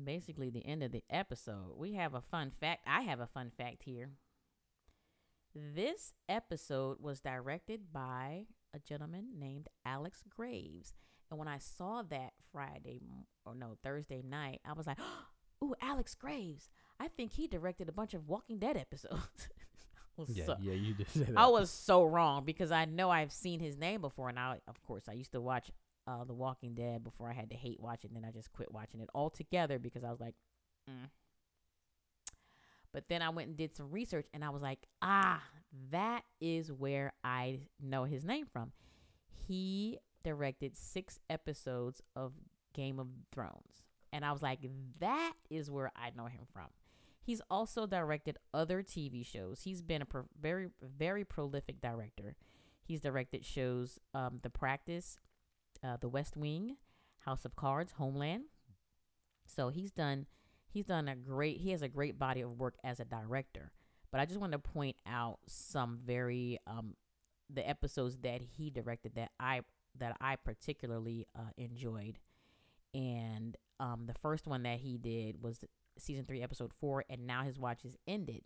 [0.03, 1.77] Basically, the end of the episode.
[1.77, 2.83] We have a fun fact.
[2.87, 4.09] I have a fun fact here.
[5.53, 8.45] This episode was directed by
[8.75, 10.93] a gentleman named Alex Graves.
[11.31, 13.01] And when I saw that Friday,
[13.45, 14.99] or no, Thursday night, I was like,
[15.63, 16.69] ooh, Alex Graves.
[16.99, 19.49] I think he directed a bunch of Walking Dead episodes.
[20.29, 21.33] Yeah, so- yeah, you did say that.
[21.37, 24.81] I was so wrong because I know I've seen his name before, and I, of
[24.81, 25.69] course, I used to watch
[26.07, 28.11] uh, The Walking Dead before I had to hate watch it.
[28.11, 30.35] And then I just quit watching it altogether because I was like,
[30.89, 31.09] mm.
[32.95, 35.43] But then I went and did some research, and I was like, ah,
[35.91, 38.71] that is where I know his name from.
[39.47, 42.31] He directed six episodes of
[42.73, 44.59] Game of Thrones, and I was like,
[45.01, 46.67] that is where I know him from.
[47.21, 49.63] He's also directed other TV shows.
[49.63, 52.37] He's been a pro- very, very prolific director.
[52.81, 55.17] He's directed shows um, The Practice,
[55.83, 56.77] uh, The West Wing,
[57.25, 58.43] House of Cards, Homeland.
[59.45, 60.27] So he's done,
[60.75, 61.57] he's done a great.
[61.61, 63.71] He has a great body of work as a director.
[64.11, 66.95] But I just want to point out some very um,
[67.49, 69.61] the episodes that he directed that I
[69.97, 72.19] that I particularly uh, enjoyed.
[72.93, 75.59] And um, the first one that he did was
[75.97, 78.41] season three, episode four, and now his watch is ended.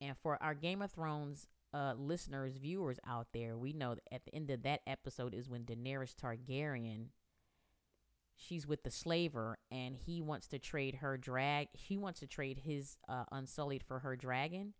[0.00, 4.24] And for our Game of Thrones uh, listeners, viewers out there, we know that at
[4.24, 7.06] the end of that episode is when Daenerys Targaryen,
[8.38, 11.68] she's with the slaver, and he wants to trade her drag.
[11.72, 14.74] He wants to trade his uh, Unsullied for her dragon,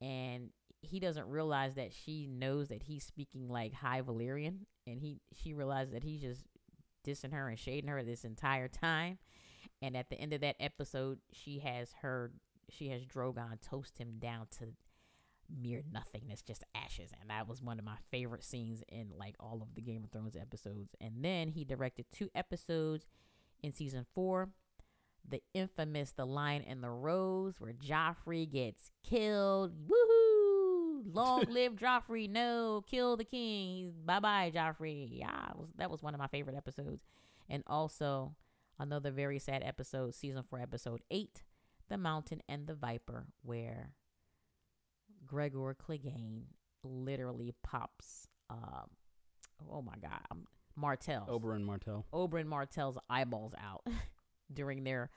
[0.00, 0.50] and
[0.82, 5.54] he doesn't realize that she knows that he's speaking like High Valyrian, and he she
[5.54, 6.44] realizes that he's just
[7.06, 9.18] dissing her and shading her this entire time.
[9.80, 12.32] And at the end of that episode, she has her
[12.68, 14.68] she has Drogon toast him down to
[15.50, 17.10] mere nothingness, just ashes.
[17.20, 20.10] And that was one of my favorite scenes in like all of the Game of
[20.10, 20.94] Thrones episodes.
[21.00, 23.06] And then he directed two episodes
[23.62, 24.50] in season four.
[25.28, 29.72] The infamous The Lion and the Rose, where Joffrey gets killed.
[29.86, 31.14] Woohoo!
[31.14, 32.28] Long live Joffrey.
[32.28, 33.92] No, kill the king.
[34.04, 35.08] Bye bye, Joffrey.
[35.10, 37.04] Yeah, was, that was one of my favorite episodes.
[37.48, 38.34] And also
[38.78, 41.42] another very sad episode, season four, episode eight,
[41.88, 43.90] The Mountain and the Viper, where
[45.32, 46.42] Gregor Clegane
[46.84, 48.90] literally pops, um,
[49.70, 50.44] oh my God, um,
[50.76, 51.26] Martell.
[51.26, 52.04] Oberyn Martell.
[52.12, 53.86] Oberyn Martell's eyeballs out
[54.52, 55.08] during their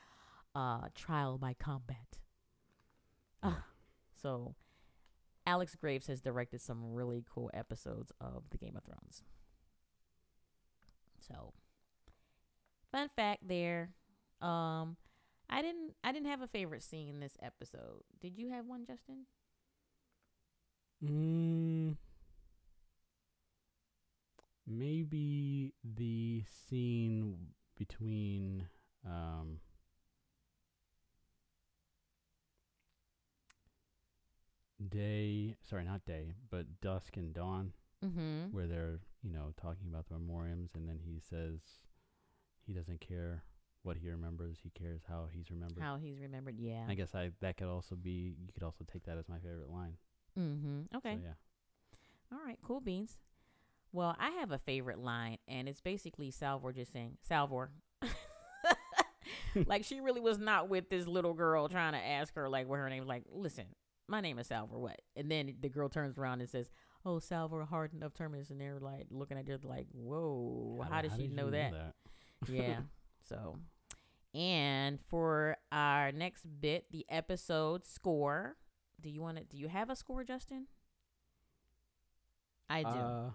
[0.55, 2.17] uh, trial by combat.
[3.43, 3.55] Uh,
[4.21, 4.55] so,
[5.45, 9.21] Alex Graves has directed some really cool episodes of the Game of Thrones.
[11.27, 11.51] So,
[12.89, 13.89] fun fact there.
[14.41, 14.95] Um,
[15.49, 18.03] I didn't I didn't have a favorite scene in this episode.
[18.21, 19.25] Did you have one, Justin?
[21.05, 21.95] Mm,
[24.67, 27.37] maybe the scene
[27.77, 28.67] between
[29.05, 29.59] um,
[34.89, 37.71] day sorry not day but dusk and dawn
[38.05, 38.55] Mm-hmm.
[38.55, 41.59] where they're you know talking about the memoriams and then he says
[42.67, 43.41] he doesn't care
[43.81, 46.83] what he remembers he cares how he's remembered How he's remembered, yeah.
[46.87, 49.71] i guess i that could also be you could also take that as my favorite
[49.71, 49.93] line
[50.37, 50.97] Mm-hmm.
[50.97, 51.15] Okay.
[51.15, 53.17] so yeah All right, cool beans.
[53.91, 57.71] Well, I have a favorite line, and it's basically Salvor just saying, Salvor.
[59.67, 62.77] like, she really was not with this little girl trying to ask her, like, what
[62.77, 63.65] her name's like, listen,
[64.07, 64.99] my name is Salvor, what?
[65.15, 66.69] And then the girl turns around and says,
[67.05, 68.49] oh, Salvor, Hardin of Terminus.
[68.49, 71.73] And they're like, looking at her, like, whoa, how, did she you know that?
[72.49, 72.79] yeah.
[73.23, 73.57] So,
[74.33, 78.57] and for our next bit, the episode score.
[79.01, 79.43] Do you want to?
[79.43, 80.67] Do you have a score, Justin?
[82.69, 82.89] I do.
[82.89, 83.29] Uh,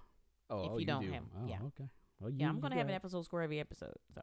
[0.50, 1.12] oh, If oh, you don't do.
[1.12, 1.58] have- oh, yeah.
[1.66, 1.88] okay.
[2.18, 4.20] Well, you, yeah, I'm gonna have an episode score every episode, so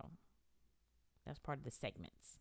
[1.26, 2.38] that's part of the segments.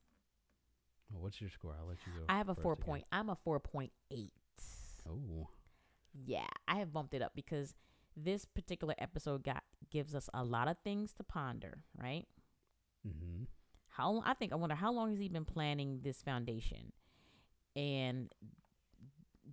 [1.10, 1.74] Well, what's your score?
[1.80, 2.24] I'll let you go.
[2.28, 2.84] I have a four again.
[2.84, 3.04] point.
[3.10, 4.32] I'm a four point eight.
[5.08, 5.48] Oh,
[6.26, 7.74] Yeah, I have bumped it up because
[8.16, 11.84] this particular episode got gives us a lot of things to ponder.
[11.98, 12.26] Right?
[13.06, 13.44] mm-hmm.
[13.88, 16.92] How I think I wonder how long has he been planning this foundation,
[17.74, 18.30] and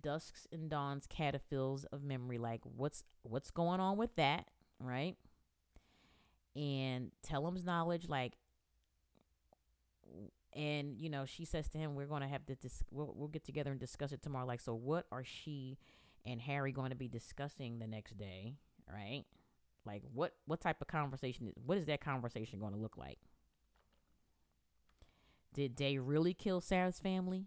[0.04, 2.38] Dusks and Dawn's cataphiles of memory.
[2.38, 4.46] Like what's what's going on with that,
[4.78, 5.16] right?
[6.54, 8.34] And Tellem's knowledge, like,
[10.52, 13.28] and you know, she says to him, "We're going to have to dis- we'll, we'll
[13.28, 15.78] get together and discuss it tomorrow." Like, so what are she
[16.24, 18.54] and Hari going to be discussing the next day,
[18.88, 19.24] right?
[19.84, 21.48] Like, what what type of conversation?
[21.48, 23.18] Is, what is that conversation going to look like?
[25.54, 27.46] Did Day really kill Sarah's family?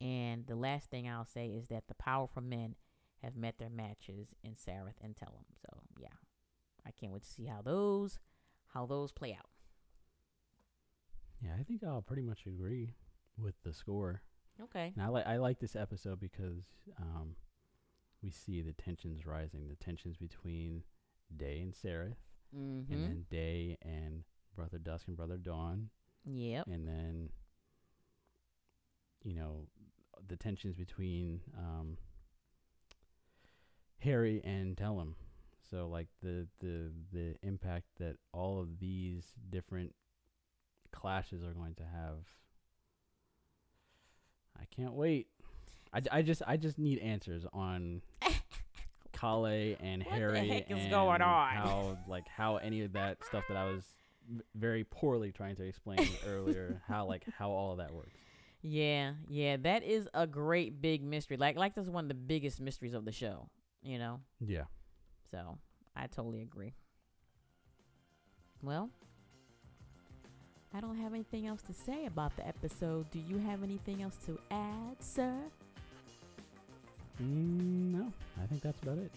[0.00, 2.76] And the last thing I'll say is that the powerful men
[3.22, 5.44] have met their matches in Sareth and Tellem.
[5.60, 6.08] So yeah,
[6.86, 8.18] I can't wait to see how those
[8.74, 9.48] how those play out.
[11.42, 11.52] yeah.
[11.58, 12.94] I think I'll pretty much agree
[13.36, 14.22] with the score.
[14.62, 14.92] Okay.
[14.94, 16.64] And I like I like this episode because
[17.00, 17.34] um,
[18.22, 20.82] we see the tensions rising, the tensions between
[21.36, 22.16] Day and Sareth,
[22.56, 22.92] Mm-hmm.
[22.92, 24.24] and then Day and
[24.56, 25.90] Brother Dusk and Brother Dawn,
[26.24, 26.66] Yep.
[26.68, 27.28] and then
[29.22, 29.66] you know
[30.26, 31.96] the tensions between um,
[34.02, 35.14] Hari and Tellem.
[35.70, 39.94] So like the the the impact that all of these different
[40.92, 42.24] clashes are going to have.
[44.60, 45.28] I can't wait.
[45.92, 48.02] I, I just I just need answers on
[49.12, 49.46] Kalle
[49.80, 51.48] and What the Hari heck is and going on?
[51.54, 53.82] how like how any of that stuff that I was
[54.54, 58.10] very poorly trying to explain earlier how like how all of that works.
[58.62, 61.36] Yeah, yeah, that is a great big mystery.
[61.36, 63.48] Like like that's one of the biggest mysteries of the show,
[63.82, 64.20] you know.
[64.40, 64.64] Yeah.
[65.30, 65.58] So,
[65.94, 66.72] I totally agree.
[68.62, 68.90] Well,
[70.74, 73.10] I don't have anything else to say about the episode.
[73.10, 75.34] Do you have anything else to add, sir?
[77.22, 78.12] Mm, no,
[78.42, 79.12] I think that's about it.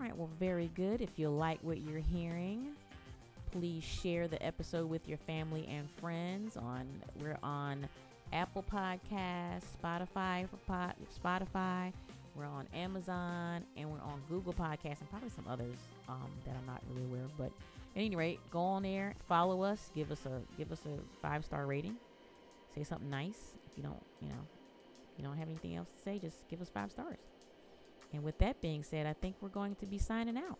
[0.00, 1.00] All right, well, very good.
[1.00, 2.68] If you like what you're hearing,
[3.50, 6.56] please share the episode with your family and friends.
[6.56, 6.86] On
[7.20, 7.88] we're on
[8.32, 10.46] Apple Podcasts, Spotify
[11.24, 11.92] Spotify.
[12.34, 15.76] We're on Amazon and we're on Google Podcasts and probably some others
[16.08, 17.36] um, that I'm not really aware of.
[17.36, 17.50] But
[17.96, 21.44] at any rate, go on there, follow us, give us a give us a five
[21.44, 21.96] star rating,
[22.74, 23.54] say something nice.
[23.70, 24.46] If you don't, you know,
[25.16, 27.18] you don't have anything else to say, just give us five stars.
[28.12, 30.58] And with that being said, I think we're going to be signing out.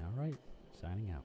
[0.00, 0.38] All right,
[0.80, 1.24] signing out.